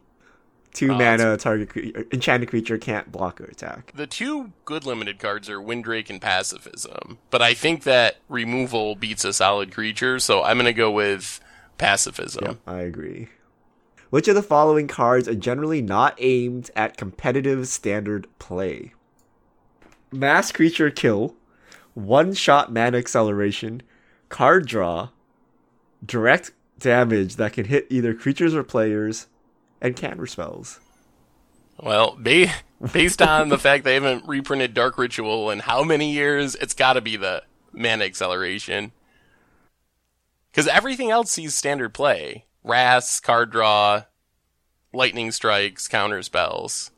Two 0.74 0.92
Oh, 0.92 0.98
mana, 0.98 1.38
target 1.38 1.70
cre- 1.70 2.02
enchanted 2.12 2.50
creature 2.50 2.76
can't 2.76 3.10
block 3.10 3.40
or 3.40 3.44
attack. 3.44 3.92
The 3.94 4.06
two 4.06 4.52
good 4.66 4.84
limited 4.84 5.18
cards 5.18 5.48
are 5.48 5.58
Wind 5.62 5.84
Drake 5.84 6.10
and 6.10 6.20
Pacifism, 6.20 7.16
but 7.30 7.40
I 7.40 7.54
think 7.54 7.84
that 7.84 8.16
removal 8.28 8.94
beats 8.94 9.24
a 9.24 9.32
solid 9.32 9.72
creature, 9.72 10.18
so 10.18 10.42
I'm 10.42 10.58
gonna 10.58 10.74
go 10.74 10.90
with 10.90 11.40
Pacifism. 11.78 12.58
I 12.66 12.80
agree. 12.80 13.28
Which 14.10 14.28
of 14.28 14.34
the 14.34 14.42
following 14.42 14.86
cards 14.86 15.28
are 15.28 15.34
generally 15.34 15.82
not 15.82 16.14
aimed 16.18 16.70
at 16.76 16.96
competitive 16.96 17.66
standard 17.68 18.28
play? 18.38 18.92
Mass 20.12 20.52
creature 20.52 20.90
kill, 20.90 21.34
one 21.94 22.32
shot 22.32 22.72
mana 22.72 22.98
acceleration, 22.98 23.82
card 24.28 24.66
draw, 24.66 25.08
direct 26.04 26.52
damage 26.78 27.36
that 27.36 27.52
can 27.52 27.64
hit 27.64 27.86
either 27.90 28.14
creatures 28.14 28.54
or 28.54 28.62
players, 28.62 29.26
and 29.80 29.96
counter 29.96 30.26
spells. 30.26 30.80
Well, 31.78 32.16
ba- 32.18 32.54
based 32.92 33.20
on 33.20 33.48
the 33.48 33.58
fact 33.58 33.84
they 33.84 33.94
haven't 33.94 34.26
reprinted 34.26 34.72
Dark 34.72 34.98
Ritual 34.98 35.50
in 35.50 35.60
how 35.60 35.82
many 35.82 36.12
years, 36.12 36.54
it's 36.54 36.74
got 36.74 36.94
to 36.94 37.00
be 37.00 37.16
the 37.16 37.42
mana 37.72 38.04
acceleration. 38.04 38.92
Because 40.50 40.68
everything 40.68 41.10
else 41.10 41.30
sees 41.30 41.54
standard 41.54 41.92
play: 41.92 42.46
Wraths, 42.66 43.20
card 43.20 43.50
draw, 43.52 44.02
lightning 44.92 45.30
strikes, 45.30 45.88
counter 45.88 46.22
spells. 46.22 46.90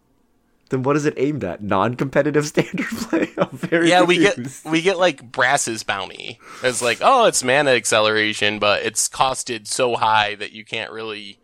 Then 0.71 0.83
what 0.83 0.97
is 0.97 1.05
it 1.07 1.14
aimed 1.16 1.45
at? 1.45 1.62
Non-competitive 1.62 2.47
standard 2.47 2.87
play? 2.91 3.29
Yeah, 3.89 4.03
we 4.03 4.19
get 4.19 4.39
we 4.64 4.83
get 4.83 4.99
like 4.99 5.31
Brass's 5.31 5.83
bounty. 5.83 6.41
It's 6.62 6.83
like, 6.83 6.99
oh, 7.01 7.27
it's 7.27 7.43
mana 7.45 7.71
acceleration, 7.71 8.59
but 8.59 8.83
it's 8.83 9.09
costed 9.09 9.66
so 9.66 9.97
high 9.97 10.35
that 10.35 10.53
you 10.53 10.64
can't 10.64 10.91
really 10.91 11.39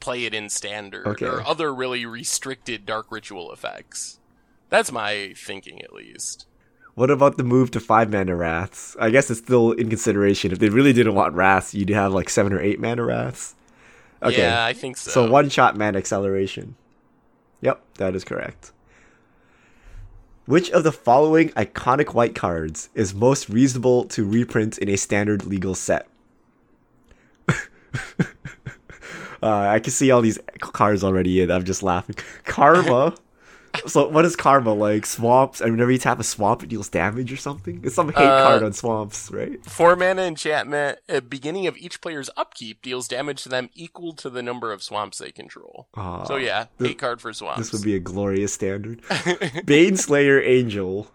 play 0.00 0.24
it 0.24 0.32
in 0.32 0.48
standard 0.48 1.06
Okay. 1.06 1.26
or 1.26 1.46
other 1.46 1.74
really 1.74 2.06
restricted 2.06 2.86
dark 2.86 3.06
ritual 3.10 3.52
effects. 3.52 4.18
That's 4.70 4.90
my 4.92 5.34
thinking, 5.36 5.82
at 5.82 5.92
least. 5.92 6.46
What 6.94 7.10
about 7.10 7.36
the 7.36 7.44
move 7.44 7.70
to 7.72 7.80
five 7.80 8.10
mana 8.10 8.34
wraths? 8.36 8.96
I 9.00 9.10
guess 9.10 9.30
it's 9.30 9.40
still 9.40 9.72
in 9.72 9.88
consideration. 9.88 10.52
If 10.52 10.58
they 10.58 10.68
really 10.68 10.92
didn't 10.92 11.14
want 11.14 11.34
wraths, 11.34 11.74
you'd 11.74 11.88
have 11.90 12.12
like 12.12 12.28
seven 12.28 12.52
or 12.52 12.60
eight 12.60 12.80
mana 12.80 13.04
wraths. 13.04 13.54
Okay. 14.22 14.42
Yeah, 14.42 14.64
I 14.64 14.72
think 14.72 14.96
so. 14.96 15.10
So 15.10 15.30
one 15.30 15.48
shot 15.48 15.76
mana 15.76 15.98
acceleration. 15.98 16.76
Yep, 17.62 17.82
that 17.94 18.14
is 18.14 18.24
correct. 18.24 18.72
Which 20.46 20.70
of 20.70 20.82
the 20.82 20.92
following 20.92 21.50
iconic 21.50 22.12
white 22.12 22.34
cards 22.34 22.88
is 22.94 23.14
most 23.14 23.48
reasonable 23.48 24.04
to 24.06 24.24
reprint 24.24 24.78
in 24.78 24.88
a 24.88 24.96
standard 24.96 25.46
legal 25.46 25.74
set? 25.74 26.08
uh, 27.48 28.24
I 29.42 29.78
can 29.78 29.92
see 29.92 30.10
all 30.10 30.20
these 30.20 30.38
cards 30.58 31.04
already, 31.04 31.40
and 31.40 31.52
I'm 31.52 31.64
just 31.64 31.82
laughing. 31.82 32.16
Karma. 32.44 33.14
So 33.86 34.08
what 34.08 34.24
is 34.24 34.36
karma 34.36 34.72
like? 34.74 35.06
Swamps, 35.06 35.60
and 35.60 35.72
whenever 35.72 35.90
you 35.90 35.98
tap 35.98 36.18
a 36.20 36.24
swamp, 36.24 36.62
it 36.62 36.68
deals 36.68 36.88
damage 36.88 37.32
or 37.32 37.36
something. 37.36 37.80
It's 37.84 37.94
some 37.94 38.08
hate 38.08 38.16
Uh, 38.16 38.44
card 38.46 38.62
on 38.62 38.72
swamps, 38.72 39.30
right? 39.30 39.64
Four 39.64 39.96
mana 39.96 40.22
enchantment 40.22 40.98
at 41.08 41.30
beginning 41.30 41.66
of 41.66 41.76
each 41.76 42.00
player's 42.00 42.28
upkeep 42.36 42.82
deals 42.82 43.08
damage 43.08 43.42
to 43.44 43.48
them 43.48 43.70
equal 43.74 44.12
to 44.14 44.28
the 44.30 44.42
number 44.42 44.72
of 44.72 44.82
swamps 44.82 45.18
they 45.18 45.30
control. 45.30 45.88
Aw, 45.96 46.24
so 46.24 46.36
yeah, 46.36 46.66
this- 46.78 46.90
eight 46.90 46.98
card 46.98 47.20
for 47.20 47.32
swamps. 47.32 47.58
This 47.58 47.72
would 47.72 47.82
be 47.82 47.94
a 47.94 48.00
glorious 48.00 48.52
standard. 48.52 49.02
Baneslayer 49.64 50.44
Angel. 50.46 51.10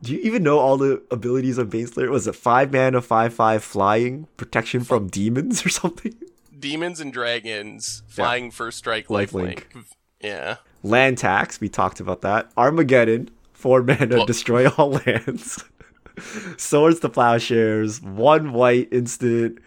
Do 0.00 0.12
you 0.12 0.20
even 0.20 0.44
know 0.44 0.58
all 0.60 0.76
the 0.76 1.02
abilities 1.10 1.58
of 1.58 1.70
Baneslayer? 1.70 2.08
Was 2.08 2.26
it 2.28 2.36
five 2.36 2.72
mana, 2.72 3.00
five 3.02 3.34
five 3.34 3.64
flying, 3.64 4.28
protection 4.36 4.84
from 4.84 5.08
demons 5.08 5.66
or 5.66 5.68
something? 5.80 6.14
Demons 6.58 7.00
and 7.00 7.12
dragons, 7.12 8.02
flying 8.08 8.50
first 8.50 8.78
strike, 8.78 9.08
Lifelink. 9.08 9.64
lifelink. 9.72 9.84
Yeah. 10.20 10.56
Land 10.82 11.18
tax, 11.18 11.60
we 11.60 11.68
talked 11.68 12.00
about 12.00 12.22
that. 12.22 12.50
Armageddon, 12.56 13.30
four 13.52 13.82
mana, 13.82 14.24
destroy 14.26 14.68
all 14.70 14.90
lands. 14.92 15.64
Swords 16.56 17.00
to 17.00 17.08
plowshares, 17.08 18.00
one 18.02 18.52
white 18.52 18.88
instant, 18.92 19.58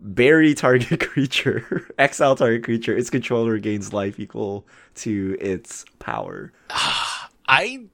bury 0.00 0.54
target 0.54 1.00
creature, 1.10 1.88
exile 1.98 2.36
target 2.36 2.64
creature. 2.64 2.96
Its 2.96 3.10
controller 3.10 3.58
gains 3.58 3.92
life 3.92 4.18
equal 4.20 4.66
to 4.96 5.36
its 5.40 5.84
power. 5.98 6.52
I 6.70 7.84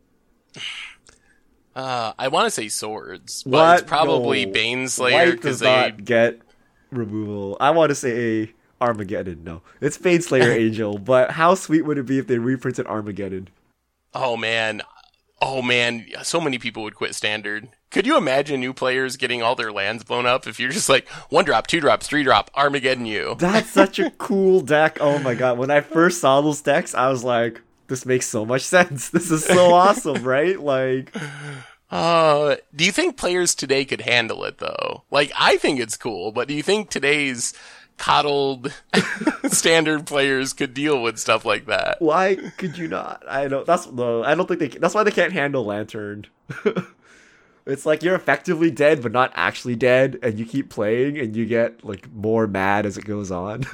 uh 1.77 2.13
I 2.19 2.29
want 2.29 2.47
to 2.47 2.51
say 2.51 2.69
swords, 2.69 3.43
but 3.43 3.51
What? 3.53 3.79
it's 3.81 3.89
probably 3.89 4.47
No. 4.47 4.53
Baneslayer 4.53 5.33
because 5.33 5.61
they 5.61 5.67
not 5.67 6.05
get 6.05 6.41
removal. 6.91 7.57
I 7.61 7.71
want 7.71 7.91
to 7.91 7.95
say 7.95 8.53
Armageddon. 8.81 9.45
No, 9.45 9.63
it's 9.81 9.99
Baneslayer 9.99 10.55
Angel. 10.57 10.99
But 10.99 11.33
how 11.33 11.55
sweet 11.55 11.83
would 11.83 11.99
it 11.99 12.07
be 12.07 12.19
if 12.19 12.27
they 12.27 12.39
reprinted 12.39 12.87
Armageddon? 12.87 13.49
Oh 14.15 14.37
man. 14.37 14.83
Oh 15.43 15.61
man, 15.61 16.07
so 16.23 16.41
many 16.41 16.59
people 16.59 16.85
would 16.85 16.95
quit 16.95 17.15
standard. 17.15 17.69
Could 17.91 18.07
you 18.07 18.17
imagine 18.17 18.61
new 18.61 18.73
players 18.73 19.17
getting 19.17 19.43
all 19.43 19.55
their 19.55 19.73
lands 19.73 20.03
blown 20.03 20.25
up 20.27 20.47
if 20.47 20.59
you're 20.59 20.71
just 20.71 20.89
like 20.89 21.07
one 21.29 21.45
drop, 21.45 21.67
two 21.67 21.81
drops, 21.81 22.07
three 22.07 22.23
drop, 22.23 22.51
Armageddon 22.55 23.05
you? 23.05 23.35
That's 23.39 23.69
such 23.71 23.99
a 23.99 24.11
cool 24.19 24.61
deck. 24.63 24.99
Oh 25.01 25.19
my 25.19 25.35
god! 25.35 25.59
When 25.59 25.71
I 25.71 25.81
first 25.81 26.21
saw 26.21 26.41
those 26.41 26.63
decks, 26.63 26.95
I 26.95 27.09
was 27.11 27.25
like, 27.25 27.61
"This 27.89 28.07
makes 28.07 28.27
so 28.27 28.47
much 28.47 28.63
sense. 28.63 29.11
This 29.11 29.31
is 29.31 29.45
so 29.45 29.75
awesome, 29.75 30.23
right?" 30.25 30.59
Like, 30.59 31.15
Uh, 31.91 32.57
do 32.75 32.85
you 32.85 32.93
think 32.93 33.17
players 33.17 33.55
today 33.55 33.85
could 33.85 34.01
handle 34.01 34.45
it 34.45 34.59
though? 34.59 35.03
Like, 35.11 35.31
I 35.39 35.59
think 35.59 35.79
it's 35.79 35.97
cool, 35.97 36.33
but 36.33 36.49
do 36.49 36.55
you 36.55 36.63
think 36.63 36.89
today's 36.91 37.53
coddled 37.97 38.73
standard 39.47 40.07
players 40.07 40.53
could 40.53 40.75
deal 40.75 41.01
with 41.03 41.19
stuff 41.19 41.45
like 41.45 41.67
that? 41.67 42.01
why 42.01 42.37
could 42.57 42.77
you 42.77 42.89
not? 42.89 43.23
I 43.29 43.49
don't. 43.49 43.67
That's 43.67 43.91
no. 43.91 44.23
I 44.23 44.35
don't 44.35 44.47
think 44.47 44.61
they. 44.61 44.69
That's 44.69 44.95
why 44.95 45.03
they 45.05 45.11
can't 45.11 45.33
handle 45.33 45.65
Lantern. 45.65 46.27
it's 47.67 47.87
like 47.87 48.03
you're 48.03 48.15
effectively 48.15 48.71
dead, 48.71 49.03
but 49.03 49.13
not 49.13 49.33
actually 49.35 49.77
dead, 49.77 50.19
and 50.23 50.39
you 50.39 50.45
keep 50.45 50.69
playing, 50.71 51.19
and 51.19 51.37
you 51.37 51.47
get 51.47 51.85
like 51.85 52.13
more 52.13 52.47
mad 52.47 52.87
as 52.87 52.99
it 52.99 53.05
goes 53.05 53.31
on. 53.31 53.65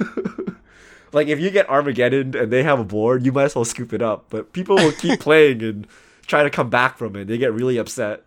like 1.11 1.27
if 1.27 1.39
you 1.39 1.49
get 1.49 1.69
Armageddon 1.69 2.35
and 2.35 2.51
they 2.51 2.63
have 2.63 2.79
a 2.79 2.85
board, 2.85 3.25
you 3.25 3.31
might 3.31 3.45
as 3.45 3.55
well 3.55 3.65
scoop 3.65 3.93
it 3.93 4.01
up. 4.01 4.25
But 4.29 4.53
people 4.53 4.75
will 4.75 4.93
keep 4.93 5.19
playing 5.19 5.61
and 5.61 5.87
try 6.27 6.43
to 6.43 6.49
come 6.49 6.69
back 6.69 6.97
from 6.97 7.15
it. 7.15 7.27
They 7.27 7.37
get 7.37 7.53
really 7.53 7.77
upset. 7.77 8.23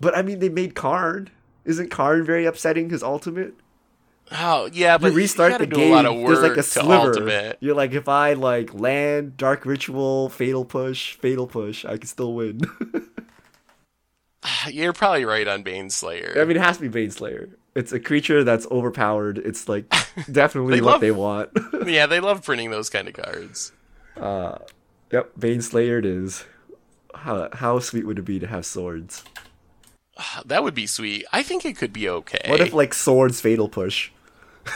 But 0.00 0.16
I 0.16 0.22
mean, 0.22 0.38
they 0.38 0.48
made 0.48 0.74
Karn. 0.74 1.30
Isn't 1.64 1.90
Karn 1.90 2.24
very 2.24 2.46
upsetting? 2.46 2.90
His 2.90 3.02
ultimate. 3.02 3.54
Oh 4.32 4.68
yeah, 4.72 4.98
but 4.98 5.12
you 5.12 5.16
restart 5.18 5.52
gotta 5.52 5.66
the 5.66 5.74
game. 5.74 5.92
A 5.92 5.96
lot 5.96 6.06
of 6.06 6.16
work 6.16 6.26
there's 6.26 6.42
like 6.48 6.56
a 6.58 6.62
sliver. 6.62 7.08
ultimate. 7.08 7.58
You're 7.60 7.74
like, 7.74 7.92
if 7.92 8.08
I 8.08 8.34
like 8.34 8.74
land, 8.74 9.36
dark 9.36 9.66
ritual, 9.66 10.28
fatal 10.28 10.64
push, 10.64 11.14
fatal 11.16 11.46
push, 11.46 11.84
I 11.84 11.96
can 11.96 12.06
still 12.06 12.34
win. 12.34 12.60
You're 14.68 14.92
probably 14.92 15.24
right 15.24 15.46
on 15.46 15.62
Baneslayer. 15.64 16.38
I 16.38 16.44
mean, 16.44 16.56
it 16.56 16.62
has 16.62 16.78
to 16.78 16.88
be 16.88 17.06
Baneslayer. 17.06 17.50
It's 17.74 17.92
a 17.92 18.00
creature 18.00 18.42
that's 18.44 18.66
overpowered. 18.70 19.38
It's 19.38 19.68
like 19.68 19.92
definitely 20.32 20.76
They 20.76 20.80
what 20.80 20.92
love- 20.92 21.00
they 21.00 21.10
want. 21.10 21.50
yeah, 21.86 22.06
they 22.06 22.20
love 22.20 22.44
printing 22.44 22.70
those 22.70 22.90
kind 22.90 23.08
of 23.08 23.14
cards. 23.14 23.72
Uh, 24.16 24.58
yep, 25.12 25.32
Baneslayer 25.38 25.98
it 25.98 26.06
is. 26.06 26.44
How 27.14 27.48
how 27.52 27.78
sweet 27.80 28.06
would 28.06 28.18
it 28.18 28.24
be 28.24 28.38
to 28.38 28.46
have 28.46 28.64
swords? 28.66 29.24
That 30.44 30.62
would 30.62 30.74
be 30.74 30.86
sweet. 30.86 31.24
I 31.32 31.42
think 31.42 31.64
it 31.64 31.78
could 31.78 31.94
be 31.94 32.06
okay. 32.08 32.44
What 32.46 32.60
if 32.60 32.74
like 32.74 32.92
swords 32.92 33.40
fatal 33.40 33.68
push? 33.70 34.10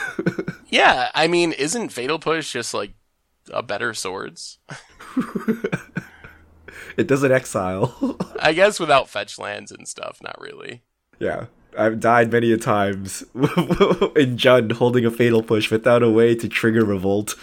yeah, 0.69 1.09
I 1.13 1.27
mean, 1.27 1.51
isn't 1.51 1.89
Fatal 1.89 2.19
Push 2.19 2.53
just 2.53 2.73
like 2.73 2.93
a 3.51 3.61
better 3.63 3.93
swords? 3.93 4.59
It 6.97 7.07
doesn't 7.07 7.31
exile. 7.31 8.17
I 8.39 8.53
guess 8.53 8.79
without 8.79 9.09
fetch 9.09 9.37
lands 9.37 9.71
and 9.71 9.87
stuff, 9.87 10.19
not 10.21 10.39
really. 10.39 10.81
yeah. 11.19 11.47
I've 11.77 11.99
died 11.99 12.31
many 12.31 12.53
a 12.53 12.57
times 12.57 13.21
in 13.35 14.37
Jund 14.37 14.71
holding 14.71 15.05
a 15.05 15.11
fatal 15.11 15.43
push 15.43 15.69
without 15.69 16.03
a 16.03 16.09
way 16.09 16.33
to 16.33 16.47
trigger 16.47 16.85
revolt. 16.85 17.35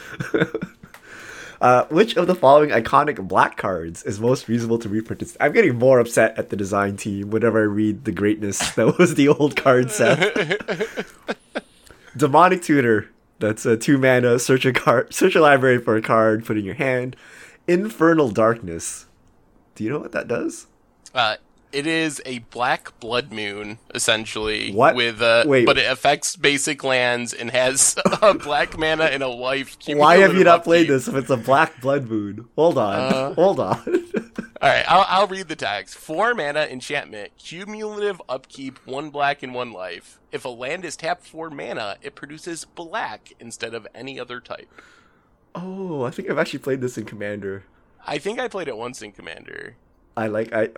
uh, 1.61 1.85
which 1.91 2.17
of 2.17 2.27
the 2.27 2.35
following 2.35 2.71
iconic 2.71 3.29
black 3.29 3.59
cards 3.59 4.03
is 4.05 4.19
most 4.21 4.49
reasonable 4.49 4.79
to 4.79 4.89
reprint? 4.89 5.37
I'm 5.39 5.53
getting 5.53 5.79
more 5.79 6.01
upset 6.01 6.39
at 6.39 6.49
the 6.49 6.57
design 6.57 6.97
team 6.97 7.29
whenever 7.29 7.61
I 7.61 7.65
read 7.65 8.07
the 8.07 8.13
greatness 8.13 8.71
that 8.77 8.97
was 8.97 9.17
the 9.17 9.29
old 9.29 9.55
card 9.55 9.91
set. 9.91 10.19
Demonic 12.17 12.63
Tutor. 12.63 13.09
That's 13.39 13.67
a 13.67 13.77
two 13.77 13.99
mana. 13.99 14.39
Search 14.39 14.65
a 14.65 14.73
card. 14.73 15.13
Search 15.15 15.35
a 15.35 15.41
library 15.41 15.79
for 15.79 15.97
a 15.97 16.03
card. 16.03 16.45
Put 16.45 16.57
in 16.59 16.65
your 16.65 16.75
hand. 16.75 17.17
Infernal 17.67 18.31
Darkness. 18.31 19.07
Do 19.75 19.85
you 19.85 19.91
know 19.91 19.99
what 19.99 20.13
that 20.13 20.29
does? 20.29 20.67
Uh, 21.15 21.37
it 21.73 21.87
is 21.87 22.21
a 22.27 22.41
black 22.41 22.99
blood 23.01 23.33
moon, 23.33 23.79
essentially. 23.95 24.73
What? 24.73 24.95
With 24.95 25.23
uh, 25.23 25.45
Wait. 25.47 25.65
but 25.65 25.79
it 25.79 25.91
affects 25.91 26.37
basic 26.37 26.85
lands 26.85 27.33
and 27.33 27.51
has 27.51 27.97
a 28.23 28.35
black 28.35 28.79
mana 28.79 29.05
and 29.05 29.23
a 29.23 29.29
life. 29.29 29.77
Why 29.87 30.19
have 30.19 30.35
you 30.35 30.45
not 30.45 30.65
played 30.65 30.89
this 30.89 31.09
if 31.09 31.15
it's 31.15 31.31
a 31.31 31.37
Black 31.37 31.81
Blood 31.81 32.09
Moon? 32.09 32.47
Hold 32.57 32.79
on. 32.79 32.95
Uh, 32.95 33.35
Hold 33.35 33.61
on. 33.61 34.11
All 34.63 34.69
right, 34.69 34.85
I'll, 34.87 35.05
I'll 35.09 35.27
read 35.27 35.49
the 35.49 35.57
tags. 35.57 35.93
Four 35.93 36.35
mana 36.35 36.61
enchantment, 36.71 37.33
cumulative 37.37 38.23
upkeep, 38.29 38.79
one 38.87 39.11
black 39.11 39.43
and 39.43 39.53
one 39.53 39.73
life. 39.73 40.21
If 40.31 40.45
a 40.45 40.51
land 40.51 40.85
is 40.85 40.95
tapped 40.95 41.27
for 41.27 41.51
mana, 41.51 41.97
it 42.01 42.15
produces 42.15 42.65
black 42.65 43.33
instead 43.41 43.75
of 43.75 43.89
any 43.93 44.21
other 44.21 44.39
type. 44.41 44.69
oh, 45.57 46.05
I 46.05 46.13
think 46.13 46.31
I've 46.31 46.39
actually 46.39 46.61
played 46.61 46.81
this 46.81 46.97
in 46.97 47.05
Commander. 47.07 47.65
I 48.07 48.19
think 48.19 48.39
I 48.39 48.47
played 48.47 48.69
it 48.69 48.77
once 48.77 49.03
in 49.03 49.11
Commander. 49.11 49.75
I 50.17 50.29
like 50.29 50.53
I. 50.53 50.69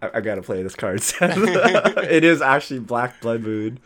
I, 0.00 0.10
I 0.14 0.20
gotta 0.20 0.42
play 0.42 0.62
this 0.62 0.76
card 0.76 1.02
it 1.20 2.22
is 2.22 2.40
actually 2.40 2.78
Black 2.78 3.20
Blood 3.20 3.40
Moon. 3.40 3.80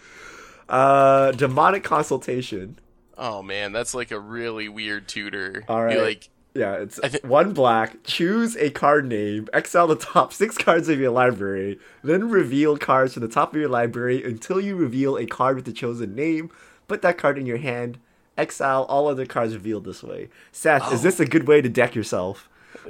Uh, 0.69 1.33
Demonic 1.33 1.83
Consultation. 1.83 2.79
Oh 3.17 3.43
man, 3.43 3.73
that's 3.73 3.95
like 3.95 4.11
a 4.11 4.21
really 4.21 4.69
weird 4.69 5.09
tutor. 5.09 5.65
All 5.67 5.83
right. 5.83 5.99
like 5.99 6.29
Yeah, 6.55 6.75
it's 6.75 7.01
I 7.01 7.09
thi- 7.09 7.27
one 7.27 7.53
black. 7.53 8.03
Choose 8.05 8.57
a 8.57 8.71
card 8.71 9.07
name. 9.07 9.49
Exile 9.53 9.87
the 9.87 9.97
top 9.97 10.33
six 10.33 10.59
cards 10.59 10.89
of 10.89 10.99
your 10.99 11.11
library. 11.11 11.79
Then 12.03 12.29
reveal 12.29 12.77
cards 12.77 13.15
from 13.15 13.23
the 13.23 13.29
top 13.29 13.55
of 13.55 13.61
your 13.61 13.71
library 13.71 14.23
until 14.23 14.61
you 14.61 14.77
reveal 14.77 15.17
a 15.17 15.27
card 15.27 15.57
with 15.57 15.65
the 15.65 15.73
chosen 15.73 16.15
name. 16.15 16.51
Put 16.89 17.03
that 17.03 17.19
card 17.19 17.39
in 17.39 17.47
your 17.47 17.59
hand. 17.59 17.99
Exile 18.37 18.85
all 18.85 19.09
other 19.09 19.27
cards 19.27 19.55
revealed 19.55 19.85
this 19.85 20.03
way. 20.03 20.29
Seth, 20.53 20.93
is 20.93 21.01
oh. 21.01 21.03
this 21.03 21.21
a 21.21 21.27
good 21.27 21.47
way 21.47 21.61
to 21.63 21.69
deck 21.69 21.95
yourself? 21.95 22.49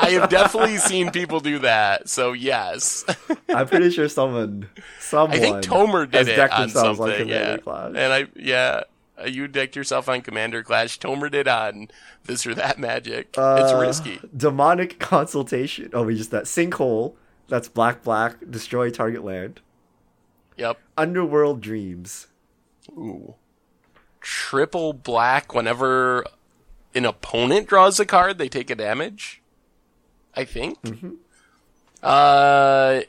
I 0.00 0.10
have 0.10 0.30
definitely 0.30 0.78
seen 0.78 1.10
people 1.10 1.40
do 1.40 1.58
that. 1.60 2.08
So 2.08 2.32
yes, 2.32 3.04
I'm 3.48 3.68
pretty 3.68 3.90
sure 3.90 4.08
someone, 4.08 4.68
someone, 5.00 5.30
I 5.36 5.40
think 5.40 5.56
Tomer 5.58 6.10
did 6.10 6.28
it 6.28 6.36
decked 6.36 6.54
on 6.54 6.68
something. 6.70 7.28
Yeah, 7.28 7.58
Clash. 7.58 7.92
and 7.96 8.12
I 8.12 8.26
yeah, 8.34 8.84
uh, 9.20 9.26
you 9.26 9.48
decked 9.48 9.76
yourself 9.76 10.08
on 10.08 10.20
Commander 10.22 10.62
Clash. 10.62 10.98
Tomer 10.98 11.30
did 11.30 11.48
on 11.48 11.88
this 12.24 12.46
or 12.46 12.54
that 12.54 12.78
magic. 12.78 13.28
it's 13.30 13.38
Uh, 13.38 13.78
risky. 13.80 14.20
Demonic 14.36 14.98
Consultation. 14.98 15.90
Oh, 15.92 16.04
we 16.04 16.16
just 16.16 16.30
that 16.30 16.44
sinkhole. 16.44 17.14
That's 17.48 17.68
black, 17.68 18.02
black. 18.02 18.36
Destroy 18.50 18.90
target 18.90 19.24
land. 19.24 19.60
Yep. 20.56 20.78
Underworld 20.96 21.60
Dreams. 21.60 22.26
Ooh. 22.92 23.34
Triple 24.20 24.92
black 24.92 25.54
whenever 25.54 26.24
an 26.94 27.04
opponent 27.04 27.68
draws 27.68 28.00
a 28.00 28.06
card, 28.06 28.38
they 28.38 28.48
take 28.48 28.70
a 28.70 28.74
damage. 28.74 29.42
I 30.34 30.44
think. 30.44 30.80
Mm-hmm. 30.82 31.10
Uh, 32.02 33.00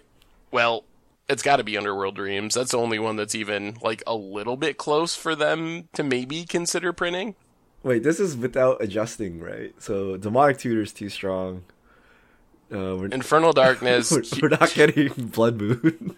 well, 0.51 0.83
it's 1.29 1.43
got 1.43 1.57
to 1.57 1.63
be 1.63 1.77
Underworld 1.77 2.15
Dreams. 2.15 2.53
That's 2.55 2.71
the 2.71 2.77
only 2.77 2.99
one 2.99 3.15
that's 3.15 3.35
even 3.35 3.77
like 3.81 4.01
a 4.07 4.15
little 4.15 4.57
bit 4.57 4.77
close 4.77 5.15
for 5.15 5.35
them 5.35 5.89
to 5.93 6.03
maybe 6.03 6.45
consider 6.45 6.93
printing. 6.93 7.35
Wait, 7.83 8.03
this 8.03 8.19
is 8.19 8.35
without 8.35 8.81
adjusting, 8.81 9.39
right? 9.39 9.73
So 9.79 10.17
demonic 10.17 10.57
tutor's 10.57 10.91
too 10.93 11.09
strong. 11.09 11.63
Uh, 12.71 12.97
we're, 12.97 13.07
Infernal 13.07 13.53
Darkness. 13.53 14.11
we're, 14.11 14.23
we're 14.41 14.49
not 14.49 14.73
getting 14.73 15.09
Blood 15.13 15.57
Moon. 15.57 16.15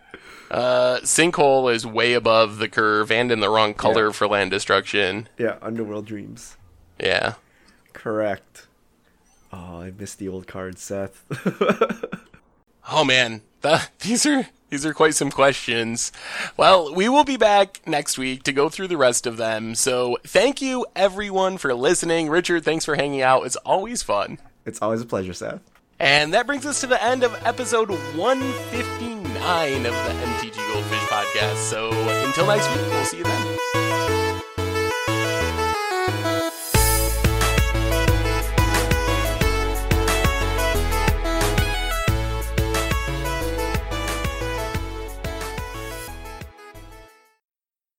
uh, 0.50 0.98
Sinkhole 1.02 1.72
is 1.74 1.84
way 1.86 2.12
above 2.14 2.58
the 2.58 2.68
curve 2.68 3.10
and 3.10 3.32
in 3.32 3.40
the 3.40 3.48
wrong 3.50 3.74
color 3.74 4.06
Yeah. 4.06 4.12
for 4.12 4.28
land 4.28 4.50
destruction. 4.50 5.28
yeah, 5.38 5.56
Underworld 5.62 6.06
Dreams. 6.06 6.56
Yeah. 7.00 7.34
Correct. 7.92 8.66
Oh, 9.52 9.80
I 9.80 9.90
missed 9.90 10.18
the 10.18 10.28
old 10.28 10.46
card, 10.46 10.78
Seth. 10.78 11.24
Oh 12.90 13.04
man, 13.04 13.42
that, 13.60 13.90
these 14.00 14.26
are 14.26 14.46
these 14.70 14.84
are 14.84 14.92
quite 14.92 15.14
some 15.14 15.30
questions. 15.30 16.12
Well, 16.56 16.94
we 16.94 17.08
will 17.08 17.24
be 17.24 17.36
back 17.36 17.80
next 17.86 18.18
week 18.18 18.42
to 18.44 18.52
go 18.52 18.68
through 18.68 18.88
the 18.88 18.98
rest 18.98 19.26
of 19.26 19.38
them. 19.38 19.74
So, 19.74 20.18
thank 20.26 20.60
you 20.60 20.84
everyone 20.94 21.56
for 21.56 21.72
listening. 21.72 22.28
Richard, 22.28 22.64
thanks 22.64 22.84
for 22.84 22.94
hanging 22.94 23.22
out. 23.22 23.46
It's 23.46 23.56
always 23.56 24.02
fun. 24.02 24.38
it's 24.66 24.82
always 24.82 25.00
a 25.00 25.06
pleasure, 25.06 25.32
Seth. 25.32 25.60
And 25.98 26.32
that 26.34 26.46
brings 26.46 26.64
us 26.66 26.80
to 26.82 26.86
the 26.86 27.02
end 27.02 27.24
of 27.24 27.34
episode 27.44 27.90
159 27.90 29.86
of 29.86 29.92
the 29.92 30.14
MTG 30.26 30.72
Goldfish 30.72 30.98
podcast. 31.08 31.56
So, 31.56 31.90
until 32.26 32.46
next 32.46 32.68
week, 32.68 32.86
we'll 32.90 33.04
see 33.04 33.18
you 33.18 33.24
then. 33.24 33.87